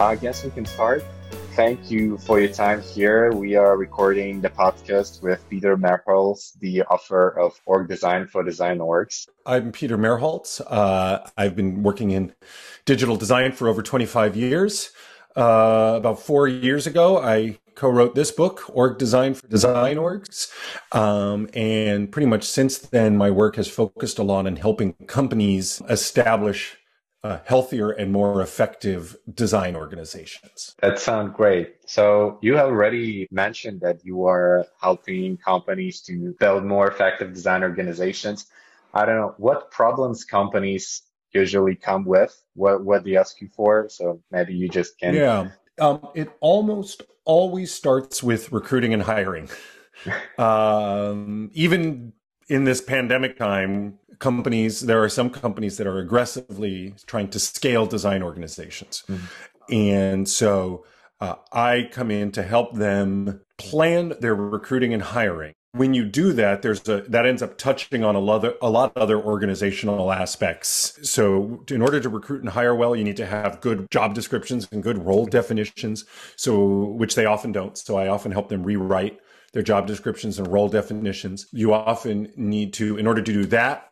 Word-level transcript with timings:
I 0.00 0.14
guess 0.14 0.44
we 0.44 0.50
can 0.50 0.64
start. 0.64 1.02
Thank 1.56 1.90
you 1.90 2.18
for 2.18 2.38
your 2.38 2.50
time 2.50 2.80
here. 2.80 3.32
We 3.32 3.56
are 3.56 3.76
recording 3.76 4.40
the 4.40 4.48
podcast 4.48 5.22
with 5.22 5.44
Peter 5.50 5.76
Merholz, 5.76 6.56
the 6.60 6.82
author 6.82 7.30
of 7.30 7.60
Org 7.66 7.88
Design 7.88 8.28
for 8.28 8.44
Design 8.44 8.78
Orgs. 8.78 9.26
I'm 9.44 9.72
Peter 9.72 9.98
Merholz. 9.98 10.60
Uh, 10.64 11.26
I've 11.36 11.56
been 11.56 11.82
working 11.82 12.12
in 12.12 12.32
digital 12.84 13.16
design 13.16 13.50
for 13.50 13.66
over 13.66 13.82
25 13.82 14.36
years. 14.36 14.90
Uh, 15.36 15.94
about 15.96 16.20
four 16.20 16.46
years 16.46 16.86
ago, 16.86 17.20
I 17.20 17.58
co-wrote 17.74 18.14
this 18.14 18.30
book, 18.30 18.70
Org 18.72 18.98
Design 18.98 19.34
for 19.34 19.48
Design 19.48 19.96
Orgs. 19.96 20.52
Um, 20.92 21.48
and 21.54 22.12
pretty 22.12 22.26
much 22.26 22.44
since 22.44 22.78
then, 22.78 23.16
my 23.16 23.32
work 23.32 23.56
has 23.56 23.66
focused 23.66 24.20
a 24.20 24.22
lot 24.22 24.46
on 24.46 24.54
helping 24.54 24.92
companies 25.08 25.82
establish 25.88 26.76
uh, 27.24 27.38
healthier 27.44 27.90
and 27.90 28.12
more 28.12 28.40
effective 28.42 29.16
design 29.34 29.74
organizations. 29.74 30.74
That 30.80 30.98
sounds 30.98 31.34
great. 31.34 31.76
So 31.86 32.38
you 32.42 32.56
have 32.56 32.68
already 32.68 33.26
mentioned 33.30 33.80
that 33.80 34.04
you 34.04 34.26
are 34.26 34.66
helping 34.80 35.36
companies 35.36 36.00
to 36.02 36.34
build 36.38 36.64
more 36.64 36.88
effective 36.88 37.32
design 37.34 37.62
organizations. 37.62 38.46
I 38.94 39.04
don't 39.04 39.16
know 39.16 39.34
what 39.38 39.70
problems 39.70 40.24
companies 40.24 41.02
usually 41.32 41.74
come 41.74 42.04
with, 42.04 42.40
what 42.54 42.84
what 42.84 43.04
they 43.04 43.16
ask 43.16 43.40
you 43.40 43.48
for. 43.48 43.88
So 43.88 44.22
maybe 44.30 44.54
you 44.54 44.68
just 44.68 44.98
can. 44.98 45.14
Yeah, 45.14 45.50
um, 45.78 46.08
it 46.14 46.30
almost 46.40 47.02
always 47.24 47.72
starts 47.72 48.22
with 48.22 48.52
recruiting 48.52 48.94
and 48.94 49.02
hiring. 49.02 49.48
um, 50.38 51.50
even 51.52 52.12
in 52.48 52.64
this 52.64 52.80
pandemic 52.80 53.36
time, 53.36 53.98
companies, 54.18 54.80
there 54.80 55.02
are 55.02 55.08
some 55.08 55.30
companies 55.30 55.76
that 55.76 55.86
are 55.86 55.98
aggressively 55.98 56.94
trying 57.06 57.28
to 57.28 57.38
scale 57.38 57.86
design 57.86 58.22
organizations. 58.22 59.04
Mm-hmm. 59.08 59.26
And 59.72 60.28
so 60.28 60.84
uh, 61.20 61.34
I 61.52 61.88
come 61.92 62.10
in 62.10 62.32
to 62.32 62.42
help 62.42 62.74
them 62.74 63.40
plan 63.56 64.14
their 64.20 64.34
recruiting 64.34 64.94
and 64.94 65.02
hiring. 65.02 65.54
When 65.72 65.92
you 65.92 66.04
do 66.06 66.32
that, 66.32 66.62
there's 66.62 66.88
a 66.88 67.02
that 67.08 67.26
ends 67.26 67.42
up 67.42 67.58
touching 67.58 68.02
on 68.02 68.14
a 68.14 68.18
lot, 68.18 68.44
of, 68.44 68.56
a 68.62 68.70
lot 68.70 68.92
of 68.96 69.02
other 69.02 69.20
organizational 69.20 70.10
aspects. 70.10 70.98
So, 71.02 71.62
in 71.70 71.82
order 71.82 72.00
to 72.00 72.08
recruit 72.08 72.40
and 72.40 72.48
hire 72.50 72.74
well, 72.74 72.96
you 72.96 73.04
need 73.04 73.18
to 73.18 73.26
have 73.26 73.60
good 73.60 73.90
job 73.90 74.14
descriptions 74.14 74.66
and 74.72 74.82
good 74.82 75.04
role 75.04 75.26
definitions. 75.26 76.06
So, 76.36 76.84
which 76.84 77.16
they 77.16 77.26
often 77.26 77.52
don't. 77.52 77.76
So, 77.76 77.98
I 77.98 78.08
often 78.08 78.32
help 78.32 78.48
them 78.48 78.62
rewrite 78.62 79.20
their 79.52 79.62
job 79.62 79.86
descriptions 79.86 80.38
and 80.38 80.48
role 80.48 80.68
definitions. 80.68 81.46
You 81.52 81.74
often 81.74 82.32
need 82.36 82.72
to, 82.74 82.96
in 82.96 83.06
order 83.06 83.22
to 83.22 83.32
do 83.32 83.44
that, 83.46 83.87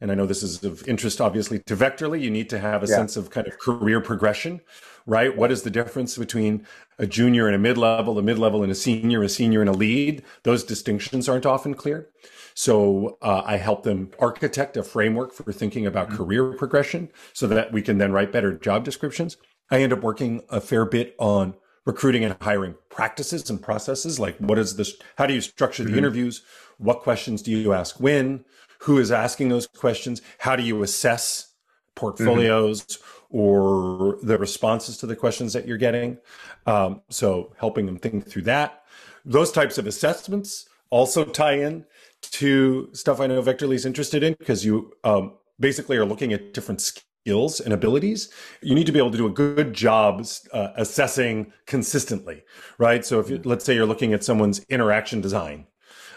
and 0.00 0.10
I 0.10 0.14
know 0.14 0.26
this 0.26 0.42
is 0.42 0.64
of 0.64 0.86
interest, 0.88 1.20
obviously, 1.20 1.58
to 1.60 1.76
Vectorly, 1.76 2.20
you 2.20 2.30
need 2.30 2.48
to 2.50 2.58
have 2.58 2.82
a 2.82 2.86
yeah. 2.86 2.96
sense 2.96 3.16
of 3.16 3.30
kind 3.30 3.46
of 3.46 3.58
career 3.58 4.00
progression, 4.00 4.60
right? 5.06 5.36
What 5.36 5.52
is 5.52 5.62
the 5.62 5.70
difference 5.70 6.16
between 6.16 6.66
a 6.98 7.06
junior 7.06 7.46
and 7.46 7.54
a 7.54 7.58
mid 7.58 7.76
level, 7.76 8.18
a 8.18 8.22
mid 8.22 8.38
level 8.38 8.62
and 8.62 8.72
a 8.72 8.74
senior, 8.74 9.22
a 9.22 9.28
senior 9.28 9.60
and 9.60 9.68
a 9.68 9.74
lead? 9.74 10.22
Those 10.42 10.64
distinctions 10.64 11.28
aren't 11.28 11.44
often 11.44 11.74
clear. 11.74 12.08
So 12.54 13.18
uh, 13.22 13.42
I 13.44 13.58
help 13.58 13.82
them 13.82 14.10
architect 14.18 14.76
a 14.76 14.82
framework 14.82 15.32
for 15.32 15.52
thinking 15.52 15.86
about 15.86 16.08
mm-hmm. 16.08 16.16
career 16.16 16.52
progression 16.54 17.10
so 17.32 17.46
that 17.48 17.72
we 17.72 17.82
can 17.82 17.98
then 17.98 18.12
write 18.12 18.32
better 18.32 18.54
job 18.54 18.84
descriptions. 18.84 19.36
I 19.70 19.82
end 19.82 19.92
up 19.92 20.02
working 20.02 20.42
a 20.48 20.60
fair 20.60 20.84
bit 20.84 21.14
on 21.18 21.54
recruiting 21.86 22.24
and 22.24 22.36
hiring 22.40 22.74
practices 22.90 23.48
and 23.48 23.60
processes 23.62 24.20
like 24.20 24.36
what 24.36 24.58
is 24.58 24.76
this 24.76 24.94
how 25.16 25.26
do 25.26 25.32
you 25.32 25.40
structure 25.40 25.82
the 25.82 25.88
mm-hmm. 25.88 25.98
interviews 25.98 26.42
what 26.76 27.00
questions 27.00 27.40
do 27.40 27.50
you 27.50 27.72
ask 27.72 27.98
when 27.98 28.44
who 28.80 28.98
is 28.98 29.10
asking 29.12 29.48
those 29.48 29.66
questions 29.66 30.22
how 30.38 30.56
do 30.56 30.62
you 30.62 30.82
assess 30.82 31.54
portfolios 31.94 32.82
mm-hmm. 32.82 33.36
or 33.36 34.18
the 34.22 34.38
responses 34.38 34.96
to 34.98 35.06
the 35.06 35.16
questions 35.16 35.52
that 35.52 35.66
you're 35.66 35.78
getting? 35.78 36.18
Um, 36.66 37.02
so 37.08 37.52
helping 37.58 37.86
them 37.86 37.98
think 37.98 38.26
through 38.26 38.42
that. 38.42 38.84
Those 39.24 39.52
types 39.52 39.76
of 39.78 39.86
assessments 39.86 40.66
also 40.90 41.24
tie 41.24 41.54
in 41.54 41.84
to 42.20 42.90
stuff 42.92 43.20
i 43.20 43.26
know 43.26 43.40
vectorly 43.40 43.74
is 43.74 43.86
interested 43.86 44.22
in 44.22 44.34
because 44.38 44.64
you 44.64 44.92
um, 45.04 45.32
basically 45.58 45.96
are 45.96 46.04
looking 46.04 46.32
at 46.32 46.52
different 46.52 46.80
skills 46.80 47.60
and 47.60 47.72
abilities. 47.72 48.30
You 48.60 48.74
need 48.74 48.86
to 48.86 48.92
be 48.92 48.98
able 48.98 49.10
to 49.10 49.16
do 49.16 49.26
a 49.26 49.30
good 49.30 49.72
job 49.72 50.26
uh, 50.52 50.68
assessing 50.76 51.52
consistently 51.66 52.42
right? 52.78 53.04
So 53.04 53.20
if 53.20 53.30
you, 53.30 53.40
let's 53.44 53.64
say 53.64 53.74
you're 53.74 53.86
looking 53.86 54.14
at 54.14 54.24
someone's 54.24 54.60
interaction 54.68 55.20
design 55.20 55.66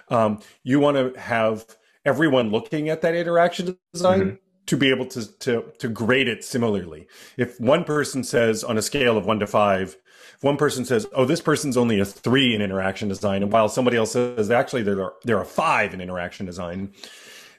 um, 0.09 0.39
you 0.63 0.79
want 0.79 0.97
to 0.97 1.19
have 1.19 1.65
everyone 2.05 2.51
looking 2.51 2.89
at 2.89 3.01
that 3.01 3.15
interaction 3.15 3.77
design 3.93 4.19
mm-hmm. 4.19 4.35
to 4.65 4.77
be 4.77 4.89
able 4.89 5.05
to, 5.07 5.25
to, 5.39 5.63
to 5.79 5.87
grade 5.87 6.27
it 6.27 6.43
similarly. 6.43 7.07
If 7.37 7.59
one 7.59 7.83
person 7.83 8.23
says 8.23 8.63
on 8.63 8.77
a 8.77 8.81
scale 8.81 9.17
of 9.17 9.25
one 9.25 9.39
to 9.39 9.47
five, 9.47 9.97
if 10.35 10.43
one 10.43 10.57
person 10.57 10.85
says, 10.85 11.05
"Oh, 11.13 11.25
this 11.25 11.41
person's 11.41 11.77
only 11.77 11.99
a 11.99 12.05
three 12.05 12.55
in 12.55 12.61
interaction 12.61 13.07
design," 13.07 13.43
and 13.43 13.51
while 13.51 13.69
somebody 13.69 13.97
else 13.97 14.11
says 14.11 14.51
actually 14.51 14.83
they're 14.83 15.11
they're 15.23 15.41
a 15.41 15.45
five 15.45 15.93
in 15.93 16.01
interaction 16.01 16.45
design, 16.45 16.93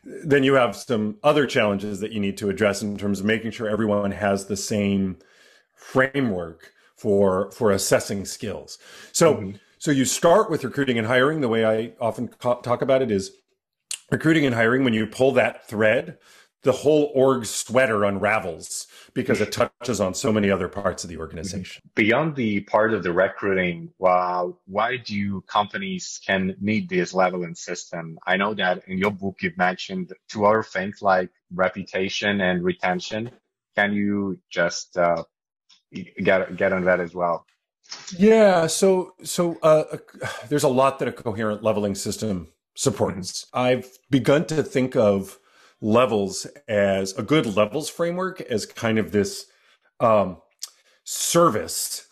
then 0.04 0.43
you 0.43 0.54
have 0.54 0.77
some 0.77 1.16
other 1.22 1.47
challenges 1.47 2.00
that 2.00 2.12
you 2.12 2.21
need 2.21 2.37
to 2.38 2.50
address 2.50 2.83
in 2.83 2.97
terms 2.97 3.21
of 3.21 3.27
making 3.27 3.50
sure 3.50 3.69
everyone 3.69 4.10
has 4.10 4.47
the 4.47 4.56
same 4.56 5.16
framework 5.75 6.72
for 6.97 7.50
for 7.53 7.71
assessing 7.71 8.25
skills. 8.25 8.78
So 9.12 9.34
mm-hmm. 9.34 9.56
so 9.78 9.91
you 9.91 10.04
start 10.04 10.50
with 10.50 10.65
recruiting 10.65 10.99
and 10.99 11.06
hiring. 11.06 11.41
The 11.41 11.49
way 11.49 11.65
I 11.65 11.93
often 12.00 12.28
talk 12.38 12.83
about 12.83 13.03
it 13.03 13.10
is 13.10 13.31
recruiting 14.10 14.47
and 14.47 14.54
hiring, 14.54 14.84
when 14.84 14.94
you 14.94 15.06
pull 15.06 15.32
that 15.32 15.69
thread, 15.69 16.19
the 16.65 16.72
whole 16.72 17.12
org 17.15 17.44
sweater 17.44 18.04
unravels 18.04 18.87
because 19.12 19.41
it 19.41 19.53
touches 19.53 20.00
on 20.00 20.15
so 20.15 20.32
many 20.32 20.50
other 20.50 20.66
parts 20.66 21.04
of 21.04 21.10
the 21.10 21.19
organization. 21.19 21.82
Beyond 21.94 22.34
the 22.34 22.60
part 22.60 22.94
of 22.94 23.03
the 23.03 23.12
recruiting, 23.12 23.91
well, 23.98 24.59
why 24.66 24.97
do 24.97 25.42
companies 25.42 26.20
can 26.26 26.56
need 26.60 26.88
this 26.88 27.12
leveling 27.12 27.54
system? 27.54 28.19
I 28.26 28.38
know 28.38 28.54
that 28.54 28.88
in 28.88 28.98
your 28.98 29.10
book 29.10 29.37
you've 29.42 29.59
mentioned 29.59 30.12
two 30.28 30.47
other 30.47 30.62
things 30.62 31.03
like 31.03 31.31
reputation 31.53 32.41
and 32.41 32.65
retention. 32.65 33.31
Can 33.76 33.92
you 33.92 34.38
just 34.50 34.97
uh, 34.97 35.22
get 36.22 36.56
get 36.56 36.72
on 36.72 36.84
that 36.84 36.98
as 36.98 37.15
well? 37.15 37.44
Yeah. 38.16 38.69
So 38.69 39.15
so 39.22 39.59
uh, 39.62 39.98
there's 40.48 40.65
a 40.65 40.69
lot 40.69 40.98
that 41.00 41.09
a 41.09 41.12
coherent 41.12 41.62
leveling 41.62 41.94
system 41.94 42.48
supports. 42.75 43.47
I've 43.53 43.99
begun 44.11 44.47
to 44.47 44.62
think 44.62 44.97
of 44.97 45.39
levels 45.81 46.47
as 46.67 47.12
a 47.19 47.23
good 47.23 47.57
levels 47.57 47.89
framework 47.89 48.41
as 48.41 48.67
kind 48.67 48.99
of 48.99 49.12
this 49.12 49.47
um, 50.01 50.39
service, 51.05 52.09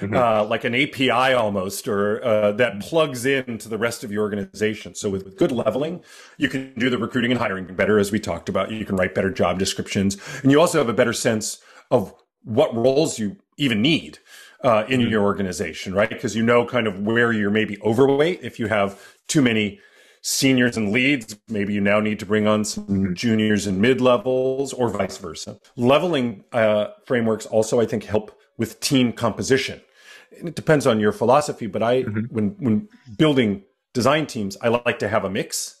mm-hmm. 0.00 0.14
uh, 0.14 0.44
like 0.44 0.64
an 0.64 0.74
API 0.74 1.32
almost, 1.32 1.88
or 1.88 2.22
uh, 2.24 2.52
that 2.52 2.80
plugs 2.80 3.24
into 3.24 3.68
the 3.68 3.78
rest 3.78 4.04
of 4.04 4.12
your 4.12 4.22
organization. 4.22 4.94
So 4.94 5.08
with, 5.08 5.24
with 5.24 5.36
good 5.38 5.52
leveling, 5.52 6.02
you 6.36 6.48
can 6.48 6.74
do 6.76 6.90
the 6.90 6.98
recruiting 6.98 7.30
and 7.30 7.40
hiring 7.40 7.66
better, 7.74 7.98
as 7.98 8.12
we 8.12 8.18
talked 8.18 8.48
about. 8.48 8.70
You 8.70 8.84
can 8.84 8.96
write 8.96 9.14
better 9.14 9.30
job 9.30 9.58
descriptions, 9.58 10.18
and 10.42 10.50
you 10.50 10.60
also 10.60 10.78
have 10.78 10.88
a 10.88 10.94
better 10.94 11.12
sense 11.12 11.58
of 11.90 12.14
what 12.44 12.74
roles 12.74 13.18
you 13.18 13.36
even 13.56 13.80
need. 13.80 14.18
Uh, 14.64 14.86
in 14.88 15.00
mm-hmm. 15.00 15.10
your 15.10 15.24
organization, 15.24 15.92
right? 15.92 16.08
Because 16.08 16.36
you 16.36 16.42
know 16.44 16.64
kind 16.64 16.86
of 16.86 17.00
where 17.00 17.32
you're 17.32 17.50
maybe 17.50 17.80
overweight 17.82 18.38
if 18.44 18.60
you 18.60 18.68
have 18.68 18.96
too 19.26 19.42
many 19.42 19.80
seniors 20.22 20.76
and 20.76 20.92
leads. 20.92 21.36
Maybe 21.48 21.74
you 21.74 21.80
now 21.80 22.00
need 22.00 22.18
to 22.20 22.26
bring 22.26 22.46
on 22.46 22.64
some 22.64 23.14
juniors 23.14 23.66
and 23.66 23.80
mid 23.80 24.00
levels 24.00 24.72
or 24.72 24.88
vice 24.88 25.18
versa. 25.18 25.58
Leveling 25.76 26.44
uh, 26.52 26.88
frameworks 27.04 27.46
also, 27.46 27.80
I 27.80 27.86
think, 27.86 28.04
help 28.04 28.38
with 28.56 28.80
team 28.80 29.12
composition. 29.12 29.80
And 30.38 30.48
it 30.48 30.54
depends 30.54 30.86
on 30.86 31.00
your 31.00 31.12
philosophy, 31.12 31.66
but 31.66 31.82
I, 31.82 32.04
mm-hmm. 32.04 32.34
when, 32.34 32.56
when 32.58 32.88
building 33.18 33.64
design 33.92 34.26
teams, 34.26 34.56
I 34.62 34.68
like 34.68 34.98
to 35.00 35.08
have 35.08 35.24
a 35.24 35.30
mix, 35.30 35.78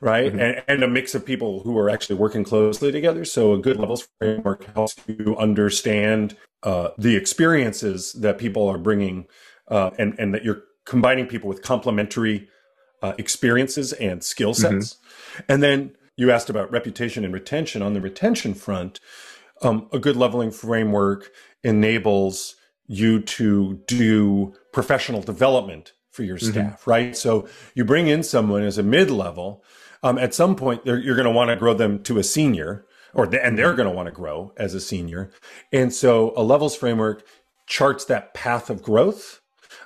right? 0.00 0.32
Mm-hmm. 0.32 0.40
And, 0.40 0.62
and 0.68 0.82
a 0.82 0.88
mix 0.88 1.14
of 1.14 1.26
people 1.26 1.62
who 1.62 1.76
are 1.76 1.90
actually 1.90 2.16
working 2.16 2.44
closely 2.44 2.92
together. 2.92 3.24
So 3.24 3.52
a 3.52 3.58
good 3.58 3.78
levels 3.78 4.08
framework 4.18 4.64
helps 4.74 4.96
you 5.06 5.36
understand 5.36 6.36
uh, 6.62 6.90
the 6.96 7.16
experiences 7.16 8.12
that 8.14 8.38
people 8.38 8.68
are 8.68 8.78
bringing 8.78 9.26
uh, 9.68 9.90
and, 9.98 10.14
and 10.18 10.32
that 10.34 10.44
you're 10.44 10.62
combining 10.86 11.26
people 11.26 11.48
with 11.48 11.62
complementary 11.62 12.48
uh, 13.02 13.14
experiences 13.18 13.92
and 13.94 14.22
skill 14.22 14.54
sets. 14.54 14.94
Mm-hmm. 14.94 15.42
And 15.48 15.62
then 15.62 15.96
you 16.16 16.30
asked 16.30 16.50
about 16.50 16.70
reputation 16.70 17.24
and 17.24 17.32
retention. 17.32 17.82
On 17.82 17.94
the 17.94 18.00
retention 18.00 18.54
front, 18.54 19.00
um, 19.62 19.88
a 19.92 19.98
good 19.98 20.16
leveling 20.16 20.50
framework 20.50 21.30
enables 21.62 22.56
you 22.86 23.20
to 23.20 23.80
do 23.86 24.54
professional 24.72 25.22
development 25.22 25.92
for 26.10 26.24
your 26.24 26.36
mm-hmm. 26.36 26.50
staff, 26.50 26.80
mm-hmm. 26.80 26.90
right? 26.90 27.16
So 27.16 27.48
you 27.74 27.84
bring 27.84 28.08
in 28.08 28.22
someone 28.22 28.62
as 28.62 28.78
a 28.78 28.82
mid 28.82 29.10
level. 29.10 29.64
Um, 30.02 30.18
at 30.18 30.34
some 30.34 30.56
point, 30.56 30.84
you're 30.84 31.16
going 31.16 31.24
to 31.24 31.30
want 31.30 31.50
to 31.50 31.56
grow 31.56 31.74
them 31.74 32.02
to 32.04 32.18
a 32.18 32.22
senior, 32.22 32.86
or 33.12 33.24
and 33.34 33.58
they're 33.58 33.74
going 33.74 33.88
to 33.88 33.94
want 33.94 34.06
to 34.06 34.12
grow 34.12 34.52
as 34.56 34.74
a 34.74 34.80
senior. 34.80 35.30
And 35.72 35.92
so 35.92 36.32
a 36.36 36.42
levels 36.42 36.74
framework 36.74 37.24
charts 37.66 38.04
that 38.06 38.34
path 38.34 38.70
of 38.70 38.82
growth 38.82 39.39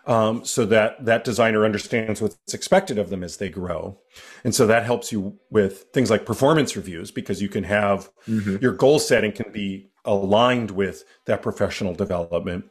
um, 0.06 0.45
so 0.45 0.65
that 0.67 1.05
that 1.05 1.25
designer 1.25 1.65
understands 1.65 2.21
what's 2.21 2.55
expected 2.55 2.99
of 2.99 3.11
them 3.11 3.25
as 3.25 3.39
they 3.39 3.49
grow. 3.49 3.99
And 4.45 4.55
so 4.55 4.67
that 4.67 4.85
helps 4.85 5.12
you 5.12 5.39
with 5.51 5.87
things 5.93 6.11
like 6.11 6.27
performance 6.27 6.77
reviews 6.77 7.11
because 7.11 7.41
you 7.41 7.49
can 7.49 7.65
have 7.65 8.11
mm-hmm. 8.29 8.56
your 8.61 8.73
goal 8.73 8.99
setting 8.99 9.33
can 9.33 9.51
be 9.53 9.91
aligned 10.05 10.71
with 10.71 11.05
that 11.25 11.43
professional 11.43 11.95
development. 11.95 12.67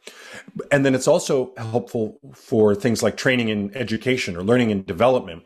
And 0.70 0.86
then 0.86 0.94
it's 0.94 1.08
also 1.08 1.52
helpful 1.56 2.20
for 2.32 2.74
things 2.74 3.02
like 3.02 3.16
training 3.16 3.50
and 3.50 3.74
education 3.76 4.36
or 4.36 4.44
learning 4.44 4.70
and 4.70 4.86
development, 4.86 5.42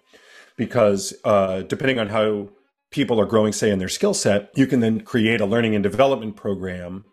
because 0.57 1.15
uh, 1.25 1.63
depending 1.63 1.99
on 1.99 2.09
how 2.09 2.51
people 2.91 3.21
are 3.21 3.27
growing, 3.27 3.53
say, 3.53 3.71
in 3.71 3.79
their 3.79 3.89
skill 3.89 4.15
set, 4.15 4.51
you 4.55 4.67
can 4.67 4.81
then 4.81 5.01
create 5.01 5.41
a 5.41 5.47
learning 5.47 5.75
and 5.75 5.83
development 5.83 6.37
program 6.37 7.05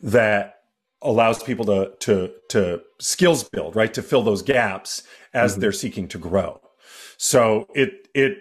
that 0.00 0.61
allows 1.02 1.42
people 1.42 1.64
to 1.66 1.92
to 2.00 2.32
to 2.48 2.82
skills 2.98 3.44
build, 3.44 3.76
right, 3.76 3.92
to 3.94 4.02
fill 4.02 4.22
those 4.22 4.42
gaps 4.42 5.02
as 5.34 5.52
mm-hmm. 5.52 5.60
they're 5.60 5.72
seeking 5.72 6.08
to 6.08 6.18
grow. 6.18 6.60
So 7.16 7.68
it 7.74 8.08
it 8.14 8.38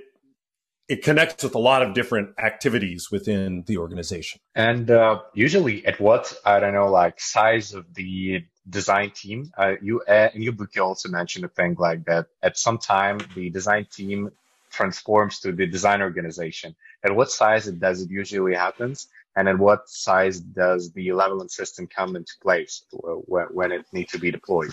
it 0.88 1.04
connects 1.04 1.42
with 1.42 1.56
a 1.56 1.60
lot 1.60 1.82
of 1.82 1.94
different 1.94 2.38
activities 2.38 3.10
within 3.10 3.64
the 3.66 3.78
organization. 3.78 4.42
And 4.56 4.92
uh, 4.92 5.22
usually, 5.34 5.86
at 5.86 6.02
what 6.02 6.34
I 6.46 6.60
don't 6.60 6.74
know, 6.74 6.90
like 6.92 7.20
size 7.20 7.74
of 7.74 7.86
the 7.94 8.44
design 8.70 9.12
team, 9.12 9.52
uh, 9.58 9.76
you 9.82 10.02
uh, 10.02 10.30
in 10.34 10.42
your 10.42 10.54
book 10.54 10.72
you 10.76 10.84
also 10.84 11.10
mentioned 11.10 11.46
a 11.46 11.48
thing 11.48 11.76
like 11.80 12.06
that. 12.06 12.28
At 12.44 12.58
some 12.58 12.78
time, 12.78 13.20
the 13.36 13.50
design 13.50 13.88
team 13.92 14.32
transforms 14.72 15.40
to 15.42 15.52
the 15.52 15.68
design 15.68 16.02
organization. 16.02 16.76
At 17.04 17.16
what 17.16 17.32
size 17.32 17.68
it 17.68 17.80
does 17.80 18.02
it 18.02 18.10
usually 18.10 18.56
happens, 18.56 19.08
and 19.36 19.48
at 19.48 19.58
what 19.58 19.90
size 19.90 20.40
does 20.40 20.92
the 20.92 21.12
level 21.12 21.42
and 21.42 21.50
system 21.50 21.88
come 21.88 22.16
into 22.16 22.34
place 22.42 22.84
when 23.28 23.72
it 23.72 23.86
needs 23.94 24.12
to 24.12 24.20
be 24.20 24.32
deployed, 24.32 24.72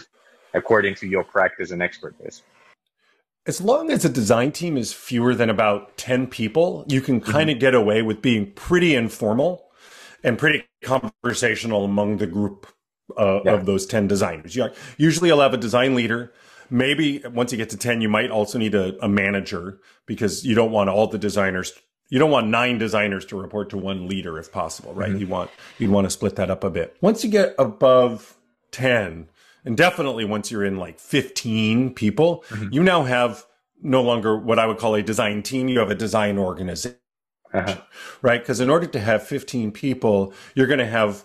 according 0.55 0.95
to 0.97 1.07
your 1.07 1.25
practice 1.25 1.71
and 1.71 1.83
expertise? 1.83 2.43
As 3.47 3.61
long 3.61 3.91
as 3.91 4.05
a 4.05 4.11
design 4.11 4.53
team 4.53 4.77
is 4.77 4.93
fewer 4.93 5.35
than 5.35 5.49
about 5.49 5.97
10 5.97 6.27
people, 6.27 6.85
you 6.89 7.01
can 7.01 7.21
kind 7.21 7.49
of 7.49 7.55
mm-hmm. 7.55 7.61
get 7.61 7.75
away 7.75 8.03
with 8.03 8.21
being 8.21 8.53
pretty 8.53 8.95
informal 8.95 9.71
and 10.23 10.37
pretty 10.37 10.65
conversational 10.83 11.85
among 11.85 12.19
the 12.19 12.27
group 12.27 12.67
uh, 13.17 13.41
yeah. 13.45 13.53
of 13.53 13.65
those 13.65 13.87
10 13.87 14.07
designers. 14.07 14.55
You 14.55 14.69
usually 14.99 15.29
you'll 15.29 15.41
have 15.41 15.55
a 15.55 15.59
design 15.59 15.95
leader 15.95 16.33
maybe 16.71 17.23
once 17.33 17.53
you 17.53 17.59
get 17.59 17.71
to 17.71 17.77
10 17.77 18.01
you 18.01 18.09
might 18.09 18.31
also 18.31 18.59
need 18.59 18.75
a, 18.75 19.03
a, 19.03 19.09
manager 19.09 19.81
because 20.07 20.45
you 20.45 20.55
don't 20.55 20.71
want 20.71 20.91
all 20.91 21.07
the 21.07 21.19
designers 21.19 21.73
you 22.09 22.19
don't 22.19 22.31
want 22.31 22.47
nine 22.47 22.79
designers 22.79 23.25
to 23.27 23.41
report 23.41 23.71
to 23.71 23.79
one 23.79 24.09
leader 24.09 24.39
if 24.39 24.51
possible 24.53 24.93
right 24.95 25.11
mm-hmm. 25.11 25.19
you 25.19 25.27
want 25.27 25.51
you'd 25.79 25.91
want 25.91 26.05
to 26.05 26.11
split 26.11 26.37
that 26.37 26.51
up 26.51 26.65
a 26.65 26.71
bit 26.71 26.97
once 27.01 27.25
you 27.25 27.31
get 27.31 27.55
above 27.59 28.37
10 28.73 29.29
and 29.65 29.77
definitely 29.77 30.25
once 30.25 30.51
you're 30.51 30.65
in 30.65 30.77
like 30.77 30.99
15 30.99 31.95
people 31.95 32.45
mm-hmm. 32.49 32.69
you 32.73 32.83
now 32.83 33.05
have 33.05 33.45
no 33.83 34.03
longer 34.03 34.37
what 34.37 34.59
i 34.59 34.67
would 34.67 34.79
call 34.79 34.95
a 34.95 35.03
design 35.03 35.43
team 35.43 35.69
you 35.69 35.79
have 35.79 35.91
a 35.91 35.95
design 35.95 36.39
organization 36.39 36.97
uh-huh. 37.55 37.81
right 38.23 38.43
because 38.43 38.61
in 38.61 38.69
order 38.69 38.87
to 38.87 39.01
have 39.01 39.23
15 39.27 39.73
people 39.73 40.33
you're 40.55 40.67
going 40.67 40.79
to 40.79 40.87
have 40.87 41.25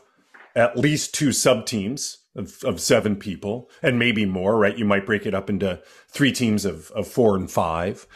at 0.56 0.78
least 0.78 1.14
two 1.14 1.32
sub 1.32 1.66
teams 1.66 2.20
of, 2.36 2.64
of 2.64 2.80
seven 2.80 3.16
people 3.16 3.70
and 3.82 4.00
maybe 4.00 4.26
more, 4.26 4.58
right? 4.58 4.78
You 4.78 4.86
might 4.86 5.06
break 5.06 5.26
it 5.26 5.34
up 5.34 5.50
into 5.50 5.82
three 6.10 6.32
teams 6.32 6.66
of, 6.66 6.92
of 6.92 7.08
four 7.08 7.36
and 7.36 7.50
five. 7.50 8.08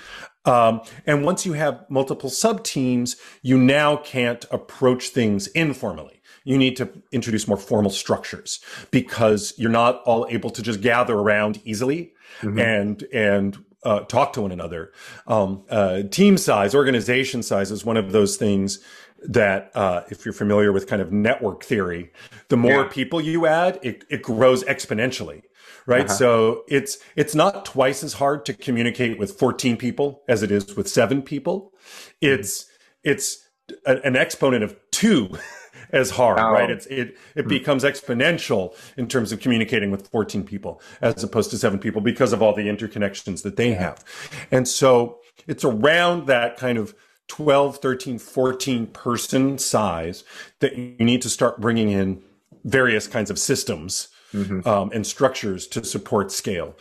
Um, 0.48 0.82
and 1.06 1.24
once 1.24 1.46
you 1.46 1.54
have 1.54 1.86
multiple 1.90 2.30
sub 2.30 2.64
teams, 2.64 3.18
you 3.42 3.58
now 3.58 3.98
can't 3.98 4.46
approach 4.50 5.10
things 5.10 5.48
informally. 5.48 6.22
You 6.44 6.58
need 6.58 6.78
to 6.78 6.90
introduce 7.12 7.48
more 7.48 7.58
formal 7.58 7.92
structures 7.92 8.62
because 8.90 9.54
you're 9.58 9.70
not 9.70 10.02
all 10.04 10.26
able 10.30 10.50
to 10.52 10.62
just 10.62 10.80
gather 10.80 11.16
around 11.16 11.62
easily 11.66 12.14
mm-hmm. 12.40 12.58
and, 12.58 13.04
and, 13.14 13.58
uh, 13.84 14.02
talk 14.02 14.34
to 14.34 14.42
one 14.42 14.52
another. 14.52 14.92
Um, 15.28 15.64
uh, 15.70 16.04
team 16.10 16.38
size, 16.38 16.74
organization 16.74 17.44
size 17.44 17.72
is 17.72 17.86
one 17.86 17.96
of 17.96 18.12
those 18.12 18.36
things 18.36 18.80
that 19.24 19.72
uh, 19.76 20.02
if 20.10 20.26
you're 20.26 20.34
familiar 20.34 20.72
with 20.72 20.88
kind 20.88 21.02
of 21.02 21.12
network 21.12 21.64
theory, 21.64 22.12
the 22.50 22.58
more 22.58 22.84
yeah. 22.84 22.88
people 22.90 23.22
you 23.22 23.46
add, 23.46 23.80
it, 23.82 24.04
it 24.10 24.22
grows 24.22 24.64
exponentially, 24.64 25.44
right? 25.88 26.06
Uh-huh. 26.06 26.14
So 26.14 26.64
it's 26.68 27.00
it's 27.16 27.34
not 27.34 27.66
twice 27.66 28.04
as 28.04 28.14
hard 28.14 28.46
to 28.46 28.54
communicate 28.54 29.18
with 29.18 29.40
14 29.40 29.78
people 29.78 30.22
as 30.28 30.44
it 30.44 30.52
is 30.52 30.76
with 30.76 30.88
seven 30.88 31.24
people. 31.24 31.74
It's 32.22 32.68
it's 33.04 33.48
a, 33.88 34.00
an 34.04 34.16
exponent 34.16 34.64
of 34.64 34.76
two 34.92 35.32
as 35.92 36.12
hard, 36.12 36.40
oh. 36.40 36.52
right? 36.52 36.70
It's 36.70 36.86
it 36.88 37.18
it 37.36 37.44
hmm. 37.44 37.48
becomes 37.48 37.84
exponential 37.84 38.76
in 38.98 39.08
terms 39.08 39.32
of 39.32 39.40
communicating 39.40 39.90
with 39.90 40.08
14 40.10 40.44
people 40.44 40.80
as 41.02 41.24
opposed 41.24 41.50
to 41.52 41.58
seven 41.58 41.80
people 41.80 42.02
because 42.02 42.34
of 42.34 42.44
all 42.44 42.54
the 42.54 42.68
interconnections 42.68 43.42
that 43.42 43.56
they 43.56 43.74
have, 43.74 44.04
and 44.52 44.68
so 44.68 45.20
it's 45.48 45.64
around 45.64 46.28
that 46.28 46.58
kind 46.58 46.78
of 46.78 46.94
12, 47.28 47.78
13, 47.78 48.20
14 48.20 48.88
person 48.88 49.58
size 49.58 50.24
that 50.60 50.78
you 50.78 50.96
need 51.00 51.22
to 51.22 51.30
start 51.30 51.60
bringing 51.60 51.90
in 51.90 52.22
various 52.64 53.08
kinds 53.08 53.30
of 53.30 53.38
systems 53.38 54.10
mm-hmm. 54.34 54.68
um, 54.68 54.92
and 54.94 55.06
structures 55.06 55.68
to 55.68 55.84
support 55.84 56.32
scale. 56.32 56.76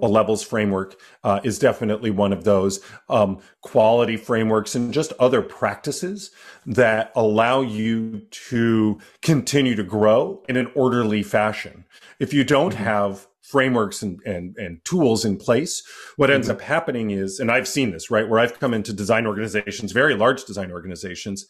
A 0.00 0.08
levels 0.08 0.42
framework 0.42 0.98
uh, 1.22 1.40
is 1.44 1.58
definitely 1.58 2.10
one 2.10 2.32
of 2.32 2.44
those. 2.44 2.80
Um, 3.08 3.40
quality 3.60 4.16
frameworks 4.16 4.74
and 4.74 4.92
just 4.92 5.12
other 5.20 5.42
practices 5.42 6.30
that 6.66 7.12
allow 7.14 7.60
you 7.60 8.22
to 8.48 8.98
continue 9.20 9.76
to 9.76 9.84
grow 9.84 10.42
in 10.48 10.56
an 10.56 10.70
orderly 10.74 11.22
fashion. 11.22 11.84
If 12.18 12.32
you 12.32 12.42
don't 12.42 12.74
mm-hmm. 12.74 12.84
have 12.84 13.28
frameworks 13.42 14.02
and, 14.02 14.18
and, 14.24 14.56
and 14.56 14.82
tools 14.84 15.24
in 15.24 15.36
place, 15.36 15.82
what 16.16 16.30
ends 16.30 16.48
mm-hmm. 16.48 16.56
up 16.56 16.62
happening 16.62 17.10
is, 17.10 17.38
and 17.38 17.50
I've 17.50 17.68
seen 17.68 17.92
this, 17.92 18.10
right, 18.10 18.28
where 18.28 18.40
I've 18.40 18.58
come 18.58 18.72
into 18.72 18.92
design 18.92 19.26
organizations, 19.26 19.92
very 19.92 20.14
large 20.14 20.44
design 20.44 20.72
organizations, 20.72 21.46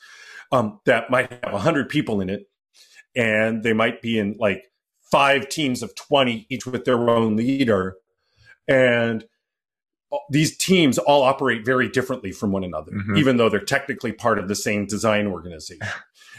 um, 0.50 0.80
that 0.84 1.10
might 1.10 1.30
have 1.44 1.52
100 1.52 1.88
people 1.88 2.20
in 2.20 2.28
it, 2.28 2.48
and 3.14 3.62
they 3.62 3.72
might 3.72 4.02
be 4.02 4.18
in 4.18 4.36
like 4.38 4.64
five 5.12 5.48
teams 5.50 5.82
of 5.82 5.94
20, 5.94 6.46
each 6.48 6.66
with 6.66 6.86
their 6.86 7.10
own 7.10 7.36
leader. 7.36 7.96
And 8.66 9.24
these 10.30 10.56
teams 10.56 10.96
all 10.98 11.22
operate 11.22 11.64
very 11.64 11.88
differently 11.88 12.32
from 12.32 12.50
one 12.50 12.64
another, 12.64 12.92
mm-hmm. 12.92 13.16
even 13.16 13.36
though 13.36 13.50
they're 13.50 13.60
technically 13.60 14.12
part 14.12 14.38
of 14.38 14.48
the 14.48 14.54
same 14.54 14.86
design 14.86 15.26
organization. 15.26 15.86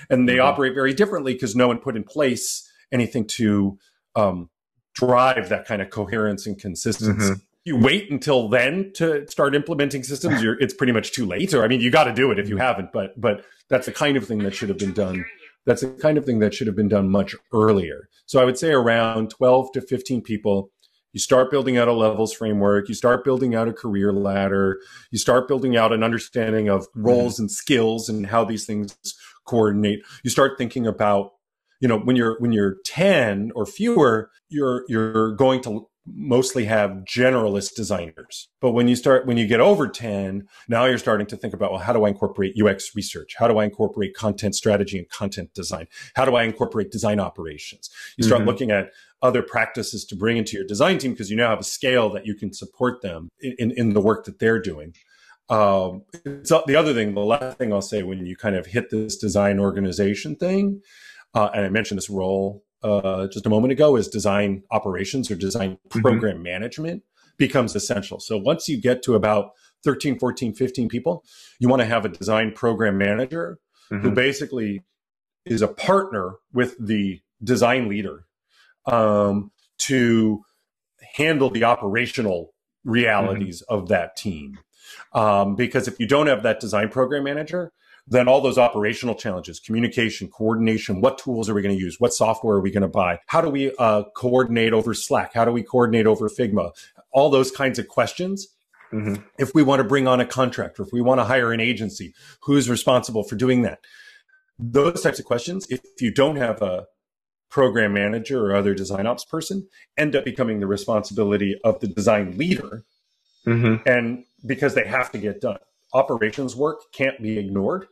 and 0.10 0.28
they 0.28 0.38
mm-hmm. 0.38 0.48
operate 0.48 0.74
very 0.74 0.94
differently 0.94 1.34
because 1.34 1.56
no 1.56 1.68
one 1.68 1.78
put 1.78 1.96
in 1.96 2.04
place 2.04 2.70
anything 2.92 3.26
to 3.26 3.78
um, 4.16 4.50
drive 4.96 5.50
that 5.50 5.66
kind 5.66 5.82
of 5.82 5.92
coherence 5.92 6.48
and 6.48 6.60
consistency. 6.60 7.32
Mm-hmm. 7.32 7.40
You 7.66 7.78
wait 7.78 8.12
until 8.12 8.50
then 8.50 8.92
to 8.96 9.26
start 9.28 9.56
implementing 9.56 10.04
systems. 10.04 10.42
You're, 10.44 10.60
it's 10.60 10.74
pretty 10.74 10.94
much 10.94 11.14
too 11.14 11.26
late. 11.26 11.54
Or 11.54 11.64
I 11.64 11.68
mean, 11.68 11.80
you 11.80 11.92
got 11.92 12.06
to 12.06 12.14
do 12.14 12.32
it 12.32 12.40
if 12.40 12.50
you 12.50 12.58
haven't. 12.58 12.92
But 12.92 13.20
but 13.20 13.46
that's 13.70 13.86
the 13.86 13.94
kind 13.94 14.18
of 14.18 14.28
thing 14.28 14.40
that 14.40 14.54
should 14.54 14.70
have 14.70 14.78
been 14.78 14.94
done. 14.94 15.24
That's 15.66 15.82
the 15.82 15.90
kind 15.90 16.18
of 16.18 16.26
thing 16.26 16.40
that 16.40 16.54
should 16.54 16.68
have 16.68 16.76
been 16.76 16.90
done 16.90 17.10
much 17.10 17.36
earlier. 17.54 18.10
So 18.26 18.42
I 18.42 18.46
would 18.46 18.58
say 18.58 18.72
around 18.72 19.30
12 19.30 19.72
to 19.74 19.82
15 19.82 20.22
people. 20.22 20.72
You 21.14 21.20
start 21.20 21.52
building 21.52 21.78
out 21.78 21.88
a 21.88 21.94
levels 21.94 22.34
framework. 22.34 22.90
You 22.90 22.96
start 22.96 23.24
building 23.24 23.54
out 23.54 23.68
a 23.68 23.74
career 23.74 24.12
ladder. 24.12 24.80
You 25.12 25.20
start 25.20 25.48
building 25.48 25.78
out 25.78 25.94
an 25.94 26.04
understanding 26.04 26.70
of 26.70 26.88
roles 26.96 27.36
mm-hmm. 27.36 27.44
and 27.44 27.52
skills 27.52 28.10
and 28.10 28.26
how 28.26 28.44
these 28.44 28.66
things 28.66 28.98
coordinate. 29.46 30.00
You 30.24 30.32
start 30.32 30.58
thinking 30.58 30.88
about 30.88 31.32
you 31.80 31.88
know 31.88 32.00
when 32.00 32.16
you're 32.16 32.40
when 32.40 32.54
you're 32.54 32.78
10 32.86 33.52
or 33.56 33.66
fewer 33.66 34.32
you're 34.48 34.86
you're 34.88 35.36
going 35.36 35.62
to 35.64 35.86
mostly 36.06 36.66
have 36.66 37.04
generalist 37.06 37.76
designers. 37.76 38.50
But 38.60 38.72
when 38.72 38.88
you 38.88 38.96
start 38.96 39.26
when 39.26 39.38
you 39.38 39.48
get 39.48 39.62
over 39.62 39.88
10 39.88 40.48
now 40.68 40.86
you're 40.86 40.98
starting 40.98 41.28
to 41.28 41.38
think 41.38 41.54
about 41.54 41.72
well 41.72 41.80
how 41.80 41.94
do 41.94 42.04
i 42.04 42.10
incorporate 42.10 42.60
ux 42.62 42.96
research? 42.96 43.36
How 43.38 43.48
do 43.48 43.58
i 43.58 43.64
incorporate 43.64 44.14
content 44.14 44.56
strategy 44.56 44.98
and 44.98 45.10
content 45.10 45.54
design? 45.54 45.88
How 46.16 46.26
do 46.26 46.36
i 46.36 46.44
incorporate 46.44 46.92
design 46.92 47.20
operations? 47.20 47.90
You 48.18 48.26
start 48.26 48.42
mm-hmm. 48.42 48.50
looking 48.50 48.72
at 48.72 48.92
other 49.22 49.42
practices 49.42 50.04
to 50.06 50.16
bring 50.16 50.36
into 50.36 50.58
your 50.58 50.66
design 50.66 50.98
team 50.98 51.12
because 51.12 51.30
you 51.32 51.38
now 51.38 51.50
have 51.50 51.60
a 51.60 51.64
scale 51.64 52.10
that 52.10 52.26
you 52.26 52.36
can 52.36 52.52
support 52.52 53.02
them 53.02 53.30
in, 53.40 53.72
in 53.72 53.94
the 53.94 54.02
work 54.02 54.26
that 54.26 54.40
they're 54.40 54.62
doing. 54.62 54.94
Um, 55.48 56.04
so 56.44 56.64
the 56.68 56.76
other 56.76 56.94
thing 56.94 57.14
the 57.14 57.22
last 57.22 57.58
thing 57.58 57.74
i'll 57.74 57.82
say 57.82 58.02
when 58.02 58.26
you 58.26 58.36
kind 58.36 58.56
of 58.56 58.66
hit 58.66 58.90
this 58.90 59.18
design 59.18 59.60
organization 59.60 60.36
thing 60.36 60.82
uh, 61.34 61.50
and 61.54 61.66
I 61.66 61.70
mentioned 61.70 61.98
this 61.98 62.10
role 62.10 62.64
uh, 62.84 63.28
just 63.28 63.46
a 63.46 63.50
moment 63.50 63.72
ago, 63.72 63.96
is 63.96 64.08
design 64.08 64.64
operations 64.72 65.32
or 65.32 65.36
design 65.36 65.78
mm-hmm. 65.90 66.02
program 66.02 66.36
mm-hmm. 66.36 66.44
management 66.44 67.04
becomes 67.38 67.76
essential. 67.76 68.20
So 68.20 68.38
once 68.38 68.68
you 68.68 68.80
get 68.80 69.02
to 69.04 69.16
about 69.16 69.52
13, 69.84 70.20
14, 70.20 70.54
15 70.54 70.90
people, 70.90 71.24
you 71.60 71.68
want 71.68 71.82
to 71.82 71.86
have 71.86 72.06
a 72.06 72.10
design 72.10 72.52
program 72.54 72.98
manager 72.98 73.60
mm-hmm. 73.92 74.04
who 74.04 74.12
basically 74.12 74.84
is 75.46 75.62
a 75.62 75.68
partner 75.68 76.36
with 76.54 76.76
the 76.80 77.22
design 77.44 77.90
leader 77.90 78.26
um, 78.86 79.52
to 79.78 80.42
handle 81.16 81.50
the 81.50 81.64
operational 81.64 82.54
realities 82.86 83.62
mm-hmm. 83.62 83.80
of 83.80 83.88
that 83.90 84.16
team. 84.16 84.60
Um, 85.14 85.56
because 85.56 85.88
if 85.88 86.00
you 86.00 86.08
don't 86.08 86.28
have 86.28 86.44
that 86.44 86.60
design 86.60 86.90
program 86.90 87.24
manager, 87.24 87.72
then 88.08 88.28
all 88.28 88.42
those 88.42 88.58
operational 88.58 89.16
challenges, 89.16 89.60
communication, 89.60 90.28
coordination, 90.28 91.02
what 91.02 91.18
tools 91.18 91.50
are 91.50 91.54
we 91.54 91.62
going 91.62 91.76
to 91.76 91.82
use? 91.82 92.00
What 92.00 92.14
software 92.14 92.58
are 92.58 92.62
we 92.62 92.72
going 92.72 92.82
to 92.82 92.88
buy? 92.88 93.20
How 93.28 93.42
do 93.42 93.50
we 93.50 93.74
uh, 93.80 94.04
coordinate 94.16 94.74
over 94.74 94.94
Slack? 94.94 95.34
How 95.34 95.46
do 95.46 95.52
we 95.52 95.64
coordinate 95.64 96.06
over 96.06 96.30
Figma? 96.30 96.72
All 97.12 97.30
those 97.30 97.52
kinds 97.52 97.80
of 97.80 97.88
questions. 97.88 98.48
Mm-hmm. 98.92 99.24
If 99.40 99.56
we 99.56 99.64
want 99.64 99.80
to 99.80 99.88
bring 99.88 100.08
on 100.08 100.20
a 100.20 100.26
contractor, 100.26 100.84
if 100.84 100.90
we 100.92 101.02
want 101.02 101.20
to 101.20 101.26
hire 101.26 101.52
an 101.52 101.60
agency, 101.60 102.14
who's 102.42 102.70
responsible 102.70 103.24
for 103.24 103.36
doing 103.36 103.64
that? 103.64 103.80
those 104.60 105.02
types 105.02 105.20
of 105.20 105.26
questions, 105.26 105.68
if 105.70 105.82
you 106.00 106.12
don't 106.12 106.36
have 106.36 106.62
a 106.62 106.86
program 107.50 107.94
manager 107.94 108.46
or 108.46 108.56
other 108.56 108.74
design 108.74 109.06
ops 109.06 109.26
person, 109.26 109.68
end 109.98 110.16
up 110.16 110.26
becoming 110.26 110.60
the 110.60 110.68
responsibility 110.68 111.60
of 111.64 111.80
the 111.80 111.88
design 111.88 112.38
leader. 112.38 112.84
Mm-hmm. 113.46 113.88
And 113.88 114.24
because 114.46 114.74
they 114.74 114.86
have 114.86 115.12
to 115.12 115.18
get 115.18 115.42
done, 115.42 115.60
operations 115.94 116.56
work 116.56 116.80
can't 116.94 117.22
be 117.22 117.38
ignored. 117.38 117.88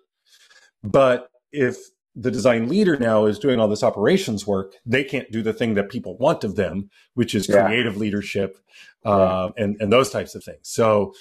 But 0.83 1.29
if 1.51 1.77
the 2.15 2.31
design 2.31 2.67
leader 2.67 2.97
now 2.97 3.25
is 3.25 3.39
doing 3.39 3.59
all 3.59 3.67
this 3.67 3.83
operations 3.83 4.45
work, 4.45 4.73
they 4.85 5.03
can't 5.03 5.31
do 5.31 5.41
the 5.41 5.53
thing 5.53 5.75
that 5.75 5.89
people 5.89 6.17
want 6.17 6.43
of 6.43 6.55
them, 6.55 6.89
which 7.13 7.33
is 7.33 7.47
yeah. 7.47 7.65
creative 7.65 7.95
leadership 7.97 8.57
uh, 9.05 9.49
yeah. 9.55 9.63
and, 9.63 9.77
and 9.79 9.93
those 9.93 10.09
types 10.09 10.35
of 10.35 10.43
things. 10.43 10.59
So 10.63 11.13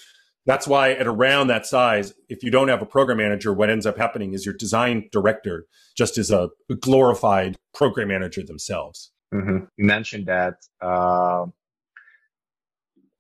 that's 0.46 0.66
why 0.66 0.92
at 0.92 1.06
around 1.06 1.46
that 1.49 1.66
size, 1.66 2.14
if 2.28 2.42
you 2.42 2.50
don't 2.50 2.68
have 2.68 2.82
a 2.82 2.87
program 2.87 3.18
manager, 3.18 3.52
what 3.52 3.70
ends 3.70 3.87
up 3.87 3.99
happening 3.99 4.32
is 4.32 4.44
your 4.44 4.54
design 4.54 5.08
director 5.12 5.66
just 5.96 6.18
is 6.18 6.30
a 6.30 6.50
glorified 6.80 7.58
program 7.75 8.08
manager 8.08 8.42
themselves. 8.42 9.12
Mm-hmm. 9.32 9.66
You 9.76 9.84
mentioned 9.84 10.26
that 10.26 10.54
uh, 10.80 11.46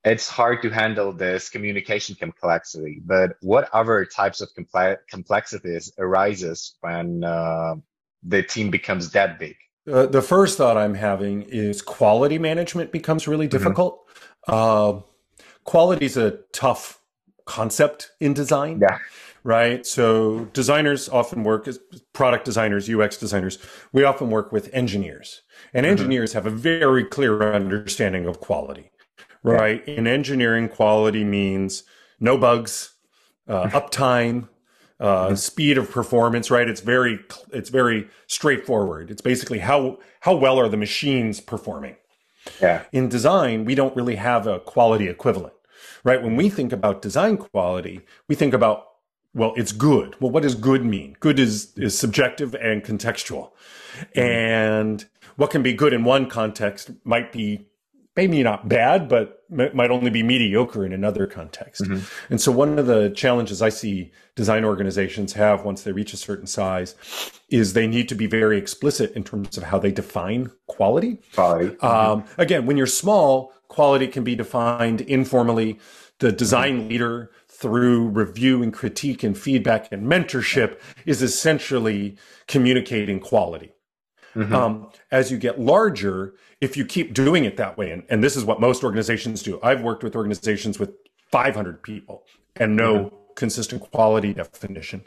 it's 0.04 0.28
hard 0.28 0.62
to 0.62 0.70
handle 0.70 1.12
this 1.12 1.50
communication 1.50 2.14
complexity, 2.14 3.00
but 3.04 3.36
what 3.40 3.68
other 3.72 4.04
types 4.04 4.40
of 4.40 4.48
complexities 5.08 5.92
arises 5.98 6.76
when 6.80 7.22
uh, 7.22 7.74
the 8.22 8.42
team 8.42 8.70
becomes 8.70 9.10
that 9.12 9.38
big? 9.38 9.56
Uh, 9.90 10.06
the 10.06 10.22
first 10.22 10.58
thought 10.58 10.76
I'm 10.76 10.94
having 10.94 11.42
is 11.42 11.82
quality 11.82 12.38
management 12.38 12.92
becomes 12.92 13.26
really 13.26 13.46
mm-hmm. 13.46 13.58
difficult. 13.58 14.08
Mm-hmm. 14.48 14.98
Uh, 14.98 15.02
quality 15.64 16.06
is 16.06 16.16
a 16.16 16.38
tough 16.52 17.00
concept 17.44 18.10
in 18.20 18.34
design. 18.34 18.80
Yeah. 18.80 18.98
Right. 19.42 19.86
So 19.86 20.46
designers 20.52 21.08
often 21.08 21.44
work 21.44 21.66
as 21.66 21.78
product 22.12 22.44
designers, 22.44 22.90
UX 22.90 23.16
designers. 23.16 23.58
We 23.90 24.04
often 24.04 24.28
work 24.28 24.52
with 24.52 24.68
engineers 24.74 25.42
and 25.72 25.84
mm-hmm. 25.84 25.92
engineers 25.92 26.30
mm-hmm. 26.30 26.44
have 26.44 26.46
a 26.46 26.56
very 26.56 27.04
clear 27.04 27.54
understanding 27.54 28.26
of 28.26 28.40
quality, 28.40 28.89
right? 29.42 29.82
Yeah. 29.86 29.94
In 29.94 30.06
engineering, 30.06 30.68
quality 30.68 31.24
means 31.24 31.84
no 32.18 32.36
bugs, 32.38 32.94
uh, 33.48 33.64
uptime, 33.68 34.48
uh, 34.98 35.26
mm-hmm. 35.26 35.34
speed 35.34 35.78
of 35.78 35.90
performance, 35.90 36.50
right? 36.50 36.68
It's 36.68 36.80
very, 36.80 37.20
it's 37.52 37.70
very 37.70 38.08
straightforward. 38.26 39.10
It's 39.10 39.22
basically 39.22 39.60
how, 39.60 39.98
how 40.20 40.36
well 40.36 40.58
are 40.58 40.68
the 40.68 40.76
machines 40.76 41.40
performing? 41.40 41.96
Yeah. 42.60 42.84
In 42.92 43.08
design, 43.08 43.64
we 43.64 43.74
don't 43.74 43.94
really 43.96 44.16
have 44.16 44.46
a 44.46 44.60
quality 44.60 45.08
equivalent 45.08 45.54
right? 46.04 46.22
When 46.22 46.36
we 46.36 46.48
think 46.48 46.72
about 46.72 47.02
design 47.02 47.36
quality, 47.36 48.00
we 48.28 48.34
think 48.34 48.54
about, 48.54 48.86
well, 49.34 49.52
it's 49.56 49.72
good. 49.72 50.16
Well, 50.20 50.30
what 50.30 50.42
does 50.42 50.54
good 50.54 50.84
mean? 50.84 51.16
Good 51.20 51.38
is, 51.38 51.72
is 51.76 51.98
subjective 51.98 52.54
and 52.54 52.82
contextual. 52.82 53.50
And 54.14 55.04
what 55.36 55.50
can 55.50 55.62
be 55.62 55.72
good 55.72 55.92
in 55.92 56.04
one 56.04 56.28
context 56.28 56.90
might 57.04 57.32
be 57.32 57.66
maybe 58.26 58.42
not 58.42 58.68
bad, 58.68 59.08
but 59.08 59.42
might 59.50 59.90
only 59.90 60.10
be 60.10 60.22
mediocre 60.22 60.84
in 60.84 60.92
another 60.92 61.26
context. 61.26 61.82
Mm-hmm. 61.82 62.04
And 62.28 62.40
so 62.40 62.52
one 62.52 62.78
of 62.78 62.86
the 62.86 63.10
challenges 63.10 63.62
I 63.62 63.70
see 63.70 64.12
design 64.36 64.64
organizations 64.64 65.32
have 65.32 65.64
once 65.64 65.82
they 65.82 65.92
reach 65.92 66.12
a 66.12 66.16
certain 66.16 66.46
size 66.46 66.94
is 67.48 67.72
they 67.72 67.86
need 67.86 68.08
to 68.10 68.14
be 68.14 68.26
very 68.26 68.58
explicit 68.58 69.12
in 69.12 69.24
terms 69.24 69.56
of 69.56 69.64
how 69.64 69.78
they 69.78 69.90
define 69.90 70.50
quality. 70.66 71.18
Quality. 71.34 71.78
Um, 71.80 72.24
again, 72.36 72.66
when 72.66 72.76
you're 72.76 72.86
small, 72.86 73.52
quality 73.68 74.06
can 74.06 74.22
be 74.22 74.36
defined 74.36 75.00
informally. 75.00 75.78
The 76.18 76.30
design 76.30 76.88
leader 76.88 77.30
through 77.48 78.08
review 78.08 78.62
and 78.62 78.72
critique 78.72 79.22
and 79.22 79.36
feedback 79.36 79.88
and 79.90 80.06
mentorship 80.06 80.78
is 81.06 81.22
essentially 81.22 82.16
communicating 82.46 83.18
quality. 83.18 83.72
Mm-hmm. 84.34 84.54
Um, 84.54 84.90
as 85.10 85.30
you 85.30 85.38
get 85.38 85.60
larger, 85.60 86.34
if 86.60 86.76
you 86.76 86.84
keep 86.84 87.14
doing 87.14 87.44
it 87.44 87.56
that 87.56 87.76
way, 87.76 87.90
and, 87.90 88.04
and 88.08 88.22
this 88.22 88.36
is 88.36 88.44
what 88.44 88.60
most 88.60 88.84
organizations 88.84 89.42
do. 89.42 89.58
I've 89.62 89.82
worked 89.82 90.04
with 90.04 90.14
organizations 90.14 90.78
with 90.78 90.92
500 91.30 91.82
people 91.82 92.24
and 92.56 92.76
no 92.76 92.94
mm-hmm. 92.96 93.16
consistent 93.34 93.82
quality 93.90 94.34
definition. 94.34 95.02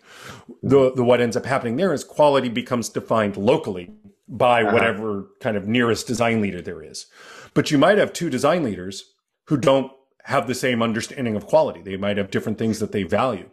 The, 0.62 0.94
the 0.94 1.04
what 1.04 1.22
ends 1.22 1.38
up 1.38 1.46
happening 1.46 1.78
there 1.78 1.94
is 1.94 2.04
quality 2.04 2.50
becomes 2.50 2.90
defined 2.90 3.38
locally 3.38 3.92
by 4.28 4.64
uh-huh. 4.64 4.74
whatever 4.74 5.28
kind 5.40 5.58
of 5.58 5.68
nearest 5.68 6.08
design 6.08 6.42
leader 6.42 6.62
there 6.62 6.82
is. 6.82 7.06
But 7.54 7.72
you 7.72 7.78
might 7.78 7.98
have 7.98 8.14
two 8.14 8.30
design 8.30 8.64
leaders 8.64 9.14
who 9.46 9.58
don't 9.58 9.92
have 10.24 10.48
the 10.48 10.56
same 10.56 10.82
understanding 10.82 11.36
of 11.36 11.46
quality. 11.46 11.82
They 11.82 11.98
might 11.98 12.18
have 12.18 12.32
different 12.32 12.58
things 12.58 12.80
that 12.80 12.92
they 12.92 13.04
value. 13.04 13.50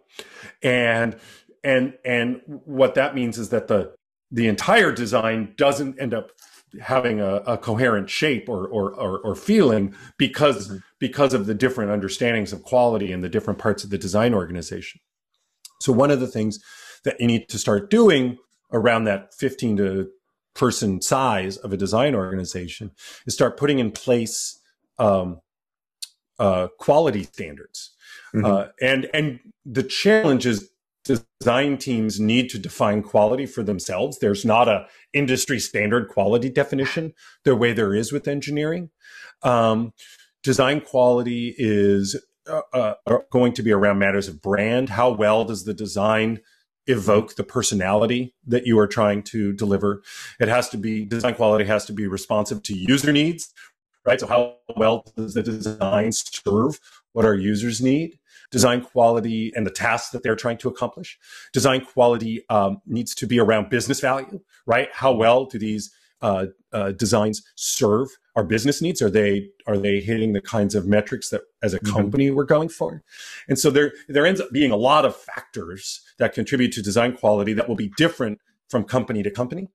And 0.63 1.17
and 1.63 1.95
and 2.05 2.41
what 2.47 2.95
that 2.95 3.15
means 3.15 3.39
is 3.39 3.51
that 3.51 3.69
the 3.69 3.95
the 4.31 4.47
entire 4.47 4.93
design 4.93 5.55
doesn't 5.57 6.01
end 6.01 6.15
up 6.15 6.31
having 6.81 7.21
a, 7.21 7.37
a 7.47 7.59
coherent 7.59 8.09
shape 8.09 8.49
or, 8.49 8.67
or, 8.69 8.93
or, 8.95 9.19
or 9.21 9.35
feeling 9.35 9.95
because, 10.19 10.69
mm-hmm. 10.69 10.77
because 11.01 11.35
of 11.35 11.47
the 11.47 11.55
different 11.55 11.91
understandings 11.91 12.53
of 12.53 12.63
quality 12.63 13.11
in 13.11 13.23
the 13.23 13.29
different 13.29 13.59
parts 13.59 13.83
of 13.83 13.91
the 13.91 13.99
design 13.99 14.33
organization. 14.33 15.01
So 15.81 15.93
one 15.93 16.11
of 16.11 16.21
the 16.21 16.29
things 16.29 16.61
that 17.05 17.21
you 17.21 17.27
need 17.27 17.49
to 17.49 17.59
start 17.59 17.91
doing 17.91 18.39
around 18.73 19.05
that 19.05 19.35
15 19.35 19.77
to 19.79 20.11
person 20.55 21.01
size 21.01 21.57
of 21.57 21.73
a 21.73 21.77
design 21.77 22.15
organization 22.15 22.91
is 23.27 23.35
start 23.35 23.57
putting 23.57 23.79
in 23.79 23.91
place 23.91 24.61
um, 24.99 25.41
uh, 26.39 26.69
quality 26.79 27.23
standards. 27.25 27.93
Mm-hmm. 28.35 28.45
Uh, 28.45 28.65
and 28.81 29.09
and 29.13 29.41
the 29.65 29.83
challenge 29.83 30.47
is 30.47 30.71
design 31.41 31.79
teams 31.79 32.21
need 32.21 32.51
to 32.51 32.59
define 32.59 33.03
quality 33.03 33.47
for 33.47 33.63
themselves. 33.63 34.19
There's 34.19 34.45
not 34.45 34.69
a 34.69 34.87
industry 35.13 35.59
standard 35.59 36.09
quality 36.09 36.51
definition 36.51 37.15
the 37.45 37.57
way 37.57 37.73
there 37.73 37.95
is 37.95 38.13
with 38.13 38.29
engineering. 38.29 38.91
Um, 39.43 39.93
design 40.43 40.81
quality 40.81 41.55
is 41.59 42.17
uh, 42.47 42.63
uh, 42.73 43.19
going 43.31 43.53
to 43.55 43.63
be 43.63 43.73
around 43.73 43.99
matters 43.99 44.29
of 44.29 44.43
brand. 44.43 44.91
How 44.91 45.11
well 45.11 45.45
does 45.45 45.65
the 45.65 45.75
design 45.75 46.41
evoke 46.87 47.37
the 47.37 47.45
personality 47.45 48.35
that 48.47 48.67
you 48.67 48.79
are 48.79 48.87
trying 48.87 49.23
to 49.25 49.53
deliver? 49.53 50.03
It 50.39 50.49
has 50.49 50.69
to 50.71 50.77
be 50.77 51.05
design 51.05 51.35
quality 51.35 51.65
has 51.65 51.85
to 51.87 51.93
be 51.93 52.07
responsive 52.07 52.63
to 52.65 52.75
user 52.75 53.13
needs, 53.13 53.53
right? 54.05 54.21
So 54.21 54.27
how 54.27 54.57
well 54.77 55.05
does 55.17 55.35
the 55.35 55.43
design 55.43 56.13
serve 56.13 56.81
what 57.13 57.25
our 57.25 57.35
users 57.35 57.81
need? 57.81 58.19
Design 58.51 58.83
quality 58.83 59.53
and 59.55 59.67
the 59.67 59.71
tasks 59.71 60.11
that 60.11 60.23
they're 60.23 60.37
trying 60.37 60.59
to 60.59 60.69
accomplish. 60.69 61.19
Design 61.53 61.85
quality 61.85 62.45
um, 62.51 62.81
needs 62.87 63.15
to 63.15 63.27
be 63.27 63.39
around 63.39 63.71
business 63.71 64.01
value, 64.01 64.41
right? 64.67 64.89
How 64.93 65.13
well 65.13 65.45
do 65.45 65.59
these 65.59 65.93
uh, 66.23 66.47
uh, 66.73 66.93
designs 66.93 67.43
serve 67.55 68.09
our 68.37 68.45
business 68.45 68.83
needs? 68.83 69.01
Are 69.01 69.11
they 69.11 69.49
are 69.67 69.79
they 69.79 70.01
hitting 70.01 70.33
the 70.33 70.41
kinds 70.41 70.75
of 70.75 70.87
metrics 70.87 71.31
that 71.31 71.43
as 71.63 71.75
a 71.75 71.79
mm-hmm. 71.79 71.95
company 71.95 72.27
mm-hmm. 72.27 72.37
we're 72.37 72.45
going 72.45 72.69
for? 72.69 73.03
And 73.49 73.59
so 73.59 73.71
there 73.71 73.93
there 74.09 74.27
ends 74.27 74.41
up 74.41 74.51
being 74.53 74.71
a 74.71 74.77
lot 74.77 75.05
of 75.05 75.17
factors 75.17 76.01
that 76.19 76.35
contribute 76.35 76.73
to 76.73 76.83
design 76.83 77.17
quality 77.17 77.53
that 77.55 77.69
will 77.69 77.77
be 77.77 77.91
different 77.97 78.41
from 78.69 78.85
company 78.85 79.23
to 79.23 79.31
company. 79.31 79.69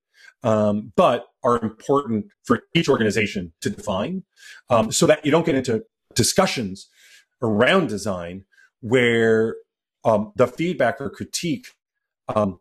Um, 0.43 0.91
but 0.95 1.27
are 1.43 1.59
important 1.63 2.27
for 2.43 2.63
each 2.75 2.87
organization 2.87 3.53
to 3.61 3.69
define 3.69 4.23
um, 4.69 4.91
so 4.91 5.07
that 5.07 5.25
you 5.25 5.31
don't 5.31 5.45
get 5.45 5.55
into 5.55 5.83
discussions 6.13 6.87
around 7.41 7.87
design 7.87 8.45
where 8.85 9.55
um, 10.03 10.31
the 10.35 10.45
feedback 10.45 11.01
or 11.01 11.09
critique 11.09 11.69
um, 12.27 12.59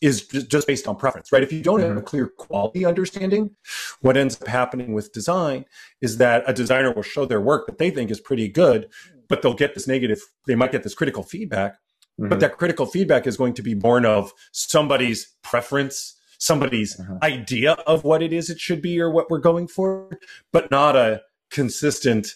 is 0.00 0.26
just 0.26 0.66
based 0.66 0.88
on 0.88 0.96
preference, 0.96 1.30
right? 1.30 1.42
If 1.42 1.52
you 1.52 1.62
don't 1.62 1.78
have 1.80 1.90
a 1.90 1.94
mm-hmm. 1.94 2.04
clear 2.04 2.26
quality 2.26 2.84
understanding, 2.84 3.54
what 4.00 4.16
ends 4.16 4.40
up 4.42 4.48
happening 4.48 4.92
with 4.92 5.12
design 5.12 5.64
is 6.02 6.18
that 6.18 6.42
a 6.48 6.52
designer 6.52 6.92
will 6.92 7.04
show 7.04 7.26
their 7.26 7.40
work 7.40 7.66
that 7.66 7.78
they 7.78 7.90
think 7.90 8.10
is 8.10 8.20
pretty 8.20 8.48
good, 8.48 8.88
but 9.28 9.40
they'll 9.40 9.54
get 9.54 9.74
this 9.74 9.86
negative, 9.86 10.20
they 10.48 10.56
might 10.56 10.72
get 10.72 10.82
this 10.82 10.96
critical 10.96 11.22
feedback, 11.22 11.74
mm-hmm. 11.74 12.28
but 12.28 12.40
that 12.40 12.58
critical 12.58 12.84
feedback 12.84 13.24
is 13.24 13.36
going 13.36 13.54
to 13.54 13.62
be 13.62 13.74
born 13.74 14.04
of 14.04 14.32
somebody's 14.50 15.32
preference, 15.44 16.16
somebody's 16.38 16.96
mm-hmm. 16.96 17.18
idea 17.22 17.74
of 17.86 18.02
what 18.02 18.20
it 18.20 18.32
is 18.32 18.50
it 18.50 18.58
should 18.58 18.82
be 18.82 19.00
or 19.00 19.12
what 19.12 19.30
we're 19.30 19.38
going 19.38 19.68
for, 19.68 20.18
but 20.52 20.72
not 20.72 20.96
a 20.96 21.22
consistent, 21.52 22.34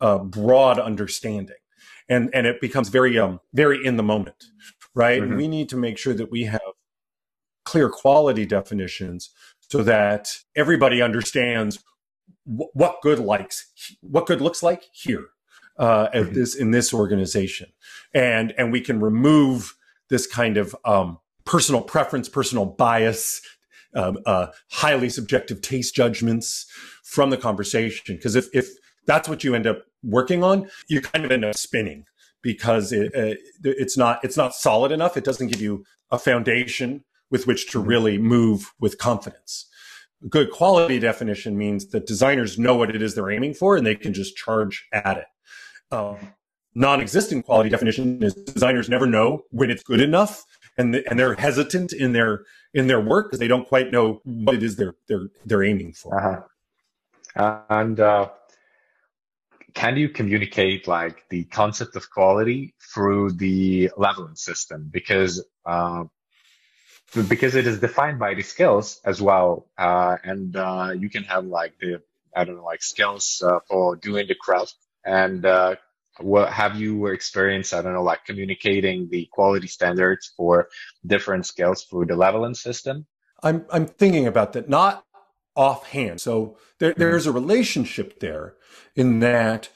uh, 0.00 0.18
broad 0.18 0.80
understanding 0.80 1.54
and 2.10 2.28
and 2.34 2.46
it 2.46 2.60
becomes 2.60 2.90
very 2.90 3.18
um 3.18 3.40
very 3.54 3.84
in 3.86 3.96
the 3.96 4.02
moment 4.02 4.44
right 4.94 5.22
mm-hmm. 5.22 5.36
we 5.36 5.48
need 5.48 5.68
to 5.70 5.76
make 5.76 5.96
sure 5.96 6.12
that 6.12 6.30
we 6.30 6.44
have 6.44 6.60
clear 7.64 7.88
quality 7.88 8.44
definitions 8.44 9.30
so 9.60 9.82
that 9.82 10.28
everybody 10.56 11.00
understands 11.00 11.82
w- 12.46 12.68
what 12.74 13.00
good 13.00 13.20
likes 13.20 13.72
what 14.02 14.26
good 14.26 14.42
looks 14.42 14.62
like 14.62 14.84
here 14.92 15.28
uh, 15.78 16.08
at 16.12 16.24
mm-hmm. 16.24 16.34
this 16.34 16.54
in 16.54 16.72
this 16.72 16.92
organization 16.92 17.68
and 18.12 18.52
and 18.58 18.72
we 18.72 18.80
can 18.80 19.00
remove 19.00 19.76
this 20.10 20.26
kind 20.26 20.56
of 20.56 20.76
um, 20.84 21.18
personal 21.44 21.80
preference 21.80 22.28
personal 22.28 22.66
bias 22.66 23.40
um, 23.94 24.18
uh, 24.26 24.48
highly 24.70 25.08
subjective 25.08 25.60
taste 25.62 25.94
judgments 25.94 26.66
from 27.02 27.30
the 27.30 27.36
conversation 27.36 28.16
because 28.16 28.34
if 28.34 28.48
if 28.52 28.68
that's 29.06 29.28
what 29.28 29.44
you 29.44 29.54
end 29.54 29.66
up 29.66 29.82
working 30.02 30.42
on, 30.42 30.70
you 30.88 31.00
kind 31.00 31.24
of 31.24 31.32
end 31.32 31.44
up 31.44 31.56
spinning 31.56 32.04
because 32.42 32.92
it, 32.92 33.14
uh, 33.14 33.36
it's 33.62 33.96
not 33.96 34.22
it's 34.24 34.36
not 34.36 34.54
solid 34.54 34.92
enough. 34.92 35.16
It 35.16 35.24
doesn't 35.24 35.48
give 35.48 35.60
you 35.60 35.84
a 36.10 36.18
foundation 36.18 37.04
with 37.30 37.46
which 37.46 37.70
to 37.70 37.78
really 37.78 38.18
move 38.18 38.72
with 38.80 38.98
confidence. 38.98 39.66
Good 40.28 40.50
quality 40.50 40.98
definition 40.98 41.56
means 41.56 41.86
that 41.88 42.06
designers 42.06 42.58
know 42.58 42.74
what 42.74 42.94
it 42.94 43.00
is 43.00 43.14
they're 43.14 43.30
aiming 43.30 43.54
for 43.54 43.76
and 43.76 43.86
they 43.86 43.94
can 43.94 44.12
just 44.12 44.36
charge 44.36 44.86
at 44.92 45.16
it. 45.16 45.94
Um, 45.94 46.18
non-existent 46.74 47.46
quality 47.46 47.70
definition 47.70 48.22
is 48.22 48.34
designers 48.34 48.88
never 48.88 49.06
know 49.06 49.44
when 49.50 49.70
it's 49.70 49.82
good 49.82 50.00
enough 50.00 50.44
and 50.76 50.94
and 50.94 51.18
they're 51.18 51.34
hesitant 51.34 51.92
in 51.92 52.12
their 52.12 52.44
in 52.74 52.86
their 52.86 53.00
work 53.00 53.28
because 53.28 53.38
they 53.38 53.48
don't 53.48 53.66
quite 53.66 53.90
know 53.90 54.20
what 54.24 54.54
it 54.54 54.62
is 54.62 54.76
they're 54.76 54.94
they're 55.08 55.28
they're 55.46 55.64
aiming 55.64 55.92
for. 55.92 56.18
Uh-huh. 56.18 57.60
And 57.70 58.00
uh, 58.00 58.28
can 59.74 59.96
you 59.96 60.08
communicate 60.08 60.88
like 60.88 61.28
the 61.28 61.44
concept 61.44 61.96
of 61.96 62.10
quality 62.10 62.74
through 62.94 63.32
the 63.32 63.90
leveling 63.96 64.36
system? 64.36 64.88
Because 64.90 65.44
uh, 65.66 66.04
because 67.28 67.56
it 67.56 67.66
is 67.66 67.80
defined 67.80 68.18
by 68.18 68.34
the 68.34 68.42
skills 68.42 69.00
as 69.04 69.20
well 69.20 69.66
uh, 69.78 70.16
and 70.22 70.56
uh, 70.56 70.92
you 70.96 71.10
can 71.10 71.24
have 71.24 71.44
like 71.44 71.74
the 71.80 72.00
i 72.36 72.44
don't 72.44 72.56
know 72.56 72.64
like 72.64 72.82
skills 72.82 73.42
uh, 73.44 73.58
for 73.68 73.96
doing 73.96 74.26
the 74.28 74.34
craft. 74.34 74.76
And 75.04 75.44
uh, 75.46 75.76
what 76.18 76.52
have 76.52 76.76
you 76.76 77.06
experienced 77.06 77.74
i 77.74 77.82
don't 77.82 77.94
know 77.94 78.02
like 78.02 78.24
communicating 78.24 79.08
the 79.10 79.28
quality 79.32 79.66
standards 79.66 80.32
for 80.36 80.68
different 81.04 81.46
skills 81.46 81.84
through 81.84 82.06
the 82.06 82.16
leveling 82.16 82.54
system? 82.54 83.06
I'm 83.42 83.66
i'm 83.70 83.86
thinking 83.86 84.26
about 84.26 84.52
that. 84.52 84.68
Not 84.68 85.04
offhand 85.56 86.20
so 86.20 86.56
there, 86.78 86.90
mm-hmm. 86.90 87.00
there's 87.00 87.26
a 87.26 87.32
relationship 87.32 88.20
there 88.20 88.54
in 88.94 89.20
that 89.20 89.68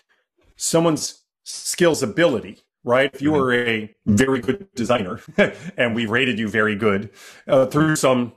someone's 0.57 1.23
skills 1.43 2.03
ability 2.03 2.59
right 2.85 3.11
if 3.15 3.21
you 3.21 3.31
mm-hmm. 3.31 3.41
were 3.41 3.55
a 3.55 3.95
very 4.07 4.41
good 4.41 4.67
designer 4.75 5.21
and 5.77 5.95
we 5.95 6.07
rated 6.07 6.39
you 6.39 6.49
very 6.49 6.77
good 6.77 7.11
uh, 7.49 7.67
through 7.67 7.97
some 7.97 8.33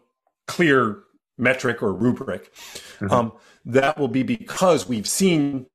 clear 0.47 1.03
metric 1.37 1.83
or 1.83 1.93
rubric 1.93 2.53
mm-hmm. 2.99 3.11
um, 3.11 3.31
that 3.67 3.97
will 3.97 4.07
be 4.07 4.23
because 4.23 4.87
we've 4.87 5.07
seen 5.07 5.67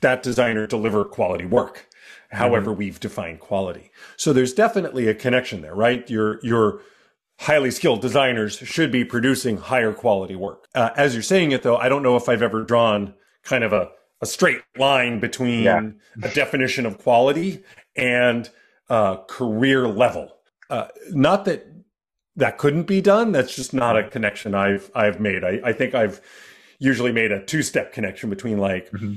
that 0.00 0.22
designer 0.22 0.66
deliver 0.66 1.04
quality 1.04 1.44
work, 1.44 1.88
however 2.30 2.70
mm-hmm. 2.70 2.78
we've 2.78 3.00
defined 3.00 3.40
quality. 3.40 3.90
So 4.16 4.32
there's 4.32 4.54
definitely 4.54 5.08
a 5.08 5.14
connection 5.14 5.60
there, 5.60 5.74
right? 5.74 6.08
Your, 6.08 6.40
your 6.42 6.80
highly 7.40 7.70
skilled 7.70 8.00
designers 8.00 8.56
should 8.56 8.92
be 8.92 9.04
producing 9.04 9.56
higher 9.56 9.92
quality 9.92 10.36
work. 10.36 10.68
Uh, 10.74 10.90
as 10.96 11.14
you're 11.14 11.22
saying 11.22 11.52
it 11.52 11.62
though, 11.62 11.76
I 11.76 11.88
don't 11.88 12.02
know 12.02 12.16
if 12.16 12.28
I've 12.28 12.42
ever 12.42 12.62
drawn 12.62 13.14
kind 13.42 13.64
of 13.64 13.72
a, 13.72 13.90
a 14.20 14.26
straight 14.26 14.62
line 14.78 15.20
between 15.20 15.64
yeah. 15.64 15.90
a 16.22 16.28
definition 16.30 16.86
of 16.86 16.98
quality 16.98 17.62
and 17.96 18.48
uh, 18.88 19.16
career 19.28 19.88
level. 19.88 20.36
Uh, 20.68 20.88
not 21.10 21.44
that 21.46 21.66
that 22.36 22.58
couldn't 22.58 22.84
be 22.84 23.00
done. 23.00 23.32
That's 23.32 23.54
just 23.54 23.74
not 23.74 23.98
a 23.98 24.08
connection 24.08 24.54
I've 24.54 24.90
I've 24.94 25.18
made. 25.20 25.42
I, 25.42 25.60
I 25.64 25.72
think 25.72 25.94
I've 25.94 26.20
usually 26.78 27.12
made 27.12 27.32
a 27.32 27.44
two 27.44 27.62
step 27.62 27.92
connection 27.92 28.30
between 28.30 28.58
like 28.58 28.90
mm-hmm 28.90 29.14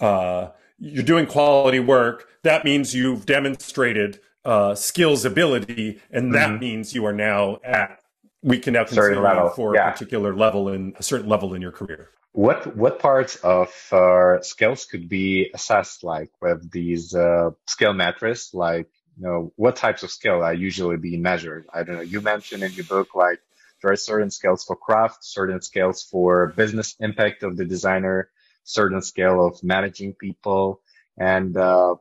uh, 0.00 0.50
you're 0.78 1.02
doing 1.02 1.26
quality 1.26 1.80
work. 1.80 2.28
That 2.42 2.64
means 2.64 2.94
you've 2.94 3.26
demonstrated 3.26 4.20
uh, 4.46 4.74
skills 4.74 5.24
ability, 5.24 6.00
and 6.10 6.34
that 6.34 6.50
mm-hmm. 6.50 6.60
means 6.60 6.94
you 6.94 7.04
are 7.04 7.12
now 7.12 7.58
at 7.64 8.00
we 8.42 8.60
can 8.60 8.74
now 8.74 8.84
consider 8.84 9.14
you 9.14 9.50
for 9.56 9.74
yeah. 9.74 9.88
a 9.88 9.92
particular 9.92 10.34
level 10.34 10.68
in 10.68 10.94
a 10.98 11.02
certain 11.02 11.28
level 11.28 11.52
in 11.54 11.60
your 11.60 11.72
career. 11.72 12.10
What 12.32 12.76
what 12.76 13.00
parts 13.00 13.36
of 13.36 13.68
uh, 13.92 14.40
skills 14.42 14.84
could 14.84 15.08
be 15.08 15.50
assessed 15.52 16.04
like 16.04 16.30
with 16.40 16.70
these 16.70 17.14
uh, 17.14 17.50
skill 17.66 17.92
metrics? 17.92 18.54
Like, 18.54 18.88
you 19.16 19.24
know, 19.24 19.52
what 19.56 19.74
types 19.74 20.02
of 20.04 20.10
skill 20.10 20.42
are 20.42 20.54
usually 20.54 20.96
being 20.96 21.22
measured? 21.22 21.66
I 21.72 21.82
don't 21.82 21.96
know. 21.96 22.02
You 22.02 22.20
mentioned 22.20 22.62
in 22.62 22.72
your 22.72 22.84
book 22.84 23.14
like 23.14 23.40
there 23.82 23.90
are 23.90 23.96
certain 23.96 24.30
skills 24.30 24.64
for 24.64 24.76
craft, 24.76 25.24
certain 25.24 25.60
skills 25.60 26.02
for 26.02 26.48
business 26.56 26.94
impact 27.00 27.42
of 27.42 27.56
the 27.56 27.64
designer, 27.64 28.30
certain 28.64 29.02
scale 29.02 29.44
of 29.44 29.62
managing 29.64 30.12
people. 30.12 30.82
And 31.18 31.56
uh, 31.56 31.96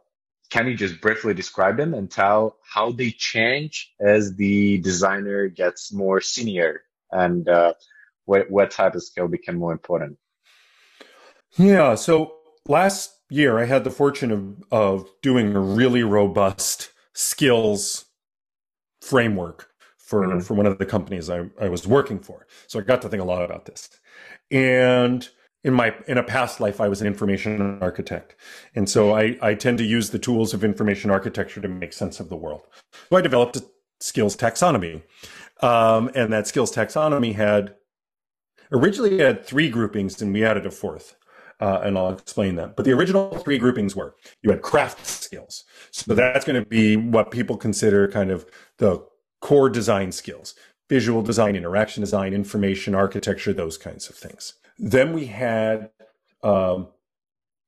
can 0.50 0.68
you 0.68 0.76
just 0.76 1.02
briefly 1.02 1.34
describe 1.34 1.78
them 1.78 1.94
and 1.94 2.10
tell 2.10 2.58
how 2.62 2.92
they 2.92 3.12
change 3.12 3.94
as 4.00 4.36
the 4.36 4.78
designer 4.80 5.48
gets 5.48 5.92
more 5.92 6.22
senior 6.22 6.82
and 7.12 7.48
uh, 7.50 7.74
what, 8.26 8.50
what 8.50 8.72
type 8.72 8.96
of 8.96 9.04
skill 9.04 9.28
become 9.28 9.56
more 9.56 9.72
important? 9.72 10.18
Yeah. 11.58 11.96
So 11.96 12.36
last 12.68 13.12
year, 13.30 13.58
I 13.58 13.66
had 13.66 13.84
the 13.84 13.92
fortune 13.92 14.32
of, 14.32 14.64
of 14.72 15.10
doing 15.22 15.56
a 15.56 15.60
really 15.60 16.04
robust 16.04 16.92
skills 17.14 18.06
framework 19.02 19.70
for, 19.98 20.28
mm-hmm. 20.28 20.40
for 20.40 20.54
one 20.54 20.66
of 20.66 20.78
the 20.78 20.86
companies 20.86 21.30
I, 21.30 21.46
I 21.60 21.70
was 21.70 21.88
working 21.88 22.20
for. 22.20 22.46
So 22.68 22.80
I 22.80 22.84
got 22.84 23.02
to 23.04 23.10
think 23.10 23.22
a 23.22 23.26
lot 23.26 23.44
about 23.44 23.66
this. 23.66 23.90
And 24.52 25.28
in 25.66 25.74
my 25.74 25.94
in 26.08 26.18
a 26.18 26.24
past 26.24 26.60
life 26.60 26.80
i 26.80 26.88
was 26.88 27.02
an 27.02 27.08
information 27.08 27.78
architect 27.82 28.36
and 28.76 28.88
so 28.88 29.14
i 29.14 29.38
i 29.42 29.54
tend 29.54 29.78
to 29.78 29.84
use 29.84 30.12
the 30.12 30.20
tools 30.20 30.54
of 30.54 30.64
information 30.64 31.12
architecture 31.12 31.60
to 31.60 31.68
make 31.68 31.92
sense 31.92 32.20
of 32.20 32.30
the 32.30 32.36
world 32.38 32.62
so 33.10 33.18
i 33.18 33.22
developed 33.22 33.58
a 33.58 33.66
skills 34.00 34.38
taxonomy 34.38 35.02
um, 35.62 36.10
and 36.16 36.32
that 36.32 36.48
skills 36.48 36.74
taxonomy 36.74 37.36
had 37.36 37.76
originally 38.72 39.18
had 39.18 39.44
three 39.44 39.70
groupings 39.70 40.22
and 40.22 40.34
we 40.34 40.46
added 40.46 40.66
a 40.66 40.72
fourth 40.72 41.16
uh, 41.62 41.80
and 41.84 41.98
I'll 41.98 42.12
explain 42.12 42.56
that. 42.56 42.76
But 42.76 42.84
the 42.84 42.92
original 42.92 43.38
three 43.38 43.58
groupings 43.58 43.96
were 43.96 44.16
you 44.44 44.52
had 44.52 44.62
craft 44.62 45.08
skills. 45.08 45.64
So 45.92 46.14
that's 46.14 46.44
going 46.44 46.62
to 46.62 46.68
be 46.68 46.98
what 46.98 47.32
people 47.32 47.56
consider 47.56 48.10
kind 48.10 48.30
of 48.30 48.46
the 48.78 49.06
core 49.42 49.70
design 49.70 50.12
skills 50.12 50.54
visual 50.90 51.22
design, 51.24 51.56
interaction 51.56 52.02
design, 52.02 52.34
information 52.34 52.94
architecture, 52.94 53.54
those 53.54 53.78
kinds 53.78 54.10
of 54.10 54.16
things. 54.16 54.54
Then 54.78 55.14
we 55.14 55.26
had 55.26 55.90
um, 56.44 56.88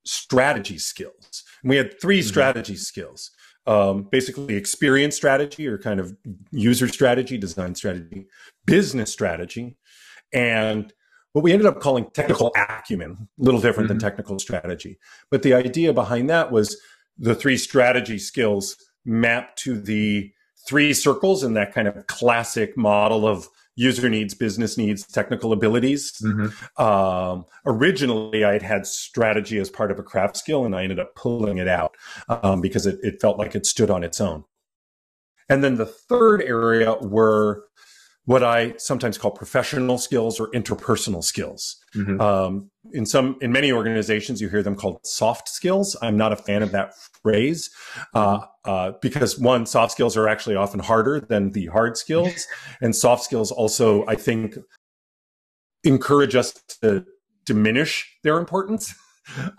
strategy 0.05 0.77
skills. 0.77 1.43
And 1.61 1.69
we 1.69 1.77
had 1.77 1.99
3 1.99 2.19
mm-hmm. 2.19 2.27
strategy 2.27 2.75
skills. 2.75 3.31
Um, 3.65 4.03
basically, 4.03 4.55
experience 4.55 5.15
strategy 5.17 5.67
or 5.67 5.77
kind 5.77 5.99
of 5.99 6.15
user 6.51 6.87
strategy, 6.87 7.37
design 7.37 7.75
strategy, 7.75 8.27
business 8.65 9.11
strategy, 9.11 9.75
and 10.31 10.93
what 11.33 11.43
we 11.43 11.51
ended 11.51 11.67
up 11.67 11.81
calling 11.81 12.09
technical 12.11 12.53
acumen, 12.55 13.27
a 13.39 13.43
little 13.43 13.59
different 13.59 13.89
mm-hmm. 13.89 13.99
than 13.99 14.09
technical 14.09 14.39
strategy. 14.39 14.97
But 15.29 15.43
the 15.43 15.53
idea 15.53 15.91
behind 15.91 16.29
that 16.29 16.51
was 16.51 16.79
the 17.17 17.35
three 17.35 17.57
strategy 17.57 18.19
skills 18.19 18.77
mapped 19.05 19.59
to 19.59 19.79
the 19.79 20.31
three 20.65 20.93
circles 20.93 21.43
in 21.43 21.53
that 21.53 21.73
kind 21.73 21.87
of 21.87 22.07
classic 22.07 22.77
model 22.77 23.27
of 23.27 23.49
user 23.77 24.09
needs, 24.09 24.33
business 24.33 24.77
needs, 24.77 25.05
technical 25.05 25.53
abilities. 25.53 26.19
Mm-hmm. 26.21 26.83
Um, 26.83 27.45
originally, 27.65 28.43
I 28.43 28.53
had 28.53 28.63
had 28.63 28.85
strategy 28.85 29.59
as 29.59 29.69
part 29.69 29.91
of 29.91 29.99
a 29.99 30.03
craft 30.03 30.35
skill, 30.35 30.65
and 30.65 30.75
I 30.75 30.83
ended 30.83 30.99
up 30.99 31.15
pulling 31.15 31.59
it 31.59 31.67
out 31.67 31.95
um, 32.27 32.59
because 32.59 32.85
it, 32.85 32.99
it 33.03 33.21
felt 33.21 33.37
like 33.37 33.55
it 33.55 33.65
stood 33.65 33.89
on 33.89 34.03
its 34.03 34.19
own. 34.19 34.43
And 35.47 35.63
then 35.63 35.75
the 35.75 35.85
third 35.85 36.41
area 36.41 36.95
were 36.99 37.63
what 38.25 38.43
I 38.43 38.73
sometimes 38.77 39.17
call 39.17 39.31
professional 39.31 39.97
skills 39.97 40.37
or 40.39 40.51
interpersonal 40.51 41.23
skills. 41.23 41.77
Mm-hmm. 41.95 42.19
Um, 42.19 42.71
in 42.93 43.05
some, 43.05 43.37
in 43.41 43.51
many 43.51 43.71
organizations, 43.71 44.41
you 44.41 44.49
hear 44.49 44.63
them 44.63 44.75
called 44.75 45.05
soft 45.05 45.49
skills. 45.49 45.95
I'm 46.01 46.17
not 46.17 46.31
a 46.31 46.35
fan 46.35 46.63
of 46.63 46.71
that 46.71 46.93
phrase 47.21 47.69
uh, 48.13 48.39
uh, 48.65 48.93
because 49.01 49.39
one, 49.39 49.65
soft 49.65 49.91
skills 49.91 50.15
are 50.17 50.27
actually 50.27 50.55
often 50.55 50.79
harder 50.79 51.19
than 51.19 51.51
the 51.51 51.67
hard 51.67 51.97
skills, 51.97 52.47
and 52.81 52.95
soft 52.95 53.23
skills 53.23 53.51
also, 53.51 54.05
I 54.07 54.15
think, 54.15 54.55
encourage 55.83 56.35
us 56.35 56.53
to 56.81 57.05
diminish 57.45 58.17
their 58.23 58.37
importance. 58.37 58.93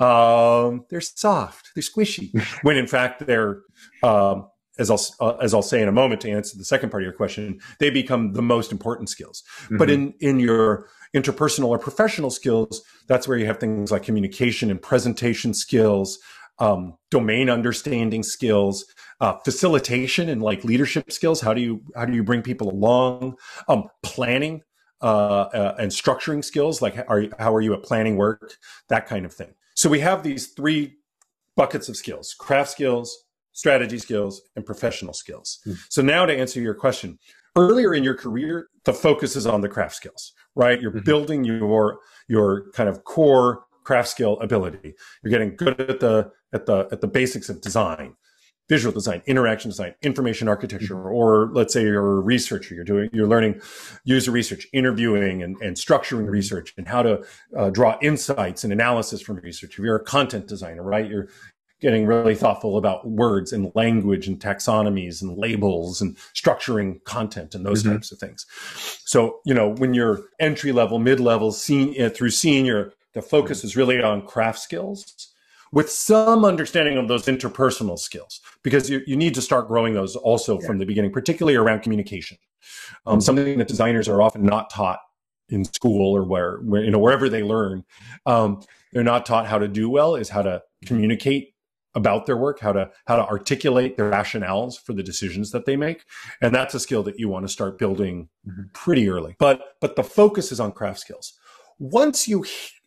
Um, 0.01 0.87
they're 0.89 1.03
soft, 1.03 1.73
they're 1.75 1.83
squishy, 1.83 2.31
when 2.63 2.79
in 2.79 2.87
fact 2.87 3.27
they're 3.27 3.61
um, 4.03 4.49
as 4.79 4.91
I'll 4.91 5.01
uh, 5.21 5.37
as 5.37 5.55
I'll 5.55 5.63
say 5.63 5.83
in 5.83 5.89
a 5.89 5.93
moment 5.93 6.21
to 6.23 6.31
answer 6.31 6.57
the 6.57 6.65
second 6.65 6.91
part 6.91 7.03
of 7.03 7.05
your 7.05 7.13
question, 7.15 7.61
they 7.79 7.91
become 7.91 8.33
the 8.33 8.43
most 8.43 8.73
important 8.73 9.09
skills. 9.09 9.43
Mm-hmm. 9.65 9.77
But 9.79 9.91
in 9.91 10.15
in 10.21 10.41
your 10.41 10.89
interpersonal 11.15 11.69
or 11.69 11.79
professional 11.79 12.31
skills, 12.31 12.83
that's 13.07 13.27
where 13.27 13.39
you 13.39 13.47
have 13.47 13.59
things 13.59 13.91
like 13.91 14.03
communication 14.03 14.71
and 14.71 14.81
presentation 14.81 15.55
skills, 15.55 16.19
um, 16.59 16.97
domain 17.11 17.49
understanding 17.49 18.23
skills, 18.23 18.85
uh, 19.21 19.35
facilitation 19.45 20.29
and 20.29 20.43
like 20.43 20.65
leadership 20.65 21.11
skills. 21.13 21.41
How 21.41 21.55
do 21.55 21.61
you 21.61 21.83
how 21.95 22.05
do 22.05 22.15
you 22.15 22.23
bring 22.23 22.43
people 22.43 22.71
along? 22.71 23.37
Um, 23.69 23.89
planning 24.03 24.63
uh, 25.01 25.49
uh, 25.53 25.75
and 25.79 25.91
structuring 25.91 26.45
skills, 26.45 26.83
like 26.83 26.97
are, 27.09 27.27
how 27.39 27.55
are 27.55 27.61
you 27.61 27.75
at 27.75 27.83
planning 27.83 28.17
work, 28.17 28.57
that 28.89 29.07
kind 29.07 29.25
of 29.25 29.33
thing. 29.33 29.55
So 29.75 29.89
we 29.89 30.01
have 30.01 30.23
these 30.23 30.49
three 30.49 30.97
buckets 31.57 31.89
of 31.89 31.97
skills: 31.97 32.35
craft 32.39 32.71
skills, 32.71 33.25
strategy 33.53 33.99
skills, 33.99 34.43
and 34.57 34.65
professional 34.65 35.13
skills. 35.13 35.59
Mm. 35.67 35.77
So 35.89 36.03
now 36.03 36.27
to 36.27 36.33
answer 36.33 36.61
your 36.61 36.75
question, 36.75 37.19
earlier 37.57 37.95
in 37.95 38.05
your 38.05 38.15
career, 38.15 38.69
the 38.85 38.93
focus 38.93 39.37
is 39.37 39.47
on 39.47 39.61
the 39.61 39.69
craft 39.69 39.97
skills, 39.97 40.33
right? 40.55 40.81
You're 40.81 40.93
mm-hmm. 40.93 41.05
building 41.05 41.45
your 41.45 41.99
your 42.29 42.71
kind 42.73 42.89
of 42.89 43.05
core 43.05 43.65
craft 43.85 44.09
skill 44.09 44.39
ability. 44.41 44.95
You're 45.23 45.31
getting 45.31 45.57
good 45.57 45.81
at 45.81 46.01
the 46.01 46.31
at 46.53 46.67
the 46.67 46.87
at 46.93 47.01
the 47.01 47.09
basics 47.09 47.49
of 47.49 47.61
design. 47.61 48.15
visual 48.69 48.93
design, 48.93 49.23
interaction 49.27 49.71
design, 49.71 49.95
information 50.03 50.47
architecture, 50.47 50.95
mm-hmm. 50.95 51.07
or 51.09 51.51
let's 51.53 51.73
say 51.73 51.83
you're 51.83 52.19
a 52.19 52.21
researcher, 52.21 52.75
you're 52.75 52.85
doing, 52.85 53.09
you're 53.13 53.27
learning 53.27 53.61
user 54.05 54.31
research, 54.31 54.67
interviewing 54.73 55.43
and, 55.43 55.57
and 55.63 55.77
structuring 55.77 56.23
mm-hmm. 56.23 56.31
research 56.31 56.75
and 56.77 56.87
how 56.87 57.03
to 57.03 57.25
uh, 57.57 57.71
draw 57.71 57.99
insights 58.03 58.65
and 58.65 58.73
analysis 58.73 59.23
from 59.23 59.37
research. 59.37 59.73
If 59.73 59.79
you're 59.79 59.97
a 59.97 60.05
content 60.05 60.47
designer, 60.49 60.83
right, 60.83 61.09
you're 61.09 61.29
getting 61.81 62.07
really 62.07 62.35
thoughtful 62.35 62.77
about 62.77 63.09
words 63.09 63.53
and 63.53 63.71
language 63.75 64.27
and 64.27 64.41
taxonomies 64.41 65.23
and 65.23 65.39
labels 65.39 66.01
and 66.01 66.17
structuring 66.35 67.03
content 67.05 67.55
and 67.55 67.65
those 67.65 67.83
mm-hmm. 67.83 67.93
types 67.93 68.11
of 68.11 68.19
things. 68.19 68.47
So, 69.05 69.41
you 69.45 69.55
know, 69.55 69.69
when 69.69 69.95
you're 69.95 70.23
entry 70.41 70.73
level, 70.73 70.99
mid 70.99 71.21
level, 71.21 71.53
senior, 71.53 72.09
through 72.09 72.31
senior, 72.31 72.93
the 73.15 73.23
focus 73.23 73.65
is 73.65 73.77
really 73.77 74.03
on 74.03 74.27
craft 74.27 74.59
skills 74.59 75.33
with 75.71 75.91
some 75.91 76.45
understanding 76.45 76.97
of 76.97 77.09
those 77.09 77.27
interpersonal 77.27 77.99
skills 77.99 78.41
because 78.63 78.89
you, 78.89 79.03
you 79.07 79.17
need 79.17 79.35
to 79.35 79.43
start 79.43 79.69
growing 79.69 79.95
those 79.95 80.17
also 80.17 80.59
yeah. 80.61 80.67
from 80.67 80.79
the 80.79 80.87
beginning, 80.87 81.13
particularly 81.13 81.57
around 81.57 81.83
communication. 81.83 82.39
Um, 83.07 83.15
mm-hmm. 83.15 83.21
Something 83.21 83.59
that 83.59 83.69
designers 83.69 84.09
are 84.09 84.21
often 84.21 84.45
not 84.45 84.71
taught 84.71 85.01
in 85.49 85.65
school 85.65 86.15
or 86.15 86.25
where, 86.25 86.59
where 86.59 86.83
you 86.83 86.91
know 86.91 86.99
wherever 86.99 87.29
they 87.29 87.43
learn. 87.43 87.85
Um, 88.27 88.63
they're 88.93 89.05
not 89.05 89.27
taught 89.27 89.47
how 89.47 89.59
to 89.59 89.69
do 89.69 89.89
well 89.91 90.17
is 90.17 90.29
how 90.29 90.43
to 90.43 90.63
communicate 90.87 91.55
about 91.95 92.27
their 92.27 92.37
work, 92.37 92.61
how 92.61 92.73
to 92.73 92.91
how 93.07 93.17
to 93.17 93.27
articulate 93.27 93.97
their 93.97 94.11
rationales 94.11 94.79
for 94.81 94.93
the 94.93 95.03
decisions 95.03 95.51
that 95.51 95.67
they 95.67 95.77
make, 95.77 96.05
and 96.41 96.55
that's 96.55 96.75
a 96.75 96.81
skill 96.81 97.03
that 97.05 97.19
you 97.19 97.29
want 97.29 97.47
to 97.47 97.53
start 97.53 97.79
building 97.79 98.29
mm-hmm. 98.47 98.63
pretty 98.75 99.09
early. 99.09 99.37
But 99.39 99.63
but 99.81 99.97
the 99.97 100.05
focus 100.05 100.53
is 100.53 100.61
on 100.61 100.73
craft 100.73 101.01
skills. 101.01 101.35
Once 101.79 102.29
you 102.29 102.45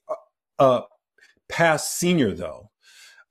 uh, 0.09 0.13
uh 0.59 0.81
pass 1.49 1.89
senior, 1.89 2.33
though, 2.33 2.71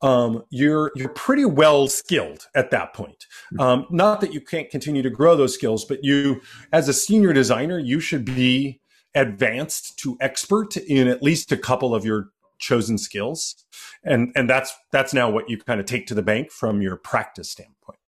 um, 0.02 0.44
you're 0.50 0.92
you're 0.94 1.10
pretty 1.10 1.44
well 1.44 1.86
skilled 1.86 2.46
at 2.54 2.70
that 2.70 2.94
point. 2.94 3.26
Mm-hmm. 3.52 3.60
Um, 3.60 3.86
not 3.90 4.20
that 4.20 4.32
you 4.32 4.40
can't 4.40 4.70
continue 4.70 5.02
to 5.02 5.10
grow 5.10 5.36
those 5.36 5.54
skills, 5.54 5.84
but 5.84 6.02
you, 6.02 6.40
as 6.72 6.88
a 6.88 6.92
senior 6.92 7.32
designer, 7.32 7.78
you 7.78 8.00
should 8.00 8.24
be 8.24 8.80
advanced 9.14 9.98
to 9.98 10.16
expert 10.20 10.76
in 10.76 11.08
at 11.08 11.22
least 11.22 11.52
a 11.52 11.56
couple 11.56 11.94
of 11.94 12.04
your 12.04 12.30
chosen 12.60 12.98
skills. 12.98 13.64
And 14.04 14.32
and 14.36 14.48
that's 14.48 14.74
that's 14.92 15.12
now 15.12 15.30
what 15.30 15.50
you 15.50 15.58
kind 15.58 15.80
of 15.80 15.86
take 15.86 16.06
to 16.08 16.14
the 16.14 16.22
bank 16.22 16.50
from 16.50 16.82
your 16.82 16.96
practice 16.96 17.50
standpoint. 17.50 17.98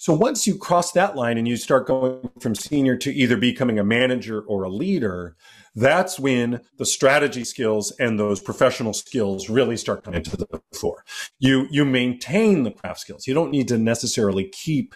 So 0.00 0.14
once 0.14 0.46
you 0.46 0.56
cross 0.56 0.92
that 0.92 1.16
line 1.16 1.38
and 1.38 1.48
you 1.48 1.56
start 1.56 1.88
going 1.88 2.30
from 2.40 2.54
senior 2.54 2.96
to 2.98 3.12
either 3.12 3.36
becoming 3.36 3.80
a 3.80 3.84
manager 3.84 4.40
or 4.42 4.62
a 4.62 4.68
leader 4.68 5.36
that's 5.74 6.18
when 6.18 6.60
the 6.78 6.86
strategy 6.86 7.44
skills 7.44 7.92
and 8.00 8.18
those 8.18 8.40
professional 8.40 8.92
skills 8.92 9.48
really 9.48 9.76
start 9.76 10.02
coming 10.02 10.24
to 10.24 10.36
the 10.36 10.60
fore. 10.72 11.04
You 11.38 11.68
you 11.70 11.84
maintain 11.84 12.64
the 12.64 12.72
craft 12.72 13.00
skills. 13.00 13.26
You 13.26 13.34
don't 13.34 13.50
need 13.52 13.68
to 13.68 13.78
necessarily 13.78 14.48
keep 14.48 14.94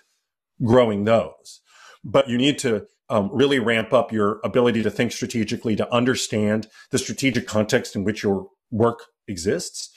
growing 0.62 1.04
those 1.04 1.62
but 2.04 2.28
you 2.28 2.36
need 2.36 2.58
to 2.58 2.86
um, 3.08 3.30
really 3.32 3.58
ramp 3.58 3.92
up 3.92 4.12
your 4.12 4.40
ability 4.44 4.82
to 4.82 4.90
think 4.90 5.12
strategically, 5.12 5.76
to 5.76 5.92
understand 5.92 6.68
the 6.90 6.98
strategic 6.98 7.46
context 7.46 7.94
in 7.94 8.04
which 8.04 8.22
your 8.22 8.48
work 8.72 9.04
exists. 9.28 9.90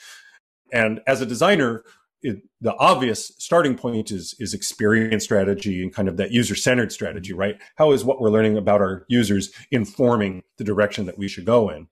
And 0.72 1.00
as 1.06 1.20
a 1.20 1.26
designer, 1.26 1.84
it, 2.22 2.42
the 2.60 2.74
obvious 2.76 3.32
starting 3.38 3.76
point 3.76 4.10
is 4.10 4.34
is 4.38 4.54
experience 4.54 5.24
strategy 5.24 5.82
and 5.82 5.92
kind 5.92 6.08
of 6.08 6.16
that 6.16 6.32
user 6.32 6.54
centered 6.54 6.92
strategy, 6.92 7.32
right? 7.32 7.60
How 7.76 7.92
is 7.92 8.04
what 8.04 8.20
we're 8.20 8.30
learning 8.30 8.56
about 8.56 8.80
our 8.80 9.04
users 9.08 9.52
informing 9.70 10.42
the 10.56 10.64
direction 10.64 11.06
that 11.06 11.18
we 11.18 11.28
should 11.28 11.44
go 11.44 11.68
in? 11.68 11.88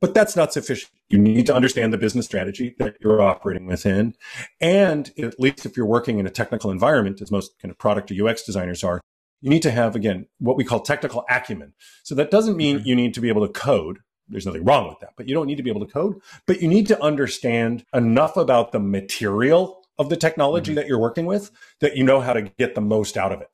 But 0.00 0.14
that's 0.14 0.34
not 0.34 0.52
sufficient. 0.52 0.90
You 1.10 1.18
need 1.18 1.46
to 1.46 1.54
understand 1.54 1.92
the 1.92 1.98
business 1.98 2.26
strategy 2.26 2.74
that 2.78 2.96
you're 3.00 3.22
operating 3.22 3.66
within. 3.66 4.14
And 4.60 5.12
at 5.16 5.38
least 5.38 5.64
if 5.64 5.76
you're 5.76 5.86
working 5.86 6.18
in 6.18 6.26
a 6.26 6.30
technical 6.30 6.72
environment, 6.72 7.22
as 7.22 7.30
most 7.30 7.56
kind 7.60 7.70
of 7.70 7.78
product 7.78 8.10
or 8.10 8.28
UX 8.28 8.42
designers 8.42 8.82
are, 8.82 9.00
you 9.40 9.48
need 9.48 9.62
to 9.62 9.70
have, 9.70 9.94
again, 9.94 10.26
what 10.38 10.56
we 10.56 10.64
call 10.64 10.80
technical 10.80 11.24
acumen. 11.30 11.74
So 12.02 12.16
that 12.16 12.32
doesn't 12.32 12.56
mean 12.56 12.78
mm-hmm. 12.78 12.86
you 12.88 12.96
need 12.96 13.14
to 13.14 13.20
be 13.20 13.28
able 13.28 13.46
to 13.46 13.52
code 13.52 13.98
there's 14.28 14.46
nothing 14.46 14.64
wrong 14.64 14.88
with 14.88 14.98
that, 15.00 15.10
but 15.16 15.28
you 15.28 15.34
don't 15.34 15.46
need 15.46 15.56
to 15.56 15.62
be 15.62 15.70
able 15.70 15.84
to 15.84 15.92
code, 15.92 16.20
but 16.46 16.62
you 16.62 16.68
need 16.68 16.86
to 16.88 17.02
understand 17.02 17.84
enough 17.92 18.36
about 18.36 18.72
the 18.72 18.80
material 18.80 19.82
of 19.98 20.08
the 20.08 20.16
technology 20.16 20.70
mm-hmm. 20.70 20.76
that 20.76 20.86
you're 20.86 20.98
working 20.98 21.26
with 21.26 21.50
that 21.80 21.96
you 21.96 22.04
know 22.04 22.20
how 22.20 22.32
to 22.32 22.42
get 22.42 22.74
the 22.74 22.80
most 22.80 23.16
out 23.16 23.32
of 23.32 23.40
it. 23.40 23.50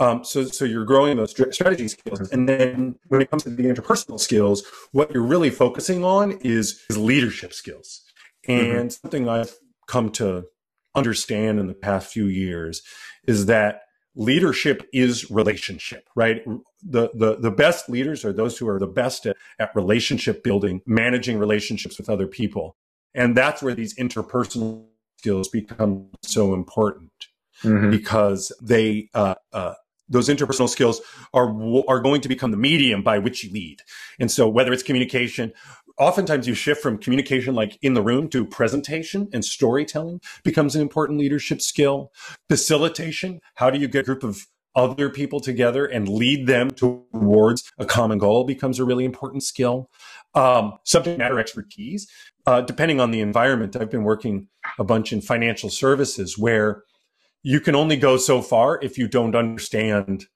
Um, 0.00 0.24
so, 0.24 0.44
so 0.44 0.64
you're 0.64 0.84
growing 0.84 1.16
those 1.16 1.30
strategy 1.30 1.86
skills, 1.88 2.20
mm-hmm. 2.20 2.34
and 2.34 2.48
then 2.48 2.98
when 3.08 3.22
it 3.22 3.30
comes 3.30 3.44
to 3.44 3.50
the 3.50 3.64
interpersonal 3.64 4.18
skills, 4.18 4.64
what 4.92 5.12
you're 5.12 5.22
really 5.22 5.50
focusing 5.50 6.04
on 6.04 6.32
is, 6.40 6.82
is 6.90 6.98
leadership 6.98 7.52
skills. 7.52 8.02
And 8.48 8.66
mm-hmm. 8.66 8.88
something 8.88 9.28
I've 9.28 9.54
come 9.86 10.10
to 10.12 10.46
understand 10.94 11.60
in 11.60 11.66
the 11.66 11.74
past 11.74 12.12
few 12.12 12.26
years 12.26 12.82
is 13.26 13.46
that 13.46 13.82
leadership 14.16 14.88
is 14.92 15.30
relationship, 15.30 16.08
right? 16.14 16.44
The, 16.82 17.10
the, 17.14 17.36
the 17.36 17.50
best 17.50 17.88
leaders 17.88 18.24
are 18.24 18.32
those 18.32 18.58
who 18.58 18.68
are 18.68 18.78
the 18.78 18.86
best 18.86 19.26
at, 19.26 19.36
at 19.58 19.74
relationship 19.74 20.42
building, 20.42 20.82
managing 20.86 21.38
relationships 21.38 21.98
with 21.98 22.08
other 22.08 22.26
people. 22.26 22.76
And 23.14 23.36
that's 23.36 23.62
where 23.62 23.74
these 23.74 23.94
interpersonal 23.96 24.86
skills 25.18 25.48
become 25.48 26.08
so 26.22 26.54
important 26.54 27.12
mm-hmm. 27.62 27.90
because 27.90 28.52
they, 28.62 29.08
uh, 29.14 29.34
uh, 29.52 29.74
those 30.08 30.28
interpersonal 30.28 30.68
skills 30.68 31.00
are 31.32 31.48
are 31.88 32.00
going 32.00 32.20
to 32.20 32.28
become 32.28 32.50
the 32.50 32.58
medium 32.58 33.02
by 33.02 33.18
which 33.18 33.42
you 33.42 33.50
lead. 33.50 33.80
And 34.20 34.30
so 34.30 34.46
whether 34.46 34.70
it's 34.70 34.82
communication 34.82 35.52
oftentimes 35.98 36.46
you 36.46 36.54
shift 36.54 36.82
from 36.82 36.98
communication 36.98 37.54
like 37.54 37.78
in 37.82 37.94
the 37.94 38.02
room 38.02 38.28
to 38.28 38.44
presentation 38.44 39.28
and 39.32 39.44
storytelling 39.44 40.20
becomes 40.42 40.74
an 40.74 40.82
important 40.82 41.18
leadership 41.18 41.60
skill. 41.60 42.12
Facilitation 42.48 43.40
how 43.54 43.70
do 43.70 43.78
you 43.78 43.88
get 43.88 44.00
a 44.00 44.04
group 44.04 44.22
of 44.22 44.46
other 44.76 45.08
people 45.08 45.38
together 45.38 45.86
and 45.86 46.08
lead 46.08 46.48
them 46.48 46.68
towards 46.70 47.70
a 47.78 47.86
common 47.86 48.18
goal 48.18 48.42
becomes 48.42 48.80
a 48.80 48.84
really 48.84 49.04
important 49.04 49.44
skill. 49.44 49.88
Um, 50.34 50.78
subject 50.82 51.16
matter 51.16 51.38
expertise 51.38 52.08
uh, 52.46 52.60
depending 52.60 53.00
on 53.00 53.10
the 53.10 53.20
environment. 53.20 53.76
I've 53.76 53.90
been 53.90 54.04
working 54.04 54.48
a 54.78 54.84
bunch 54.84 55.12
in 55.12 55.20
financial 55.20 55.70
services 55.70 56.36
where 56.36 56.82
you 57.42 57.60
can 57.60 57.74
only 57.74 57.96
go 57.96 58.16
so 58.16 58.42
far 58.42 58.80
if 58.82 58.98
you 58.98 59.06
don't 59.06 59.36
understand 59.36 60.26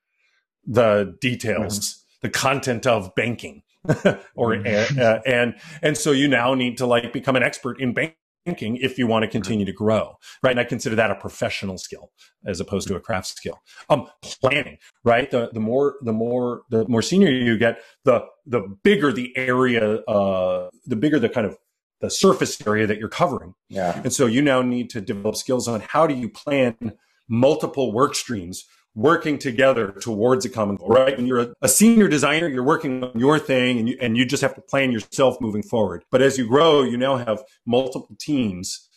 the 0.64 1.16
details 1.21 1.79
mm-hmm. 1.79 2.27
the 2.27 2.31
content 2.31 2.87
of 2.87 3.14
banking 3.14 3.62
or 4.35 4.55
mm-hmm. 4.55 5.01
uh, 5.01 5.18
and 5.27 5.55
and 5.83 5.96
so 5.96 6.12
you 6.12 6.29
now 6.29 6.55
need 6.55 6.77
to 6.79 6.87
like 6.87 7.12
become 7.12 7.37
an 7.37 7.42
expert 7.42 7.81
in 7.81 7.92
banking 7.92 8.14
if 8.46 8.98
you 8.98 9.07
want 9.07 9.22
to 9.24 9.29
continue 9.29 9.66
to 9.66 9.72
grow 9.72 10.16
right? 10.42 10.53
And 10.53 10.61
i 10.61 10.64
consider 10.64 10.96
that 10.96 11.11
a 11.11 11.14
professional 11.14 11.79
skill 11.79 12.11
as 12.46 12.61
opposed 12.61 12.88
to 12.88 12.96
a 12.96 13.01
craft 13.01 13.27
skill. 13.29 13.61
Um 13.88 14.09
planning 14.22 14.79
right? 15.05 15.31
The 15.31 15.51
the 15.53 15.61
more 15.61 15.96
the 16.03 16.12
more 16.12 16.62
the 16.70 16.87
more 16.88 17.03
senior 17.03 17.31
you 17.31 17.59
get 17.59 17.81
the 18.05 18.24
the 18.46 18.61
bigger 18.83 19.12
the 19.12 19.37
area 19.37 19.96
uh 20.03 20.70
the 20.87 20.96
bigger 20.96 21.18
the 21.18 21.29
kind 21.29 21.46
of 21.46 21.57
the 22.01 22.11
surface 22.11 22.64
area 22.66 22.87
that 22.87 22.98
you're 22.98 23.09
covering. 23.09 23.55
Yeah. 23.68 24.01
And 24.05 24.12
so 24.12 24.27
you 24.27 24.40
now 24.40 24.62
need 24.62 24.90
to 24.90 25.01
develop 25.01 25.37
skills 25.37 25.66
on 25.66 25.81
how 25.81 26.07
do 26.07 26.14
you 26.14 26.29
plan 26.29 26.92
multiple 27.29 27.92
work 27.92 28.14
streams 28.14 28.64
working 28.94 29.38
together 29.38 29.92
towards 29.92 30.44
a 30.44 30.48
common 30.48 30.77
goal, 30.77 30.88
right? 30.88 31.16
When 31.16 31.27
you're 31.27 31.40
a, 31.40 31.55
a, 31.62 31.68
senior 31.68 32.09
designer, 32.09 32.48
you're 32.48 32.64
working 32.64 33.05
on 33.05 33.18
your 33.18 33.38
thing 33.38 33.79
and 33.79 33.88
you, 33.88 33.96
and 34.01 34.16
you 34.16 34.24
just 34.24 34.42
have 34.42 34.55
to 34.57 34.61
plan 34.61 34.90
yourself 34.90 35.40
moving 35.40 35.62
forward. 35.62 36.05
But 36.11 36.20
as 36.20 36.37
you 36.37 36.48
grow, 36.48 36.83
you 36.83 36.96
now 36.96 37.16
have 37.16 37.42
multiple 37.64 38.16
teams 38.18 38.88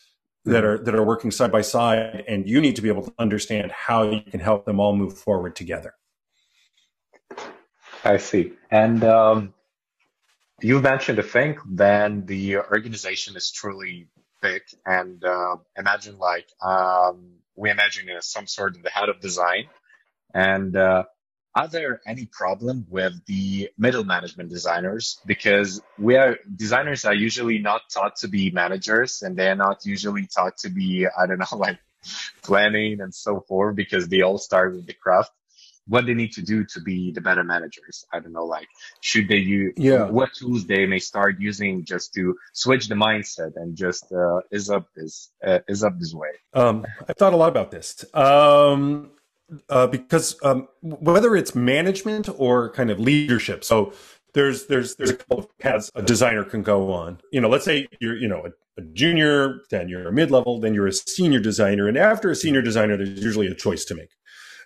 that 0.45 0.63
are, 0.63 0.77
that 0.80 0.95
are 0.95 1.04
working 1.04 1.30
side 1.30 1.51
by 1.51 1.62
side 1.62 2.23
and 2.27 2.49
you 2.49 2.62
need 2.62 2.75
to 2.77 2.82
be 2.82 2.89
able 2.89 3.04
to 3.04 3.13
understand 3.19 3.71
how 3.71 4.10
you 4.10 4.21
can 4.21 4.39
help 4.39 4.65
them 4.65 4.80
all 4.80 4.95
move 4.95 5.17
forward 5.17 5.56
together. 5.56 5.93
I 8.04 8.17
see. 8.17 8.54
And, 8.71 9.04
um, 9.04 9.54
you 10.63 10.80
mentioned 10.80 11.19
a 11.19 11.23
thing, 11.23 11.58
then 11.69 12.25
the 12.25 12.58
organization 12.58 13.36
is 13.36 13.51
truly 13.51 14.08
big 14.41 14.63
and, 14.86 15.23
uh, 15.23 15.58
imagine 15.77 16.17
like, 16.17 16.47
um, 16.63 17.34
we 17.56 17.69
imagine 17.69 18.08
some 18.21 18.47
sort 18.47 18.75
of 18.75 18.82
the 18.82 18.89
head 18.89 19.10
of 19.10 19.19
design 19.19 19.65
and 20.33 20.75
uh, 20.75 21.03
are 21.53 21.67
there 21.67 22.01
any 22.05 22.25
problem 22.25 22.85
with 22.89 23.13
the 23.25 23.69
middle 23.77 24.05
management 24.05 24.49
designers? 24.49 25.19
Because 25.25 25.81
we 25.99 26.15
are 26.15 26.37
designers 26.55 27.03
are 27.03 27.13
usually 27.13 27.59
not 27.59 27.81
taught 27.93 28.15
to 28.17 28.27
be 28.27 28.51
managers, 28.51 29.21
and 29.21 29.35
they're 29.37 29.55
not 29.55 29.85
usually 29.85 30.27
taught 30.27 30.57
to 30.59 30.69
be 30.69 31.07
I 31.07 31.27
don't 31.27 31.39
know 31.39 31.57
like 31.57 31.79
planning 32.41 33.01
and 33.01 33.13
so 33.13 33.41
forth 33.47 33.75
because 33.75 34.07
they 34.07 34.21
all 34.21 34.37
start 34.37 34.73
with 34.73 34.87
the 34.87 34.93
craft. 34.93 35.31
What 35.87 36.05
they 36.05 36.13
need 36.13 36.33
to 36.33 36.41
do 36.43 36.63
to 36.65 36.79
be 36.79 37.11
the 37.11 37.21
better 37.21 37.43
managers? 37.43 38.05
I 38.13 38.19
don't 38.19 38.31
know. 38.31 38.45
Like, 38.45 38.67
should 39.01 39.27
they 39.27 39.37
use 39.37 39.73
yeah. 39.75 40.05
what 40.05 40.31
tools 40.33 40.65
they 40.65 40.85
may 40.85 40.99
start 40.99 41.37
using 41.39 41.83
just 41.83 42.13
to 42.13 42.37
switch 42.53 42.87
the 42.87 42.95
mindset 42.95 43.53
and 43.55 43.75
just 43.75 44.05
uh, 44.13 44.41
is 44.51 44.69
up 44.69 44.87
this 44.95 45.31
uh, 45.45 45.59
is 45.67 45.83
up 45.83 45.99
this 45.99 46.13
way? 46.13 46.29
Um, 46.53 46.85
I've 47.09 47.17
thought 47.17 47.33
a 47.33 47.35
lot 47.35 47.49
about 47.49 47.71
this. 47.71 48.05
Um, 48.13 49.09
uh, 49.69 49.87
because 49.87 50.37
um, 50.43 50.67
whether 50.81 51.35
it's 51.35 51.55
management 51.55 52.29
or 52.37 52.71
kind 52.71 52.89
of 52.89 52.99
leadership, 52.99 53.63
so 53.63 53.93
there's 54.33 54.67
there's 54.67 54.95
there's 54.95 55.09
a 55.09 55.15
couple 55.15 55.39
of 55.39 55.57
paths 55.57 55.91
a 55.95 56.01
designer 56.01 56.43
can 56.43 56.63
go 56.63 56.91
on. 56.91 57.19
You 57.31 57.41
know, 57.41 57.49
let's 57.49 57.65
say 57.65 57.87
you're 57.99 58.15
you 58.15 58.27
know 58.27 58.45
a 58.77 58.81
junior, 58.93 59.61
then 59.69 59.89
you're 59.89 60.07
a 60.07 60.13
mid 60.13 60.31
level, 60.31 60.59
then 60.59 60.73
you're 60.73 60.87
a 60.87 60.93
senior 60.93 61.39
designer. 61.39 61.87
And 61.87 61.97
after 61.97 62.29
a 62.29 62.35
senior 62.35 62.61
designer, 62.61 62.97
there's 62.97 63.21
usually 63.23 63.47
a 63.47 63.55
choice 63.55 63.85
to 63.85 63.95
make. 63.95 64.11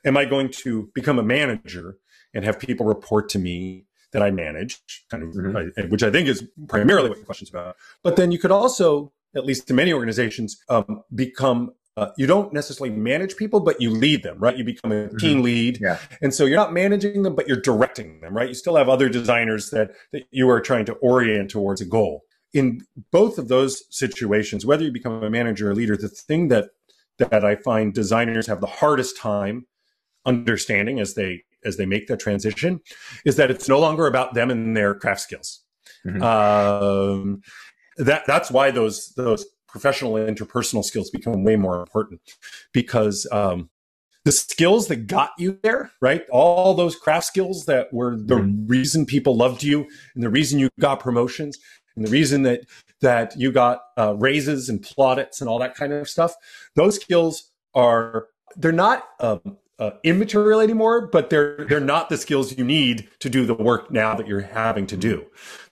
Am 0.06 0.16
I 0.18 0.26
going 0.26 0.50
to 0.50 0.92
become 0.94 1.18
a 1.18 1.24
manager 1.24 1.98
and 2.34 2.46
have 2.46 2.60
people 2.60 2.86
report 2.86 3.30
to 3.30 3.40
me 3.40 3.86
that 4.12 4.22
I 4.22 4.32
manage, 4.32 4.82
kind 5.10 5.24
of, 5.24 5.30
mm-hmm. 5.30 5.90
which 5.90 6.04
I 6.04 6.12
think 6.12 6.28
is 6.28 6.48
primarily 6.68 7.10
what 7.10 7.18
your 7.18 7.26
question's 7.26 7.50
about. 7.50 7.76
But 8.04 8.16
then 8.16 8.32
you 8.32 8.40
could 8.40 8.52
also, 8.52 9.12
at 9.36 9.46
least 9.46 9.70
in 9.70 9.76
many 9.76 9.92
organizations, 9.92 10.58
um, 10.70 11.04
become 11.14 11.72
uh, 11.98 12.10
you 12.18 12.28
don't 12.28 12.52
necessarily 12.52 12.94
manage 12.94 13.38
people, 13.38 13.62
but 13.62 13.80
you 13.82 13.90
lead 13.90 14.22
them, 14.22 14.38
right? 14.40 14.58
You 14.58 14.66
become 14.66 14.92
a 14.92 14.96
mm-hmm. 14.96 15.18
team 15.18 15.42
lead. 15.42 15.80
Yeah. 15.82 15.98
And 16.22 16.34
so 16.34 16.46
you're 16.46 16.58
not 16.58 16.74
managing 16.74 17.24
them, 17.24 17.36
but 17.36 17.48
you're 17.48 17.62
directing 17.62 18.20
them, 18.20 18.36
right? 18.36 18.50
You 18.50 18.54
still 18.54 18.76
have 18.76 18.90
other 18.90 19.08
designers 19.08 19.70
that, 19.70 19.92
that 20.12 20.24
you 20.32 20.50
are 20.50 20.60
trying 20.60 20.86
to 20.86 20.94
orient 20.96 21.50
towards 21.50 21.80
a 21.80 21.86
goal. 21.86 22.24
In 22.54 22.82
both 23.12 23.38
of 23.38 23.48
those 23.48 23.84
situations, 23.96 24.66
whether 24.66 24.84
you 24.84 24.92
become 24.92 25.24
a 25.24 25.30
manager 25.30 25.70
or 25.70 25.72
a 25.72 25.76
leader, 25.76 25.96
the 25.96 26.10
thing 26.10 26.50
that, 26.50 26.70
that 27.18 27.46
I 27.46 27.56
find 27.56 27.94
designers 27.94 28.48
have 28.48 28.60
the 28.60 28.68
hardest 28.68 29.18
time 29.18 29.66
understanding 30.26 31.00
as 31.00 31.14
they, 31.14 31.44
as 31.64 31.78
they 31.78 31.86
make 31.86 32.08
that 32.08 32.20
transition 32.20 32.82
is 33.24 33.38
that 33.38 33.52
it's 33.52 33.70
no 33.70 33.80
longer 33.80 34.06
about 34.06 34.34
them 34.34 34.52
and 34.52 34.76
their 34.76 34.96
craft 34.96 35.22
skills. 35.22 35.62
Mm-hmm. 36.06 36.22
Um, 36.22 37.42
that, 37.98 38.26
that's 38.28 38.52
why 38.52 38.72
those, 38.72 39.14
those 39.16 39.46
professional 39.76 40.14
interpersonal 40.14 40.86
skills 40.86 41.10
become 41.10 41.44
way 41.44 41.58
more 41.58 41.82
important 41.82 42.22
because 42.72 43.28
um, 43.30 43.70
the 44.24 44.32
skills 44.32 44.88
that 44.88 45.06
got 45.06 45.32
you 45.38 45.60
there, 45.64 45.92
right? 46.00 46.24
All 46.32 46.74
those 46.74 46.96
craft 46.96 47.26
skills 47.26 47.66
that 47.66 47.92
were 47.92 48.16
the 48.16 48.38
reason 48.68 49.06
people 49.06 49.36
loved 49.36 49.64
you 49.64 49.86
and 50.16 50.24
the 50.24 50.30
reason 50.30 50.60
you 50.60 50.70
got 50.80 51.02
promotions 51.02 51.58
and 51.98 52.08
the 52.08 52.10
reason 52.10 52.44
that 52.44 52.62
that 53.02 53.38
you 53.38 53.52
got 53.52 53.82
uh, 53.98 54.16
raises 54.16 54.70
and 54.70 54.82
plaudits 54.82 55.42
and 55.42 55.50
all 55.50 55.60
that 55.60 55.76
kind 55.76 55.92
of 55.92 56.08
stuff. 56.08 56.34
Those 56.78 56.96
skills 56.96 57.52
are 57.74 58.28
they're 58.56 58.72
not 58.72 59.04
um, 59.20 59.58
uh, 59.78 59.92
immaterial 60.06 60.62
anymore, 60.62 61.08
but 61.08 61.30
they're 61.30 61.66
they're 61.68 61.82
not 61.82 62.08
the 62.08 62.18
skills 62.18 62.58
you 62.58 62.64
need 62.64 63.10
to 63.20 63.30
do 63.30 63.46
the 63.46 63.54
work 63.54 63.92
now 63.92 64.16
that 64.16 64.26
you're 64.26 64.40
having 64.40 64.88
to 64.88 64.96
do 64.96 65.26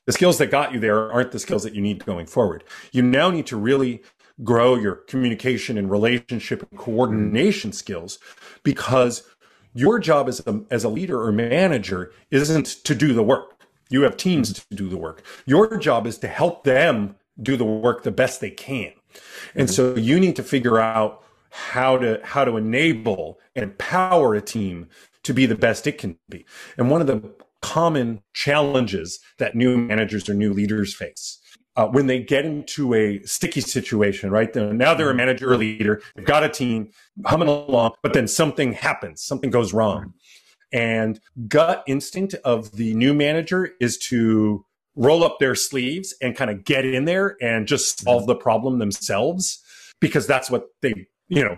the 0.06 0.12
skills 0.12 0.38
that 0.38 0.52
got 0.52 0.74
you 0.74 0.80
there 0.80 1.12
aren't 1.12 1.32
the 1.32 1.40
skills 1.40 1.64
that 1.64 1.74
you 1.74 1.82
need 1.82 2.06
going 2.06 2.26
forward. 2.26 2.64
You 2.92 3.02
now 3.02 3.30
need 3.30 3.46
to 3.48 3.58
really 3.58 4.04
grow 4.44 4.76
your 4.76 4.96
communication 4.96 5.78
and 5.78 5.92
relationship 5.92 6.68
and 6.70 6.80
coordination 6.80 7.72
skills 7.72 8.20
because 8.64 9.24
your 9.74 10.00
job 10.00 10.28
as 10.28 10.46
a, 10.46 10.62
as 10.70 10.84
a 10.84 10.90
leader 10.90 11.22
or 11.22 11.32
manager 11.32 12.12
isn't 12.32 12.66
to 12.84 12.96
do 12.96 13.14
the 13.14 13.24
work. 13.24 13.62
You 13.90 14.02
have 14.04 14.18
teams 14.18 14.54
to 14.54 14.76
do 14.76 14.90
the 14.90 14.98
work. 14.98 15.24
Your 15.46 15.78
job 15.78 16.08
is 16.08 16.18
to 16.20 16.28
help 16.28 16.64
them 16.64 17.16
do 17.42 17.58
the 17.58 17.66
work 17.66 18.04
the 18.04 18.12
best 18.12 18.42
they 18.42 18.50
can. 18.50 18.92
And 19.56 19.68
mm-hmm. 19.68 19.74
so 19.74 19.96
you 19.96 20.20
need 20.20 20.36
to 20.38 20.44
figure 20.44 20.80
out 20.80 21.24
how 21.50 21.98
to 21.98 22.20
how 22.24 22.44
to 22.44 22.58
enable 22.58 23.40
and 23.56 23.64
empower 23.64 24.34
a 24.34 24.42
team 24.42 24.88
to 25.22 25.34
be 25.34 25.46
the 25.46 25.56
best 25.56 25.86
it 25.86 26.00
can 26.00 26.18
be. 26.30 26.46
And 26.78 26.90
one 26.90 27.02
of 27.02 27.08
the 27.08 27.22
common 27.64 28.22
challenges 28.34 29.20
that 29.40 29.56
new 29.56 29.78
managers 29.78 30.30
or 30.30 30.36
new 30.36 30.54
leaders 30.54 30.94
face. 30.94 31.40
Uh, 31.76 31.88
when 31.88 32.06
they 32.06 32.22
get 32.22 32.46
into 32.46 32.94
a 32.94 33.20
sticky 33.24 33.62
situation, 33.62 34.30
right? 34.30 34.54
Now 34.56 34.94
they're 34.94 35.10
a 35.10 35.16
manager 35.16 35.52
or 35.52 35.58
leader, 35.58 36.02
they've 36.16 36.26
got 36.26 36.44
a 36.44 36.50
team 36.50 36.92
humming 37.26 37.48
along, 37.48 37.94
but 38.04 38.14
then 38.14 38.28
something 38.28 38.74
happens, 38.74 39.24
something 39.24 39.50
goes 39.50 39.74
wrong. 39.74 40.14
And 40.72 41.20
gut 41.48 41.84
instinct 41.88 42.36
of 42.44 42.74
the 42.74 42.94
new 42.94 43.14
manager 43.14 43.72
is 43.80 43.98
to 44.10 44.66
roll 44.96 45.24
up 45.24 45.38
their 45.40 45.56
sleeves 45.56 46.14
and 46.22 46.36
kind 46.36 46.52
of 46.52 46.64
get 46.66 46.86
in 46.86 47.06
there 47.06 47.38
and 47.42 47.66
just 47.66 48.04
solve 48.04 48.28
the 48.28 48.36
problem 48.36 48.78
themselves 48.78 49.64
because 50.00 50.28
that's 50.28 50.52
what 50.52 50.66
they, 50.82 51.08
you 51.28 51.44
know, 51.44 51.58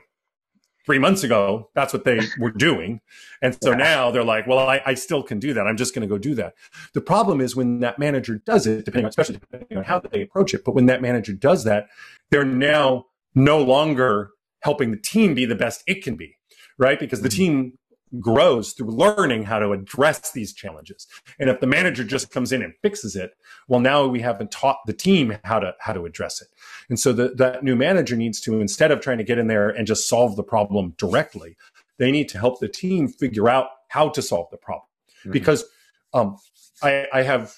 three 0.86 1.00
months 1.00 1.24
ago, 1.24 1.70
that's 1.74 1.94
what 1.94 2.04
they 2.04 2.20
were 2.40 2.52
doing. 2.52 3.02
And 3.42 3.58
so 3.62 3.72
yeah. 3.72 3.78
now 3.78 4.12
they're 4.12 4.24
like, 4.24 4.48
well, 4.48 4.60
I, 4.60 4.82
I, 4.86 4.94
still 4.94 5.24
can 5.24 5.40
do 5.40 5.54
that. 5.54 5.68
I'm 5.68 5.78
just 5.78 5.94
going 5.96 6.08
to 6.08 6.08
go 6.08 6.18
do 6.18 6.36
that. 6.36 6.54
The 6.94 7.02
problem 7.02 7.42
is 7.42 7.56
when 7.56 7.80
that 7.80 8.00
manager 8.00 8.42
does 8.46 8.68
it, 8.68 8.86
depending 8.86 9.06
on, 9.06 9.10
especially 9.10 9.38
depending 9.38 9.78
on 9.78 9.84
how 9.84 10.00
they 10.00 10.22
approach 10.22 10.54
it, 10.54 10.64
but 10.64 10.76
when 10.76 10.86
that 10.86 11.02
manager 11.02 11.34
does 11.34 11.64
that, 11.64 11.88
they're 12.32 12.46
now 12.46 13.06
no 13.34 13.62
longer 13.62 14.32
helping 14.62 14.92
the 14.92 14.98
team 14.98 15.34
be 15.34 15.46
the 15.46 15.56
best 15.56 15.84
it 15.88 16.04
can 16.04 16.16
be, 16.16 16.36
right? 16.78 17.00
Because 17.00 17.22
the 17.22 17.30
mm-hmm. 17.30 17.38
team 17.38 17.78
grows 18.20 18.74
through 18.74 18.92
learning 18.92 19.44
how 19.44 19.60
to 19.60 19.72
address 19.72 20.32
these 20.32 20.54
challenges. 20.54 21.08
And 21.40 21.50
if 21.50 21.60
the 21.60 21.68
manager 21.68 22.04
just 22.04 22.32
comes 22.32 22.52
in 22.52 22.62
and 22.62 22.74
fixes 22.82 23.16
it, 23.16 23.32
well, 23.68 23.80
now 23.80 24.08
we 24.08 24.22
haven't 24.22 24.52
taught 24.52 24.80
the 24.86 24.94
team 24.94 25.38
how 25.44 25.60
to 25.60 25.74
how 25.80 25.94
to 25.94 26.06
address 26.06 26.42
it. 26.42 26.48
And 26.90 27.00
so 27.00 27.14
the, 27.14 27.30
that 27.36 27.64
new 27.64 27.76
manager 27.76 28.16
needs 28.16 28.42
to, 28.42 28.60
instead 28.60 28.92
of 28.92 29.02
trying 29.02 29.18
to 29.18 29.24
get 29.24 29.38
in 29.38 29.48
there 29.48 29.70
and 29.70 29.88
just 29.88 30.08
solve 30.08 30.36
the 30.36 30.44
problem 30.44 30.94
directly, 30.98 31.58
they 31.98 32.12
need 32.12 32.30
to 32.30 32.40
help 32.40 32.60
the 32.60 32.68
team 32.68 33.08
figure 33.08 33.50
out 33.50 33.68
how 33.90 34.10
to 34.10 34.22
solve 34.22 34.48
the 34.52 34.58
problem. 34.58 34.88
Mm-hmm. 35.22 35.32
Because 35.32 35.66
um, 36.14 36.38
I, 36.82 37.08
I 37.14 37.22
have 37.24 37.56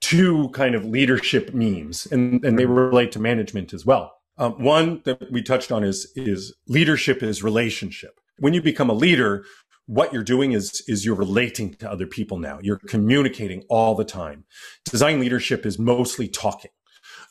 two 0.00 0.50
kind 0.50 0.74
of 0.74 0.84
leadership 0.84 1.52
memes, 1.52 2.06
and, 2.06 2.44
and 2.44 2.58
they 2.58 2.66
relate 2.66 3.12
to 3.12 3.18
management 3.18 3.72
as 3.72 3.84
well. 3.84 4.14
Um, 4.38 4.62
one 4.62 5.00
that 5.04 5.32
we 5.32 5.42
touched 5.42 5.72
on 5.72 5.82
is 5.82 6.12
is 6.14 6.54
leadership 6.68 7.22
is 7.22 7.42
relationship 7.42 8.20
when 8.38 8.54
you 8.54 8.62
become 8.62 8.90
a 8.90 8.94
leader, 8.94 9.44
what 9.86 10.12
you're 10.12 10.24
doing 10.24 10.52
is 10.52 10.82
is 10.88 11.04
you're 11.04 11.14
relating 11.14 11.74
to 11.74 11.90
other 11.90 12.06
people 12.06 12.38
now. 12.38 12.58
You're 12.60 12.80
communicating 12.88 13.62
all 13.68 13.94
the 13.94 14.04
time. 14.04 14.44
Design 14.84 15.20
leadership 15.20 15.64
is 15.64 15.78
mostly 15.78 16.28
talking, 16.28 16.72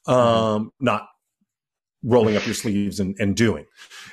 um, 0.07 0.71
not 0.79 1.09
rolling 2.03 2.37
up 2.37 2.45
your 2.45 2.53
sleeves 2.53 2.99
and, 2.99 3.15
and 3.19 3.35
doing. 3.35 3.65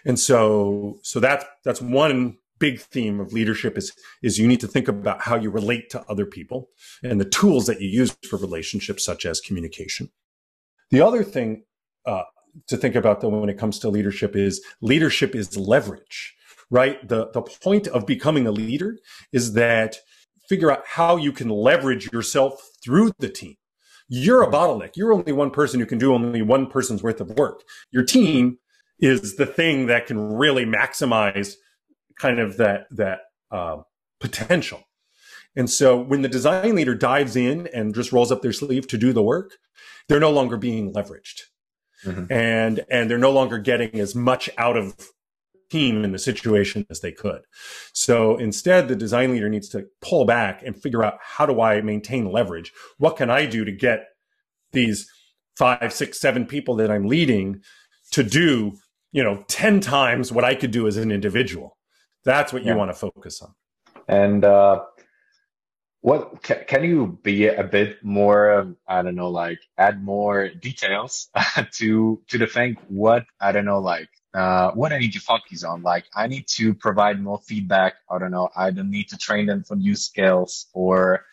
And 0.05 0.19
so 0.19 0.99
so 1.03 1.21
that's 1.21 1.45
that's 1.65 1.81
one 1.81 2.39
big 2.59 2.81
theme 2.81 3.21
of 3.21 3.33
leadership 3.33 3.79
is 3.79 3.93
is 4.23 4.39
you 4.39 4.49
need 4.49 4.61
to 4.61 4.69
think 4.69 4.89
about 4.89 5.23
how 5.23 5.37
you 5.37 5.51
relate 5.51 5.91
to 5.91 6.03
other 6.09 6.27
people 6.27 6.69
and 7.03 7.21
the 7.21 7.25
tools 7.25 7.67
that 7.67 7.81
you 7.81 7.89
use 7.89 8.17
for 8.29 8.37
relationships, 8.37 9.05
such 9.05 9.25
as 9.25 9.41
communication. 9.41 10.11
The 10.91 11.01
other 11.01 11.23
thing 11.23 11.65
uh, 12.07 12.23
to 12.67 12.77
think 12.77 12.97
about 12.97 13.21
though 13.21 13.29
when 13.29 13.49
it 13.49 13.59
comes 13.59 13.79
to 13.81 13.89
leadership 13.89 14.35
is 14.35 14.61
leadership 14.81 15.35
is 15.35 15.57
leverage 15.57 16.35
right? 16.73 17.07
The, 17.07 17.29
the 17.33 17.43
point 17.43 17.87
of 17.87 18.07
becoming 18.07 18.47
a 18.47 18.51
leader 18.51 18.97
is 19.31 19.53
that 19.53 19.99
figure 20.49 20.73
out 20.73 20.83
how 20.87 21.17
you 21.17 21.31
can 21.31 21.51
leverage 21.51 22.11
yourself 22.11 22.61
through 22.83 23.13
the 23.19 23.29
team. 23.29 23.57
You're 24.09 24.43
a 24.43 24.51
bottleneck. 24.51 24.97
You're 24.97 25.13
only 25.13 25.33
one 25.33 25.51
person 25.51 25.79
who 25.79 25.87
can 25.87 25.99
do 25.99 26.15
only 26.15 26.43
one 26.43 26.67
person's 26.67 27.03
worth 27.03 27.21
of 27.21 27.31
work. 27.37 27.63
Your 27.91 28.03
team 28.03 28.59
is 28.99 29.37
the 29.37 29.47
thing 29.47 29.87
that 29.87 30.07
can 30.07 30.19
really 30.19 30.65
maximize 30.65 31.55
kind 32.19 32.41
of 32.41 32.57
that, 32.57 32.87
that, 32.91 33.21
uh, 33.51 33.79
potential. 34.19 34.83
And 35.55 35.69
so 35.69 36.01
when 36.01 36.23
the 36.23 36.29
design 36.29 36.75
leader 36.75 36.95
dives 36.95 37.37
in 37.37 37.69
and 37.75 37.95
just 37.95 38.13
rolls 38.13 38.33
up 38.33 38.41
their 38.41 38.53
sleeve 38.53 38.89
to 38.89 38.97
do 38.97 39.13
the 39.13 39.23
work, 39.23 39.53
they're 40.09 40.21
no 40.21 40.31
longer 40.31 40.57
being 40.57 40.95
leveraged. 40.95 41.43
Mm-hmm. 42.07 42.33
And, 42.33 42.85
and 42.91 43.11
they're 43.11 43.19
no 43.19 43.31
longer 43.31 43.59
getting 43.59 44.01
as 44.01 44.15
much 44.15 44.49
out 44.57 44.79
of 44.79 44.97
team 45.73 46.05
in 46.05 46.13
the 46.13 46.19
situation 46.19 46.87
as 46.91 47.01
they 47.01 47.13
could. 47.13 47.43
So 47.95 48.37
instead, 48.37 48.89
the 48.89 48.97
design 48.97 49.33
leader 49.33 49.49
needs 49.49 49.69
to 49.71 49.87
pull 50.03 50.27
back 50.27 50.63
and 50.63 50.77
figure 50.77 51.03
out 51.03 51.15
how 51.23 51.47
do 51.47 51.61
I 51.61 51.81
maintain 51.81 52.31
leverage? 52.31 52.73
What 52.99 53.17
can 53.17 53.31
I 53.31 53.47
do 53.47 53.65
to 53.65 53.73
get 53.73 54.09
these 54.73 55.09
five, 55.57 55.93
six, 55.93 56.21
seven 56.21 56.45
people 56.45 56.77
that 56.77 56.91
I'm 56.91 57.07
leading 57.07 57.63
to 58.11 58.23
do, 58.23 58.73
you 59.13 59.25
know, 59.25 59.45
10 59.49 59.81
times 59.81 60.31
what 60.31 60.45
I 60.45 60.55
could 60.55 60.71
do 60.71 60.87
as 60.87 60.99
an 60.99 61.11
individual? 61.11 61.79
That's 62.25 62.53
what 62.53 62.65
yeah. 62.65 62.73
you 62.73 62.79
want 62.79 62.91
to 62.91 62.95
focus 62.95 63.41
on. 63.41 63.55
And, 64.07 64.45
uh, 64.45 64.83
what 66.03 66.43
can, 66.43 66.65
can 66.67 66.83
you 66.85 67.19
be 67.23 67.47
a 67.47 67.63
bit 67.63 68.03
more 68.03 68.75
i 68.89 69.03
don't 69.03 69.15
know 69.15 69.31
like 69.31 69.61
add 69.79 70.03
more 70.03 70.49
details 70.49 71.29
to 71.71 72.21
to 72.27 72.39
the 72.39 72.47
thing 72.49 72.77
what 72.89 73.25
i 73.41 73.53
don't 73.53 73.65
know 73.65 73.79
like 73.79 74.09
uh, 74.35 74.71
what 74.73 74.93
I 74.93 74.99
need 74.99 75.13
to 75.13 75.21
focus 75.21 75.65
on. 75.65 75.83
Like 75.83 76.05
I 76.15 76.27
need 76.27 76.47
to 76.57 76.75
provide 76.75 77.23
more 77.23 77.39
feedback. 77.39 77.95
I 78.11 78.19
don't 78.19 78.31
know. 78.31 78.49
I 78.57 78.71
don't 78.71 78.91
need 78.91 79.09
to 79.11 79.19
train 79.19 79.47
them 79.47 79.63
for 79.63 79.77
new 79.77 79.95
skills 79.95 80.67
or, 80.73 81.25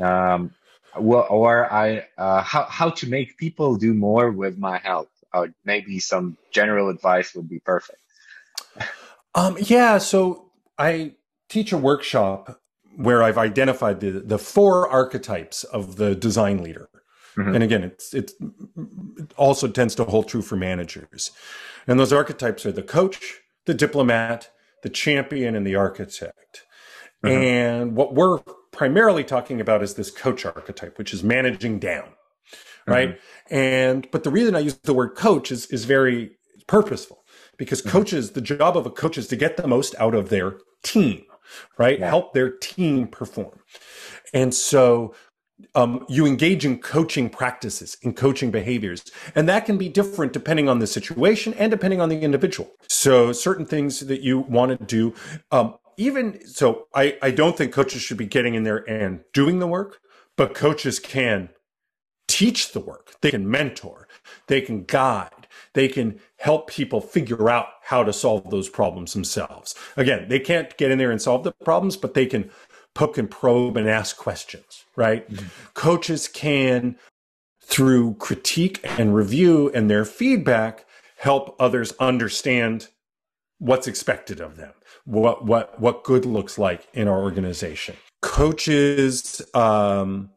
um, 0.00 0.52
well, 0.98 1.26
or 1.30 1.72
I, 1.72 2.06
uh, 2.18 2.42
how, 2.42 2.64
how 2.64 2.90
to 2.90 3.08
make 3.08 3.36
people 3.36 3.76
do 3.76 3.94
more 3.94 4.30
with 4.30 4.58
my 4.58 4.78
help. 4.78 5.10
Uh, 5.32 5.46
maybe 5.64 6.00
some 6.00 6.36
general 6.50 6.88
advice 6.88 7.34
would 7.34 7.48
be 7.48 7.60
perfect. 7.60 7.98
um, 9.34 9.56
yeah. 9.60 9.98
So 9.98 10.50
I 10.76 11.14
teach 11.48 11.72
a 11.72 11.78
workshop 11.78 12.60
where 12.96 13.22
I've 13.22 13.38
identified 13.38 14.00
the, 14.00 14.10
the 14.10 14.38
four 14.38 14.88
archetypes 14.88 15.62
of 15.62 15.96
the 15.96 16.16
design 16.16 16.62
leader. 16.62 16.88
Mm-hmm. 17.36 17.54
And 17.54 17.64
again, 17.64 17.84
it's, 17.84 18.12
it's, 18.14 18.34
it 19.18 19.32
also 19.36 19.68
tends 19.68 19.94
to 19.96 20.04
hold 20.04 20.28
true 20.28 20.42
for 20.42 20.56
managers. 20.56 21.30
And 21.86 21.98
those 21.98 22.12
archetypes 22.12 22.66
are 22.66 22.72
the 22.72 22.82
coach, 22.82 23.38
the 23.66 23.74
diplomat, 23.74 24.50
the 24.82 24.88
champion, 24.88 25.54
and 25.54 25.66
the 25.66 25.76
architect. 25.76 26.64
Mm-hmm. 27.24 27.42
And 27.42 27.96
what 27.96 28.14
we're 28.14 28.38
primarily 28.72 29.24
talking 29.24 29.60
about 29.60 29.82
is 29.82 29.94
this 29.94 30.10
coach 30.10 30.44
archetype, 30.44 30.98
which 30.98 31.12
is 31.12 31.22
managing 31.22 31.78
down. 31.78 32.08
right? 32.86 33.10
Mm-hmm. 33.10 33.54
And 33.54 34.10
but 34.10 34.24
the 34.24 34.30
reason 34.30 34.54
I 34.54 34.60
use 34.60 34.74
the 34.74 34.94
word 34.94 35.14
coach 35.16 35.50
is 35.50 35.66
is 35.66 35.84
very 35.84 36.32
purposeful 36.66 37.24
because 37.56 37.80
mm-hmm. 37.80 37.90
coaches, 37.90 38.32
the 38.32 38.40
job 38.40 38.76
of 38.76 38.86
a 38.86 38.90
coach 38.90 39.18
is 39.18 39.28
to 39.28 39.36
get 39.36 39.56
the 39.56 39.66
most 39.66 39.94
out 39.98 40.14
of 40.14 40.28
their 40.28 40.58
team, 40.82 41.24
right? 41.78 41.98
Yeah. 41.98 42.08
Help 42.08 42.34
their 42.34 42.50
team 42.50 43.06
perform. 43.06 43.60
And 44.32 44.54
so 44.54 45.14
um, 45.74 46.04
you 46.08 46.26
engage 46.26 46.64
in 46.64 46.78
coaching 46.78 47.28
practices, 47.28 47.96
in 48.02 48.14
coaching 48.14 48.50
behaviors, 48.50 49.04
and 49.34 49.48
that 49.48 49.66
can 49.66 49.78
be 49.78 49.88
different 49.88 50.32
depending 50.32 50.68
on 50.68 50.78
the 50.78 50.86
situation 50.86 51.54
and 51.54 51.70
depending 51.70 52.00
on 52.00 52.08
the 52.08 52.20
individual. 52.20 52.70
So 52.88 53.32
certain 53.32 53.66
things 53.66 54.00
that 54.00 54.20
you 54.22 54.40
want 54.40 54.78
to 54.78 54.84
do, 54.84 55.14
um, 55.50 55.74
even 55.96 56.46
so, 56.46 56.86
I, 56.94 57.18
I 57.20 57.30
don't 57.30 57.56
think 57.56 57.72
coaches 57.72 58.02
should 58.02 58.16
be 58.16 58.26
getting 58.26 58.54
in 58.54 58.64
there 58.64 58.88
and 58.88 59.20
doing 59.32 59.58
the 59.58 59.66
work, 59.66 59.98
but 60.36 60.54
coaches 60.54 60.98
can 60.98 61.50
teach 62.26 62.72
the 62.72 62.80
work. 62.80 63.14
They 63.20 63.30
can 63.30 63.50
mentor, 63.50 64.08
they 64.46 64.60
can 64.60 64.84
guide, 64.84 65.48
they 65.74 65.88
can 65.88 66.20
help 66.38 66.70
people 66.70 67.00
figure 67.00 67.50
out 67.50 67.66
how 67.82 68.02
to 68.02 68.12
solve 68.12 68.48
those 68.50 68.68
problems 68.68 69.12
themselves. 69.12 69.74
Again, 69.96 70.28
they 70.28 70.38
can't 70.38 70.76
get 70.78 70.90
in 70.90 70.98
there 70.98 71.10
and 71.10 71.20
solve 71.20 71.44
the 71.44 71.52
problems, 71.64 71.96
but 71.96 72.14
they 72.14 72.26
can 72.26 72.50
poke 73.00 73.16
and 73.16 73.30
probe 73.30 73.78
and 73.78 73.88
ask 73.88 74.18
questions, 74.18 74.84
right? 74.94 75.26
Mm-hmm. 75.30 75.46
Coaches 75.72 76.28
can, 76.28 76.96
through 77.62 78.14
critique 78.16 78.78
and 78.98 79.14
review 79.14 79.70
and 79.74 79.88
their 79.88 80.04
feedback, 80.04 80.84
help 81.16 81.56
others 81.58 81.94
understand 81.98 82.88
what's 83.58 83.86
expected 83.86 84.38
of 84.38 84.56
them, 84.56 84.74
what 85.06 85.46
what 85.46 85.80
what 85.80 86.04
good 86.04 86.26
looks 86.26 86.58
like 86.58 86.88
in 86.92 87.08
our 87.08 87.22
organization. 87.22 87.96
Coaches, 88.20 89.40
um, 89.54 90.28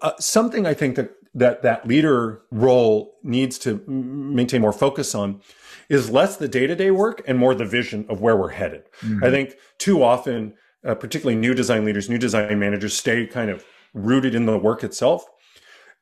uh, 0.00 0.12
something 0.18 0.64
I 0.64 0.72
think 0.72 0.96
that 0.96 1.10
that 1.34 1.62
that 1.64 1.86
leader 1.86 2.40
role 2.50 3.18
needs 3.22 3.58
to 3.58 3.84
maintain 3.86 4.62
more 4.62 4.72
focus 4.72 5.14
on 5.14 5.42
is 5.90 6.10
less 6.10 6.38
the 6.38 6.48
day 6.48 6.66
to 6.66 6.74
day 6.74 6.90
work 6.90 7.20
and 7.26 7.36
more 7.36 7.54
the 7.54 7.66
vision 7.66 8.06
of 8.08 8.22
where 8.22 8.38
we're 8.38 8.56
headed. 8.62 8.84
Mm-hmm. 9.02 9.22
I 9.22 9.30
think 9.30 9.56
too 9.76 10.02
often 10.02 10.54
uh, 10.86 10.94
particularly 10.94 11.38
new 11.38 11.54
design 11.54 11.84
leaders, 11.84 12.08
new 12.08 12.18
design 12.18 12.58
managers, 12.58 12.96
stay 12.96 13.26
kind 13.26 13.50
of 13.50 13.64
rooted 13.92 14.34
in 14.34 14.46
the 14.46 14.58
work 14.58 14.84
itself. 14.84 15.24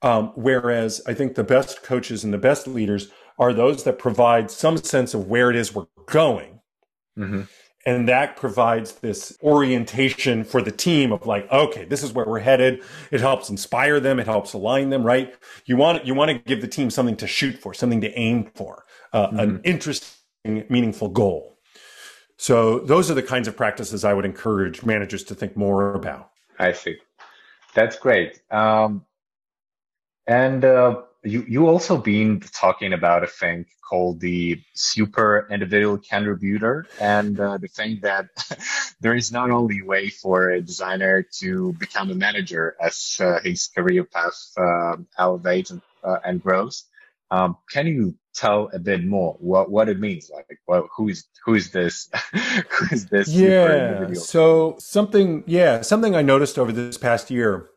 Um, 0.03 0.33
whereas 0.35 1.01
I 1.07 1.15
think 1.15 1.35
the 1.35 1.45
best 1.45 1.83
coaches 1.83 2.25
and 2.25 2.33
the 2.33 2.39
best 2.39 2.67
leaders 2.67 3.09
are 3.39 3.53
those 3.53 3.85
that 3.85 3.99
provide 3.99 4.51
some 4.51 4.77
sense 4.77 5.15
of 5.15 5.29
where 5.29 5.51
it 5.51 5.57
is 5.57 5.75
we're 5.75 5.87
going. 6.07 6.61
Mm-hmm. 7.19 7.43
And 7.87 8.09
that 8.09 8.37
provides 8.37 8.93
this 8.93 9.37
orientation 9.43 10.45
for 10.45 10.63
the 10.63 10.71
team 10.71 11.13
of 11.13 11.27
like, 11.27 11.51
okay, 11.53 11.85
this 11.85 12.03
is 12.03 12.13
where 12.13 12.27
we're 12.27 12.41
headed. 12.41 12.83
It 13.11 13.21
helps 13.21 13.51
inspire 13.51 14.01
them. 14.01 14.19
It 14.19 14.27
helps 14.27 14.55
align 14.55 14.91
them, 14.91 15.05
right? 15.05 15.35
You 15.67 15.77
want, 15.77 16.07
you 16.07 16.15
want 16.15 16.31
to 16.31 16.39
give 16.39 16.61
the 16.61 16.69
team 16.69 16.91
something 16.91 17.17
to 17.17 17.27
shoot 17.27 17.59
for, 17.59 17.75
something 17.75 18.01
to 18.01 18.19
aim 18.19 18.51
for, 18.55 18.85
uh, 19.13 19.29
mm-hmm. 19.29 19.39
an 19.39 19.61
interesting, 19.65 20.65
meaningful 20.69 21.09
goal. 21.09 21.54
So 22.37 22.81
those 22.81 23.11
are 23.11 23.15
the 23.15 23.23
kinds 23.23 23.49
of 23.49 23.57
practices 23.57 24.05
I 24.05 24.13
would 24.13 24.25
encourage 24.25 24.85
managers 24.85 25.25
to 25.25 25.35
think 25.35 25.57
more 25.57 25.95
about. 25.95 26.31
I 26.59 26.73
see. 26.73 26.97
That's 27.75 27.99
great. 27.99 28.41
Um, 28.51 29.05
and 30.27 30.65
uh, 30.65 31.03
you 31.23 31.45
you 31.47 31.69
also 31.69 31.97
been 31.97 32.41
talking 32.41 32.93
about 32.93 33.25
a 33.25 33.27
thing 33.27 33.67
called 33.89 34.21
the 34.21 34.61
super 34.75 35.47
individual 35.51 35.99
contributor, 35.99 36.87
and 37.01 37.39
uh, 37.39 37.59
the 37.59 37.69
thing 37.69 38.01
that 38.03 38.27
there 39.01 39.15
is 39.15 39.31
not 39.31 39.51
only 39.51 39.83
way 39.83 40.09
for 40.09 40.51
a 40.51 40.61
designer 40.61 41.27
to 41.41 41.73
become 41.75 42.11
a 42.11 42.15
manager 42.15 42.77
as 42.81 43.17
uh, 43.21 43.41
his 43.43 43.69
career 43.69 44.05
path 44.05 44.39
uh, 44.57 44.97
elevates 45.19 45.71
and, 45.71 45.83
uh, 46.03 46.19
and 46.25 46.43
grows. 46.43 46.85
Um, 47.31 47.57
can 47.71 47.87
you 47.87 48.15
tell 48.35 48.69
a 48.73 48.79
bit 48.79 49.05
more 49.05 49.37
what 49.39 49.71
what 49.71 49.89
it 49.89 50.01
means 50.01 50.29
like 50.35 50.47
well 50.67 50.89
who 50.95 51.09
is 51.09 51.25
who 51.45 51.55
is 51.55 51.71
this 51.71 52.11
who 52.33 52.87
is 52.91 53.07
this 53.07 53.29
yeah 53.29 54.13
so 54.13 54.75
something 54.81 55.45
yeah 55.47 55.81
something 55.81 56.17
i 56.17 56.23
noticed 56.23 56.59
over 56.59 56.73
this 56.73 56.99
past 56.99 57.31
year 57.31 57.71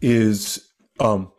is 0.00 0.70
um 1.00 1.30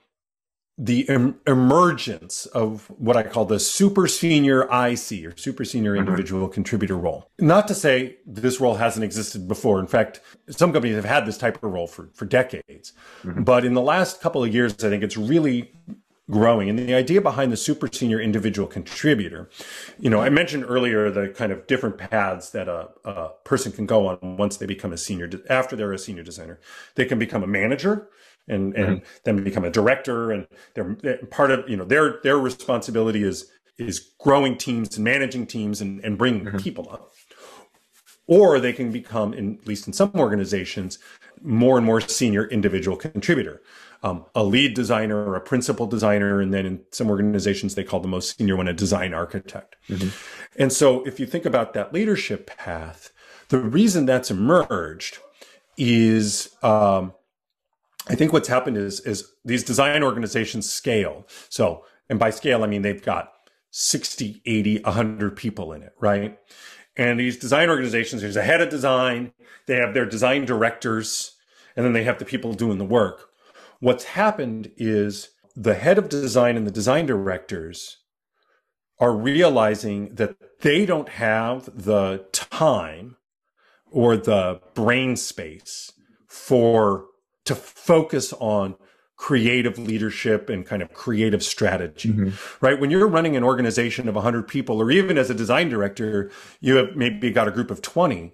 the 0.78 1.08
em- 1.08 1.40
emergence 1.48 2.46
of 2.48 2.92
what 2.98 3.16
I 3.16 3.24
call 3.24 3.46
the 3.46 3.60
super 3.60 4.08
senior 4.08 4.64
IC 4.64 5.26
or 5.26 5.38
super 5.38 5.64
senior 5.64 5.94
mm-hmm. 5.94 6.00
individual 6.00 6.48
mm-hmm. 6.48 6.54
contributor 6.54 6.98
role. 6.98 7.30
Not 7.40 7.68
to 7.70 7.76
say 7.76 8.18
this 8.26 8.60
role 8.60 8.76
hasn't 8.76 9.06
existed 9.06 9.48
before. 9.48 9.80
In 9.80 9.88
fact, 9.88 10.20
some 10.50 10.74
companies 10.74 10.96
have 10.96 11.06
had 11.06 11.26
this 11.26 11.38
type 11.38 11.64
of 11.64 11.72
role 11.72 11.88
for, 11.88 12.10
for 12.14 12.26
decades. 12.26 12.92
Mm-hmm. 13.24 13.44
But 13.44 13.64
in 13.64 13.74
the 13.74 13.82
last 13.82 14.20
couple 14.20 14.44
of 14.44 14.54
years, 14.54 14.74
I 14.84 14.90
think 14.90 15.02
it's 15.02 15.16
really 15.16 15.72
growing. 16.30 16.70
And 16.70 16.80
the 16.80 16.94
idea 16.94 17.22
behind 17.22 17.52
the 17.52 17.58
super 17.58 17.88
senior 17.92 18.20
individual 18.20 18.68
contributor, 18.68 19.50
you 20.00 20.10
know, 20.10 20.22
I 20.22 20.30
mentioned 20.30 20.66
earlier 20.68 21.12
the 21.12 21.30
kind 21.30 21.52
of 21.52 21.68
different 21.68 21.98
paths 21.98 22.50
that 22.52 22.68
a, 22.68 22.90
a 23.04 23.30
person 23.44 23.72
can 23.72 23.86
go 23.86 24.08
on 24.08 24.38
once 24.38 24.58
they 24.58 24.66
become 24.66 24.92
a 24.92 24.98
senior, 24.98 25.30
after 25.50 25.76
they're 25.76 25.94
a 25.94 26.00
senior 26.00 26.24
designer. 26.24 26.60
They 26.96 27.06
can 27.06 27.20
become 27.20 27.44
a 27.44 27.48
manager 27.48 28.10
and, 28.48 28.76
and 28.76 29.02
mm-hmm. 29.02 29.06
then 29.24 29.44
become 29.44 29.66
a 29.66 29.70
director. 29.70 30.32
And 30.32 30.48
they're, 30.74 30.98
they're, 31.02 31.18
part 31.26 31.52
of, 31.52 31.70
you 31.70 31.78
know, 31.78 31.86
their, 31.86 32.20
their 32.24 32.40
responsibility 32.40 33.24
is, 33.24 33.52
is 33.78 34.12
growing 34.20 34.58
teams 34.58 34.96
and 34.96 35.04
managing 35.04 35.46
teams 35.46 35.82
and, 35.82 36.04
and 36.04 36.18
bringing 36.18 36.46
mm-hmm. 36.46 36.58
people 36.58 36.90
up. 36.92 37.12
Or 38.28 38.60
they 38.60 38.74
can 38.74 38.92
become, 38.92 39.36
in, 39.36 39.60
at 39.62 39.68
least 39.68 39.86
in 39.86 39.94
some 39.94 40.12
organizations, 40.16 40.98
more 41.44 41.78
and 41.78 41.86
more 41.86 42.02
senior 42.02 42.48
individual 42.48 42.98
contributor 42.98 43.62
um, 44.04 44.26
a 44.36 44.44
lead 44.44 44.74
designer 44.74 45.18
or 45.18 45.36
a 45.36 45.42
principal 45.42 45.88
designer. 45.88 46.42
And 46.42 46.54
then 46.54 46.66
in 46.66 46.82
some 46.92 47.10
organizations, 47.10 47.76
they 47.76 47.84
call 47.84 48.00
the 48.00 48.08
most 48.08 48.38
senior 48.38 48.56
one 48.56 48.68
a 48.68 48.74
design 48.74 49.14
architect. 49.14 49.76
Mm-hmm. 49.90 50.10
And 50.62 50.72
so 50.72 51.04
if 51.06 51.20
you 51.20 51.26
think 51.26 51.46
about 51.46 51.74
that 51.74 51.94
leadership 51.94 52.48
path, 52.48 53.12
the 53.50 53.60
reason 53.60 54.06
that's 54.06 54.32
emerged 54.32 55.20
is, 55.78 56.56
um, 56.64 57.14
I 58.08 58.16
think 58.16 58.34
what's 58.34 58.48
happened 58.48 58.78
is, 58.78 59.00
is 59.02 59.32
these 59.44 59.64
design 59.64 60.04
organizations 60.04 60.70
scale. 60.70 61.26
So, 61.50 61.86
and 62.10 62.20
by 62.20 62.30
scale, 62.30 62.64
I 62.64 62.68
mean 62.68 62.82
they've 62.82 63.04
got 63.04 63.32
60, 63.72 64.42
80, 64.46 64.80
100 64.84 65.36
people 65.36 65.74
in 65.74 65.84
it, 65.84 65.94
right? 66.00 66.40
And 66.98 67.20
these 67.20 67.38
design 67.38 67.70
organizations, 67.70 68.22
there's 68.22 68.38
a 68.38 68.44
head 68.44 68.62
of 68.62 68.70
design, 68.70 69.34
they 69.66 69.76
have 69.76 69.94
their 69.94 70.06
design 70.06 70.46
directors, 70.46 71.36
and 71.76 71.86
then 71.86 71.94
they 71.94 72.04
have 72.04 72.20
the 72.20 72.26
people 72.26 72.54
doing 72.54 72.78
the 72.78 72.86
work. 72.86 73.30
What's 73.80 74.06
happened 74.06 74.72
is 74.78 75.30
the 75.56 75.76
head 75.76 75.98
of 75.98 76.10
design 76.10 76.58
and 76.58 76.68
the 76.68 76.72
design 76.72 77.06
directors 77.06 77.98
are 79.00 79.16
realizing 79.16 80.16
that 80.16 80.36
they 80.62 80.86
don't 80.86 81.10
have 81.10 81.66
the 81.84 82.26
time 82.32 83.18
or 83.92 84.18
the 84.18 84.62
brain 84.74 85.16
space 85.16 85.92
for 86.28 87.06
to 87.46 87.56
focus 87.56 88.34
on 88.34 88.76
creative 89.18 89.78
leadership 89.78 90.50
and 90.50 90.66
kind 90.66 90.82
of 90.82 90.94
creative 90.94 91.42
strategy, 91.44 92.10
mm-hmm. 92.10 92.66
right? 92.66 92.80
When 92.80 92.92
you're 92.92 93.08
running 93.08 93.36
an 93.36 93.44
organization 93.44 94.10
of 94.10 94.16
100 94.16 94.48
people, 94.48 94.82
or 94.82 94.92
even 94.92 95.18
as 95.18 95.30
a 95.30 95.34
design 95.34 95.70
director, 95.70 96.30
you 96.60 96.76
have 96.76 96.96
maybe 96.96 97.32
got 97.32 97.48
a 97.48 97.52
group 97.52 97.72
of 97.72 97.82
20. 97.82 98.34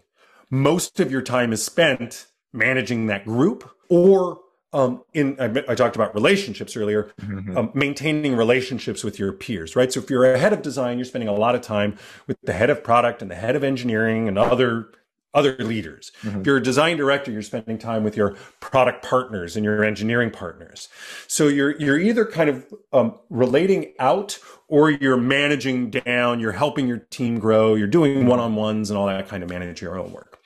Most 0.49 0.99
of 0.99 1.11
your 1.11 1.21
time 1.21 1.53
is 1.53 1.63
spent 1.63 2.27
managing 2.51 3.05
that 3.07 3.25
group 3.25 3.69
or 3.89 4.39
um, 4.73 5.03
in 5.13 5.35
I, 5.39 5.45
I, 5.67 5.75
talked 5.75 5.95
about 5.95 6.15
relationships 6.15 6.77
earlier, 6.77 7.11
mm-hmm. 7.21 7.57
um, 7.57 7.71
maintaining 7.73 8.35
relationships 8.35 9.03
with 9.03 9.19
your 9.19 9.33
peers, 9.33 9.75
right? 9.75 9.91
So 9.91 9.99
if 9.99 10.09
you're 10.09 10.33
a 10.33 10.37
head 10.37 10.53
of 10.53 10.61
design, 10.61 10.97
you're 10.97 11.05
spending 11.05 11.27
a 11.27 11.33
lot 11.33 11.55
of 11.55 11.61
time 11.61 11.97
with 12.25 12.37
the 12.43 12.53
head 12.53 12.69
of 12.69 12.83
product 12.83 13.21
and 13.21 13.29
the 13.29 13.35
head 13.35 13.55
of 13.55 13.63
engineering 13.63 14.27
and 14.27 14.37
other 14.37 14.89
other 15.33 15.55
leaders. 15.57 16.11
Mm-hmm. 16.23 16.41
If 16.41 16.47
you're 16.47 16.57
a 16.57 16.63
design 16.63 16.97
director, 16.97 17.31
you're 17.31 17.41
spending 17.41 17.77
time 17.77 18.03
with 18.03 18.17
your 18.17 18.35
product 18.59 19.03
partners 19.03 19.55
and 19.55 19.63
your 19.63 19.83
engineering 19.83 20.31
partners. 20.31 20.89
So 21.27 21.47
you're 21.47 21.77
you're 21.79 21.99
either 21.99 22.25
kind 22.25 22.49
of 22.49 22.73
um, 22.93 23.17
relating 23.29 23.93
out 23.99 24.39
or 24.67 24.89
you're 24.89 25.17
managing 25.17 25.89
down. 25.89 26.39
You're 26.39 26.51
helping 26.53 26.87
your 26.87 26.99
team 26.99 27.39
grow. 27.39 27.75
You're 27.75 27.87
doing 27.87 28.25
one 28.25 28.39
on 28.39 28.55
ones 28.55 28.89
and 28.89 28.97
all 28.97 29.07
that 29.07 29.27
kind 29.27 29.43
of 29.43 29.49
managerial 29.49 30.07
work. 30.07 30.39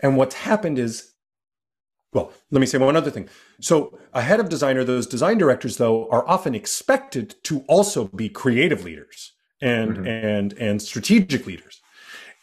And 0.00 0.16
what's 0.16 0.34
happened 0.34 0.78
is 0.78 1.13
well, 2.14 2.32
let 2.50 2.60
me 2.60 2.66
say 2.66 2.78
one 2.78 2.96
other 2.96 3.10
thing. 3.10 3.28
So, 3.60 3.98
a 4.14 4.22
head 4.22 4.40
of 4.40 4.48
designer, 4.48 4.84
those 4.84 5.06
design 5.06 5.36
directors, 5.36 5.76
though, 5.76 6.08
are 6.10 6.26
often 6.28 6.54
expected 6.54 7.34
to 7.44 7.64
also 7.68 8.06
be 8.06 8.28
creative 8.28 8.84
leaders 8.84 9.32
and 9.60 9.96
mm-hmm. 9.96 10.06
and 10.06 10.52
and 10.54 10.80
strategic 10.80 11.46
leaders, 11.46 11.82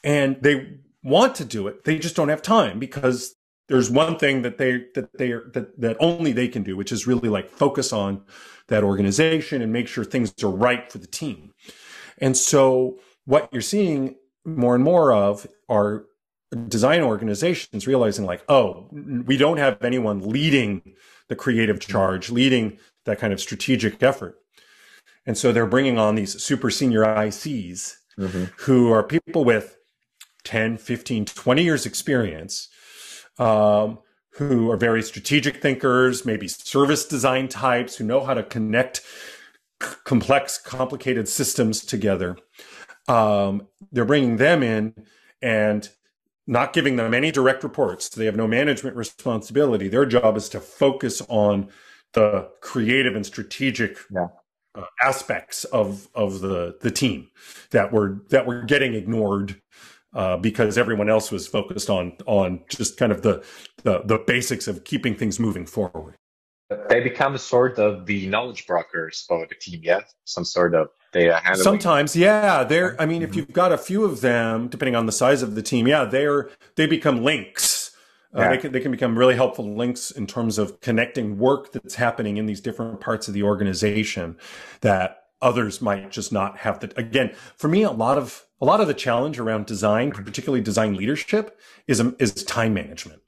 and 0.04 0.38
they 0.42 0.78
want 1.04 1.36
to 1.36 1.46
do 1.46 1.68
it. 1.68 1.86
They 1.86 1.98
just 1.98 2.16
don't 2.16 2.30
have 2.30 2.42
time 2.42 2.80
because 2.80 3.36
there's 3.70 3.90
one 3.90 4.18
thing 4.18 4.42
that 4.42 4.58
they 4.58 4.86
that 4.94 5.18
they 5.18 5.32
are 5.32 5.50
that 5.54 5.80
that 5.80 5.96
only 6.02 6.34
they 6.34 6.50
can 6.50 6.64
do, 6.64 6.76
which 6.76 6.92
is 6.92 7.08
really 7.08 7.30
like 7.30 7.50
focus 7.50 7.94
on 7.94 8.24
that 8.68 8.84
organization 8.84 9.62
and 9.62 9.72
make 9.72 9.88
sure 9.88 10.04
things 10.04 10.34
are 10.44 10.50
right 10.50 10.92
for 10.92 10.98
the 10.98 11.08
team. 11.08 11.54
And 12.18 12.36
so, 12.36 13.00
what 13.26 13.48
you're 13.54 13.62
seeing 13.62 14.16
more 14.44 14.76
and 14.76 14.84
more 14.84 15.14
of 15.14 15.48
are 15.70 16.06
design 16.68 17.02
organizations 17.02 17.88
realizing 17.88 18.26
like, 18.26 18.43
oh, 18.49 18.88
we 18.91 19.38
don't 19.38 19.58
have 19.58 19.84
anyone 19.84 20.20
leading 20.20 20.95
the 21.30 21.36
creative 21.36 21.80
charge, 21.80 22.30
leading 22.30 22.78
that 23.06 23.20
kind 23.20 23.32
of 23.32 23.39
strategic 23.39 24.02
effort. 24.04 24.38
And 25.26 25.38
so 25.38 25.52
they're 25.52 25.66
bringing 25.66 25.97
on 25.97 26.16
these 26.16 26.41
super 26.41 26.70
senior 26.70 27.04
ICs 27.04 27.95
mm-hmm. 28.18 28.45
who 28.60 28.91
are 28.91 29.04
people 29.04 29.45
with 29.45 29.78
10, 30.43 30.78
15, 30.78 31.26
20 31.26 31.64
years 31.64 31.86
experience, 31.86 32.68
um, 33.38 33.99
who 34.36 34.72
are 34.72 34.78
very 34.78 35.04
strategic 35.04 35.62
thinkers, 35.62 36.26
maybe 36.26 36.47
service 36.47 37.06
design 37.06 37.47
types 37.47 37.95
who 37.95 38.04
know 38.04 38.24
how 38.24 38.34
to 38.34 38.43
connect 38.43 39.02
c- 39.82 39.95
complex, 40.04 40.58
complicated 40.58 41.30
systems 41.30 41.86
together. 41.86 42.38
Um, 43.08 43.68
they're 43.91 44.06
bringing 44.06 44.38
them 44.38 44.64
in 44.64 44.95
and 45.41 45.89
not 46.52 46.74
giving 46.74 46.97
them 46.97 47.14
any 47.14 47.32
direct 47.32 47.64
reports. 47.64 48.10
They 48.10 48.26
have 48.26 48.36
no 48.36 48.45
management 48.45 48.97
responsibility. 48.97 49.88
Their 49.88 50.06
job 50.06 50.36
is 50.36 50.49
to 50.49 50.60
focus 50.60 51.22
on 51.30 51.70
the 52.14 52.49
creative 52.60 53.16
and 53.16 53.26
strategic 53.26 53.97
yeah. 54.14 54.28
uh, 54.76 54.84
aspects 55.02 55.64
of 55.64 56.10
of 56.14 56.41
the 56.41 56.78
the 56.82 56.91
team 56.91 57.30
that 57.72 57.93
were 57.93 58.22
that 58.30 58.45
were 58.45 58.64
getting 58.64 58.95
ignored 58.95 59.62
uh, 60.14 60.36
because 60.36 60.78
everyone 60.78 61.10
else 61.10 61.32
was 61.32 61.47
focused 61.47 61.89
on 61.89 62.18
on 62.26 62.60
just 62.68 62.97
kind 62.97 63.14
of 63.14 63.22
the, 63.22 63.41
the 63.84 64.02
the 64.04 64.18
basics 64.28 64.68
of 64.68 64.84
keeping 64.84 65.16
things 65.16 65.39
moving 65.39 65.66
forward. 65.66 66.16
They 66.89 66.99
become 66.99 67.34
a 67.36 67.39
sort 67.39 67.80
of 67.80 68.06
the 68.06 68.28
knowledge 68.28 68.68
brokers 68.68 69.24
for 69.26 69.47
the 69.47 69.56
team, 69.56 69.80
yeah. 69.84 70.02
Some 70.26 70.43
sort 70.43 70.76
of 70.76 70.89
data 71.12 71.41
handling. 71.43 71.64
Sometimes, 71.64 72.16
yeah. 72.16 72.64
They're. 72.64 72.99
I 73.01 73.05
mean, 73.05 73.22
if 73.22 73.36
you've 73.36 73.51
got 73.51 73.72
a 73.72 73.78
few 73.78 74.03
of 74.03 74.22
them, 74.22 74.68
depending 74.68 74.95
on 74.95 75.05
the 75.05 75.12
size 75.12 75.41
of 75.41 75.55
the 75.55 75.62
team, 75.62 75.88
yeah, 75.88 76.05
they're 76.05 76.49
they 76.76 76.88
become 76.88 77.24
links. 77.24 77.95
Uh, 78.34 78.41
yeah. 78.41 78.49
they 78.49 78.57
can 78.57 78.72
they 78.72 78.80
can 78.80 78.91
become 78.91 79.18
really 79.18 79.36
helpful 79.36 79.76
links 79.76 80.09
in 80.09 80.26
terms 80.26 80.57
of 80.57 80.80
connecting 80.80 81.38
work 81.38 81.74
that's 81.74 81.95
happening 81.95 82.38
in 82.38 82.45
these 82.45 82.62
different 82.62 83.01
parts 83.01 83.28
of 83.28 83.34
the 83.34 83.43
organization 83.43 84.38
that 84.80 85.24
others 85.41 85.82
might 85.82 86.12
just 86.12 86.32
not 86.32 86.59
have 86.59 86.80
the 86.80 86.97
again 86.97 87.34
for 87.57 87.68
me 87.68 87.84
a 87.84 87.91
lot 87.91 88.18
of 88.18 88.45
a 88.62 88.66
lot 88.66 88.80
of 88.80 88.88
the 88.88 88.93
challenge 88.93 89.38
around 89.38 89.66
design 89.66 90.12
particularly 90.12 90.62
design 90.62 90.95
leadership 90.95 91.59
is 91.88 91.99
um, 91.99 92.16
is 92.20 92.32
time 92.45 92.74
management 92.74 93.22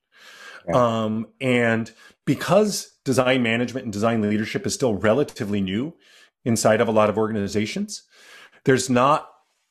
yeah. 0.70 1.04
um, 1.04 1.28
and 1.42 1.92
because 2.24 2.94
design 3.04 3.44
management 3.44 3.84
and 3.84 3.92
design 3.92 4.22
leadership 4.22 4.66
is 4.66 4.74
still 4.74 4.94
relatively 4.96 5.60
new 5.60 5.94
inside 6.46 6.82
of 6.82 6.88
a 6.88 6.92
lot 6.92 7.10
of 7.10 7.18
organizations. 7.18 8.04
There's 8.66 8.90
not 8.90 9.30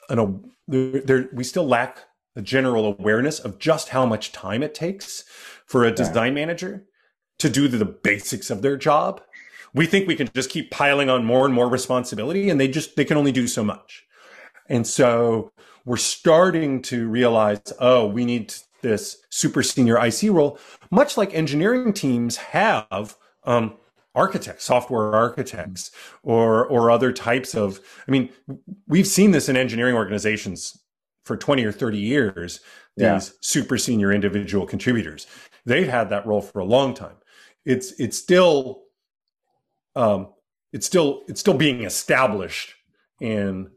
an 0.09 0.51
there, 0.69 1.01
there 1.01 1.29
we 1.33 1.45
still 1.45 1.67
lack 1.67 2.05
a 2.37 2.43
general 2.43 2.87
awareness 2.87 3.39
of 3.39 3.59
just 3.59 3.91
how 3.91 4.07
much 4.07 4.33
time 4.33 4.63
it 4.63 4.75
takes 4.75 5.25
for 5.67 5.85
a 5.85 5.93
design 5.93 6.35
manager 6.35 6.85
to 7.39 7.51
do 7.51 7.69
the 7.69 7.85
basics 7.85 8.51
of 8.51 8.63
their 8.63 8.77
job. 8.77 9.21
We 9.75 9.87
think 9.87 10.07
we 10.07 10.17
can 10.17 10.31
just 10.35 10.51
keep 10.51 10.71
piling 10.71 11.11
on 11.11 11.25
more 11.25 11.45
and 11.45 11.55
more 11.55 11.69
responsibility 11.69 12.51
and 12.51 12.61
they 12.61 12.69
just 12.69 12.97
they 12.97 13.05
can 13.05 13.17
only 13.17 13.33
do 13.33 13.47
so 13.47 13.65
much. 13.65 14.05
And 14.69 14.87
so 14.87 15.53
we're 15.85 15.97
starting 15.97 16.83
to 16.83 17.09
realize 17.09 17.61
oh 17.81 18.07
we 18.07 18.25
need 18.25 18.55
this 18.83 19.19
super 19.31 19.63
senior 19.63 19.99
ic 20.05 20.23
role 20.25 20.59
much 20.91 21.17
like 21.17 21.35
engineering 21.35 21.93
teams 21.93 22.37
have 22.37 23.17
um, 23.45 23.75
architects 24.15 24.65
software 24.65 25.15
architects 25.15 25.91
or 26.23 26.67
or 26.67 26.91
other 26.91 27.13
types 27.13 27.55
of 27.55 27.81
i 28.07 28.11
mean 28.11 28.29
we've 28.87 29.07
seen 29.07 29.31
this 29.31 29.49
in 29.49 29.57
engineering 29.57 29.95
organizations 29.95 30.79
for 31.25 31.37
20 31.37 31.65
or 31.65 31.73
30 31.73 31.99
years 31.99 32.61
these 32.97 33.07
yeah. 33.07 33.21
super 33.41 33.79
senior 33.79 34.13
individual 34.13 34.67
contributors 34.67 35.27
they've 35.65 35.89
had 35.89 36.11
that 36.11 36.27
role 36.27 36.43
for 36.43 36.59
a 36.59 36.65
long 36.65 36.93
time 36.93 37.17
it's 37.65 37.93
it's 37.99 38.19
still 38.19 38.83
um, 39.95 40.29
it's 40.73 40.87
still 40.87 41.23
it's 41.29 41.41
still 41.41 41.55
being 41.55 41.85
established 41.85 42.75
in 43.21 43.71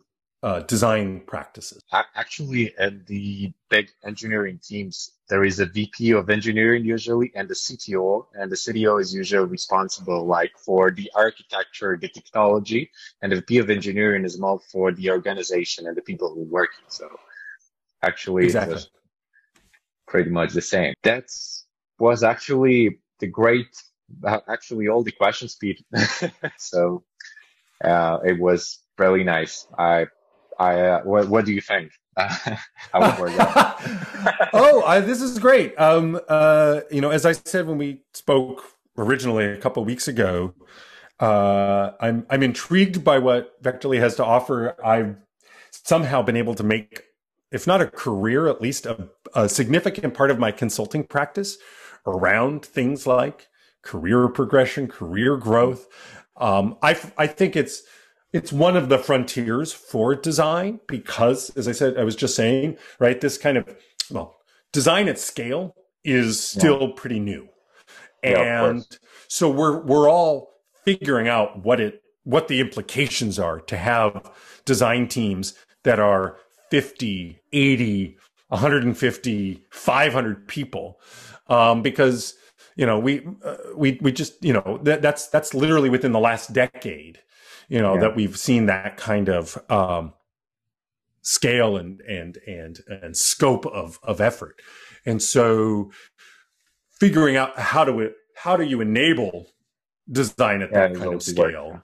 uh, 0.43 0.61
design 0.61 1.21
practices. 1.25 1.83
Actually, 1.91 2.75
at 2.77 3.05
the 3.07 3.51
big 3.69 3.89
engineering 4.05 4.59
teams, 4.63 5.13
there 5.30 5.43
is 5.43 5.59
a 5.59 5.65
VP 5.65 6.11
of 6.11 6.30
engineering 6.30 6.86
usually, 6.86 7.32
and 7.36 7.49
the 7.49 7.55
CTO, 7.55 8.26
and 8.34 8.51
the 8.51 8.55
CTO 8.55 9.01
is 9.01 9.13
usually 9.13 9.47
responsible 9.47 10.26
like 10.26 10.51
for 10.57 10.91
the 10.91 11.11
architecture, 11.15 11.97
the 11.99 12.09
technology, 12.09 12.91
and 13.21 13.32
the 13.32 13.38
VP 13.38 13.57
of 13.57 13.69
engineering 13.69 14.23
is 14.23 14.39
more 14.39 14.59
for 14.71 14.91
the 14.91 15.09
organization 15.09 15.88
and 15.88 15.97
the 15.97 16.01
people 16.01 16.34
who 16.34 16.43
work. 16.43 16.69
So, 16.88 17.07
actually, 18.03 18.45
exactly. 18.45 18.82
pretty 20.07 20.30
much 20.30 20.53
the 20.53 20.61
same. 20.61 20.93
That 21.03 21.26
was 21.97 22.23
actually 22.23 22.99
the 23.19 23.28
great 23.28 23.67
actually 24.47 24.88
all 24.88 25.03
the 25.03 25.11
questions, 25.11 25.55
Pete. 25.55 25.84
so 26.57 27.03
uh, 27.84 28.19
it 28.23 28.39
was 28.39 28.80
really 28.97 29.23
nice. 29.23 29.67
I, 29.78 30.07
I, 30.60 30.80
uh, 30.80 31.03
what, 31.03 31.30
what 31.30 31.45
do 31.45 31.53
you 31.53 31.62
think? 31.62 31.91
oh, 34.53 34.84
I, 34.86 35.01
this 35.01 35.22
is 35.22 35.39
great. 35.39 35.78
Um, 35.80 36.20
uh, 36.30 36.82
you 36.89 37.01
know, 37.01 37.10
as 37.10 37.26
I 37.26 37.34
said 37.34 37.68
when 37.68 37.78
we 37.78 38.03
spoke 38.14 38.64
originally 38.97 39.45
a 39.45 39.58
couple 39.58 39.84
weeks 39.84 40.08
ago, 40.08 40.53
uh, 41.20 41.91
I'm 41.99 42.26
I'm 42.30 42.43
intrigued 42.43 43.03
by 43.03 43.20
what 43.20 43.62
Vectorly 43.62 43.99
has 43.99 44.16
to 44.16 44.26
offer. 44.26 44.76
I've 44.84 45.18
somehow 45.72 46.22
been 46.22 46.38
able 46.38 46.56
to 46.56 46.64
make, 46.64 47.03
if 47.51 47.68
not 47.68 47.82
a 47.82 47.88
career, 47.88 48.47
at 48.47 48.62
least 48.62 48.86
a, 48.86 49.10
a 49.34 49.47
significant 49.47 50.14
part 50.14 50.32
of 50.32 50.39
my 50.39 50.51
consulting 50.51 51.03
practice 51.03 51.58
around 52.06 52.66
things 52.66 53.08
like 53.08 53.47
career 53.82 54.28
progression, 54.28 54.88
career 54.88 55.38
growth. 55.38 55.88
Um, 56.38 56.78
I, 56.82 56.99
I 57.18 57.28
think 57.28 57.56
it's, 57.56 57.84
it's 58.36 58.51
one 58.51 58.75
of 58.75 58.89
the 58.89 58.97
frontiers 58.97 59.71
for 59.71 60.13
design 60.13 60.81
because, 60.88 61.51
as 61.51 61.69
I 61.69 61.71
said, 61.71 61.97
I 61.97 62.03
was 62.03 62.17
just 62.17 62.36
saying, 62.36 62.77
right, 62.99 63.21
this 63.21 63.38
kind 63.38 63.55
of, 63.55 63.77
well, 64.11 64.36
design 64.73 65.07
at 65.07 65.17
scale 65.17 65.73
is 66.03 66.43
still 66.43 66.81
yeah. 66.81 66.93
pretty 66.97 67.21
new. 67.21 67.47
And 68.21 68.79
yeah, 68.79 68.97
so 69.29 69.49
we're, 69.49 69.79
we're 69.79 70.09
all 70.09 70.49
figuring 70.83 71.29
out 71.29 71.63
what 71.63 71.79
it, 71.79 72.01
what 72.25 72.49
the 72.49 72.59
implications 72.59 73.39
are 73.39 73.61
to 73.61 73.77
have 73.77 74.29
design 74.65 75.07
teams 75.07 75.53
that 75.83 75.97
are 75.97 76.36
50, 76.71 77.39
80, 77.53 78.17
150, 78.49 79.63
500 79.69 80.47
people. 80.49 80.99
Um, 81.47 81.81
because 81.81 82.33
you 82.75 82.86
know 82.86 82.99
we 82.99 83.25
uh, 83.45 83.55
we 83.75 83.99
we 84.01 84.11
just 84.11 84.43
you 84.43 84.51
know 84.51 84.79
that, 84.81 85.01
that's 85.01 85.27
that's 85.27 85.53
literally 85.53 85.89
within 85.89 86.11
the 86.11 86.19
last 86.19 86.51
decade 86.51 87.19
you 87.68 87.80
know 87.80 87.95
yeah. 87.95 88.01
that 88.01 88.16
we've 88.16 88.38
seen 88.38 88.66
that 88.68 88.97
kind 88.97 89.30
of 89.30 89.57
um, 89.70 90.13
scale 91.22 91.78
and 91.78 92.01
and 92.01 92.38
and 92.47 92.80
and 92.88 93.18
scope 93.18 93.66
of 93.66 93.99
of 94.03 94.22
effort 94.22 94.61
and 95.05 95.22
so 95.22 95.91
figuring 96.91 97.36
out 97.36 97.57
how 97.57 97.84
to 97.84 98.11
how 98.36 98.55
do 98.55 98.63
you 98.63 98.82
enable 98.82 99.47
design 100.11 100.61
at 100.61 100.72
yeah, 100.72 100.88
that 100.88 100.97
kind 100.99 101.13
of 101.13 101.24
scale 101.24 101.72
work. 101.72 101.84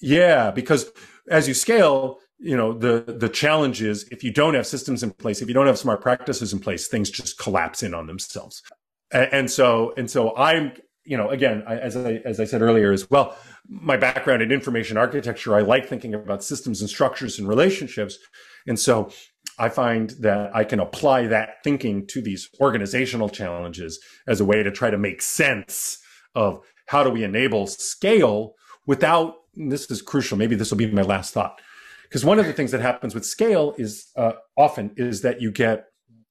yeah 0.00 0.50
because 0.50 0.90
as 1.28 1.48
you 1.48 1.54
scale 1.54 2.18
you 2.38 2.56
know 2.56 2.72
the 2.72 3.04
the 3.18 3.28
challenge 3.28 3.82
is 3.82 4.04
if 4.10 4.22
you 4.22 4.32
don't 4.32 4.54
have 4.54 4.66
systems 4.66 5.02
in 5.02 5.10
place 5.10 5.42
if 5.42 5.48
you 5.48 5.54
don't 5.54 5.66
have 5.66 5.78
smart 5.78 6.00
practices 6.00 6.52
in 6.52 6.58
place 6.58 6.88
things 6.88 7.10
just 7.10 7.38
collapse 7.38 7.82
in 7.82 7.92
on 7.92 8.06
themselves 8.06 8.62
and 9.10 9.50
so 9.50 9.92
and 9.96 10.08
so 10.08 10.36
i'm 10.36 10.72
you 11.04 11.16
know 11.16 11.28
again 11.28 11.62
as 11.66 11.96
i 11.96 12.14
as 12.24 12.38
i 12.38 12.44
said 12.44 12.62
earlier 12.62 12.92
as 12.92 13.10
well 13.10 13.36
my 13.68 13.96
background 13.96 14.42
in 14.42 14.52
information 14.52 14.96
architecture 14.96 15.54
i 15.54 15.60
like 15.60 15.88
thinking 15.88 16.14
about 16.14 16.42
systems 16.44 16.80
and 16.80 16.90
structures 16.90 17.38
and 17.38 17.48
relationships 17.48 18.18
and 18.66 18.78
so 18.78 19.10
i 19.58 19.68
find 19.68 20.10
that 20.20 20.54
i 20.54 20.64
can 20.64 20.80
apply 20.80 21.26
that 21.26 21.62
thinking 21.62 22.06
to 22.06 22.20
these 22.20 22.48
organizational 22.60 23.28
challenges 23.28 23.98
as 24.26 24.40
a 24.40 24.44
way 24.44 24.62
to 24.62 24.70
try 24.70 24.90
to 24.90 24.98
make 24.98 25.22
sense 25.22 25.98
of 26.34 26.60
how 26.86 27.02
do 27.02 27.10
we 27.10 27.24
enable 27.24 27.66
scale 27.66 28.54
without 28.86 29.34
this 29.54 29.90
is 29.90 30.02
crucial 30.02 30.38
maybe 30.38 30.54
this 30.54 30.70
will 30.70 30.78
be 30.78 30.90
my 30.90 31.02
last 31.02 31.34
thought 31.34 31.60
because 32.04 32.24
one 32.24 32.38
of 32.38 32.46
the 32.46 32.52
things 32.52 32.72
that 32.72 32.80
happens 32.80 33.14
with 33.14 33.24
scale 33.24 33.74
is 33.78 34.10
uh, 34.16 34.32
often 34.56 34.92
is 34.96 35.22
that 35.22 35.40
you 35.40 35.50
get 35.50 35.86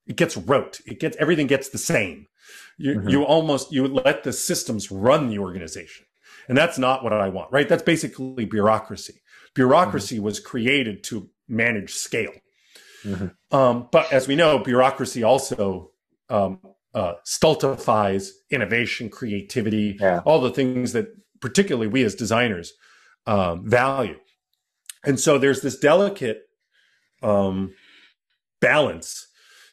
it 0.07 0.15
gets 0.15 0.35
rote 0.35 0.81
it 0.85 0.99
gets 0.99 1.15
everything 1.17 1.47
gets 1.47 1.69
the 1.69 1.77
same 1.77 2.27
you, 2.79 2.95
mm-hmm. 2.95 3.09
you 3.09 3.23
almost, 3.23 3.71
you 3.71 3.87
let 3.87 4.23
the 4.23 4.33
systems 4.33 4.89
run 4.89 5.27
the 5.27 5.39
organization. 5.39 6.05
And 6.49 6.57
that's 6.57 6.77
not 6.77 7.03
what 7.03 7.13
I 7.13 7.29
want, 7.29 7.51
right? 7.51 7.69
That's 7.69 7.83
basically 7.83 8.43
bureaucracy. 8.45 9.21
Bureaucracy 9.53 10.15
mm-hmm. 10.15 10.25
was 10.25 10.39
created 10.39 11.03
to 11.05 11.29
manage 11.47 11.93
scale. 11.93 12.33
Mm-hmm. 13.05 13.55
Um, 13.55 13.87
but 13.91 14.11
as 14.11 14.27
we 14.27 14.35
know, 14.35 14.57
bureaucracy 14.59 15.23
also 15.23 15.91
um, 16.29 16.59
uh, 16.93 17.13
stultifies 17.23 18.31
innovation, 18.49 19.09
creativity, 19.09 19.97
yeah. 19.99 20.21
all 20.25 20.41
the 20.41 20.51
things 20.51 20.93
that 20.93 21.07
particularly 21.39 21.87
we 21.87 22.03
as 22.03 22.15
designers 22.15 22.73
um, 23.27 23.69
value. 23.69 24.17
And 25.05 25.19
so 25.19 25.37
there's 25.37 25.61
this 25.61 25.77
delicate 25.77 26.41
um, 27.21 27.73
balance 28.59 29.27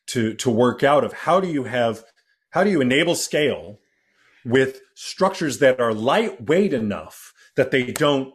to 0.09 0.35
to 0.35 0.51
work 0.51 0.85
out 0.85 1.05
of 1.05 1.13
how 1.13 1.41
do 1.41 1.49
you 1.49 1.65
have 1.65 2.05
how 2.51 2.63
do 2.63 2.71
you 2.71 2.81
enable 2.81 3.15
scale 3.15 3.81
with 4.47 4.81
structures 4.95 5.59
that 5.59 5.81
are 5.81 5.93
lightweight 5.93 6.73
enough 6.73 7.35
that 7.57 7.73
they 7.73 7.91
don't 7.93 8.33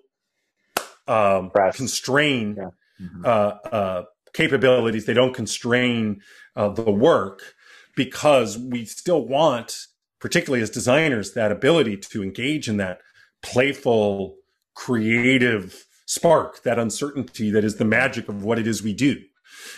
um, 1.07 1.51
constrain 1.73 2.55
yeah. 2.57 2.69
mm-hmm. 3.01 3.25
uh, 3.25 3.69
uh, 3.71 4.03
capabilities, 4.33 5.05
they 5.05 5.13
don't 5.13 5.33
constrain 5.33 6.21
uh, 6.55 6.67
the 6.67 6.91
work 6.91 7.55
because 7.95 8.57
we 8.57 8.83
still 8.83 9.25
want, 9.25 9.87
particularly 10.19 10.61
as 10.61 10.69
designers, 10.69 11.31
that 11.31 11.51
ability 11.51 11.95
to 11.95 12.21
engage 12.21 12.67
in 12.67 12.75
that 12.77 12.99
playful, 13.41 14.35
creative 14.75 15.85
spark, 16.05 16.61
that 16.63 16.77
uncertainty 16.77 17.49
that 17.51 17.63
is 17.63 17.77
the 17.77 17.85
magic 17.85 18.27
of 18.27 18.43
what 18.43 18.59
it 18.59 18.67
is 18.67 18.83
we 18.83 18.93
do. 18.93 19.17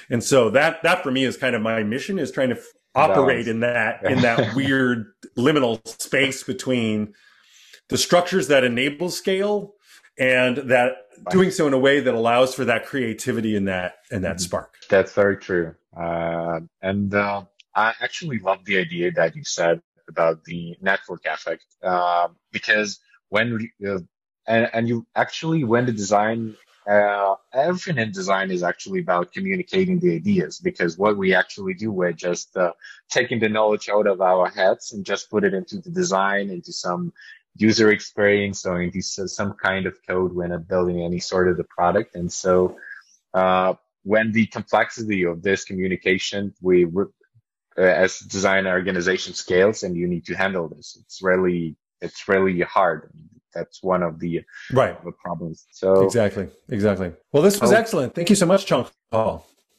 And 0.10 0.24
so 0.24 0.50
that 0.50 0.82
that 0.82 1.04
for 1.04 1.12
me 1.12 1.26
is 1.26 1.38
kind 1.38 1.56
of 1.56 1.62
my 1.62 1.84
mission 1.84 2.18
is 2.18 2.32
trying 2.32 2.50
to 2.50 2.60
operate 2.96 3.48
in 3.48 3.62
that 3.62 4.04
in 4.06 4.22
that 4.22 4.56
weird 4.56 5.12
liminal 5.38 5.86
space 5.88 6.44
between 6.44 7.14
the 7.90 7.98
structures 7.98 8.48
that 8.48 8.64
enable 8.64 9.10
scale 9.10 9.74
and 10.18 10.58
that 10.58 10.94
doing 11.32 11.52
so 11.52 11.68
in 11.68 11.74
a 11.74 11.78
way 11.78 12.00
that 12.00 12.14
allows 12.14 12.54
for 12.54 12.66
that 12.66 12.86
creativity 12.86 13.56
and 13.56 13.68
that 13.68 13.96
and 14.12 14.24
that 14.24 14.38
mm-hmm. 14.38 14.40
spark. 14.40 14.76
That's 14.90 15.14
very 15.14 15.38
true. 15.38 15.76
Uh, 15.96 16.62
and 16.82 17.14
uh, 17.14 17.44
I 17.76 17.94
actually 18.02 18.40
love 18.40 18.66
the 18.66 18.78
idea 18.78 19.12
that 19.12 19.36
you 19.36 19.44
said 19.44 19.82
about 20.08 20.44
the 20.44 20.76
network 20.82 21.26
effect 21.26 21.64
uh, 21.84 22.28
because 22.52 23.00
when 23.30 23.70
uh, 23.88 24.00
and, 24.48 24.70
and 24.74 24.88
you 24.88 25.06
actually 25.16 25.64
when 25.64 25.86
the 25.86 25.92
design 25.92 26.56
uh, 26.88 27.36
everything 27.54 27.98
in 27.98 28.12
design 28.12 28.52
is 28.52 28.64
actually 28.64 29.00
about 29.00 29.32
communicating 29.32 30.00
the 30.00 30.16
ideas 30.16 30.60
because 30.60 30.98
what 30.98 31.18
we 31.18 31.34
actually 31.34 31.74
do 31.74 31.92
we're 31.92 32.12
just 32.12 32.56
uh, 32.58 32.74
taking 33.10 33.40
the 33.40 33.50
knowledge 33.50 33.90
out 33.90 34.08
of 34.08 34.22
our 34.22 34.50
heads 34.50 34.94
and 34.94 35.06
just 35.06 35.30
put 35.30 35.44
it 35.44 35.54
into 35.54 35.78
the 35.78 35.90
design 35.90 36.50
into 36.50 36.74
some 36.74 37.14
user 37.56 37.92
experience 37.92 38.66
or 38.66 38.82
into 38.82 39.02
some 39.02 39.54
kind 39.54 39.86
of 39.86 39.96
code 40.08 40.34
when 40.34 40.58
building 40.64 41.02
any 41.02 41.20
sort 41.20 41.48
of 41.48 41.56
the 41.56 41.64
product. 41.64 42.16
And 42.16 42.32
so 42.32 42.78
uh, 43.34 43.76
when 44.04 44.32
the 44.32 44.46
complexity 44.48 45.24
of 45.24 45.42
this 45.42 45.64
communication 45.64 46.54
we 46.62 46.86
uh, 46.86 47.82
as 47.82 48.20
design 48.20 48.68
organization 48.68 49.34
scales 49.34 49.84
and 49.84 49.96
you 49.96 50.08
need 50.08 50.26
to 50.26 50.36
handle 50.36 50.68
this 50.68 50.98
it's 51.02 51.24
really 51.24 51.76
it's 52.02 52.28
really 52.28 52.60
hard 52.62 53.10
that's 53.54 53.84
one 53.84 54.04
of 54.04 54.20
the 54.20 54.42
right 54.72 55.04
the 55.04 55.12
problems. 55.12 55.68
So 55.72 56.04
exactly, 56.06 56.50
exactly. 56.70 57.14
Well, 57.32 57.44
this 57.44 57.60
was 57.60 57.72
oh. 57.72 57.76
excellent. 57.76 58.16
Thank 58.16 58.30
you 58.30 58.36
so 58.36 58.46
much, 58.46 58.66
Chong 58.66 58.88
Paul. 59.12 59.46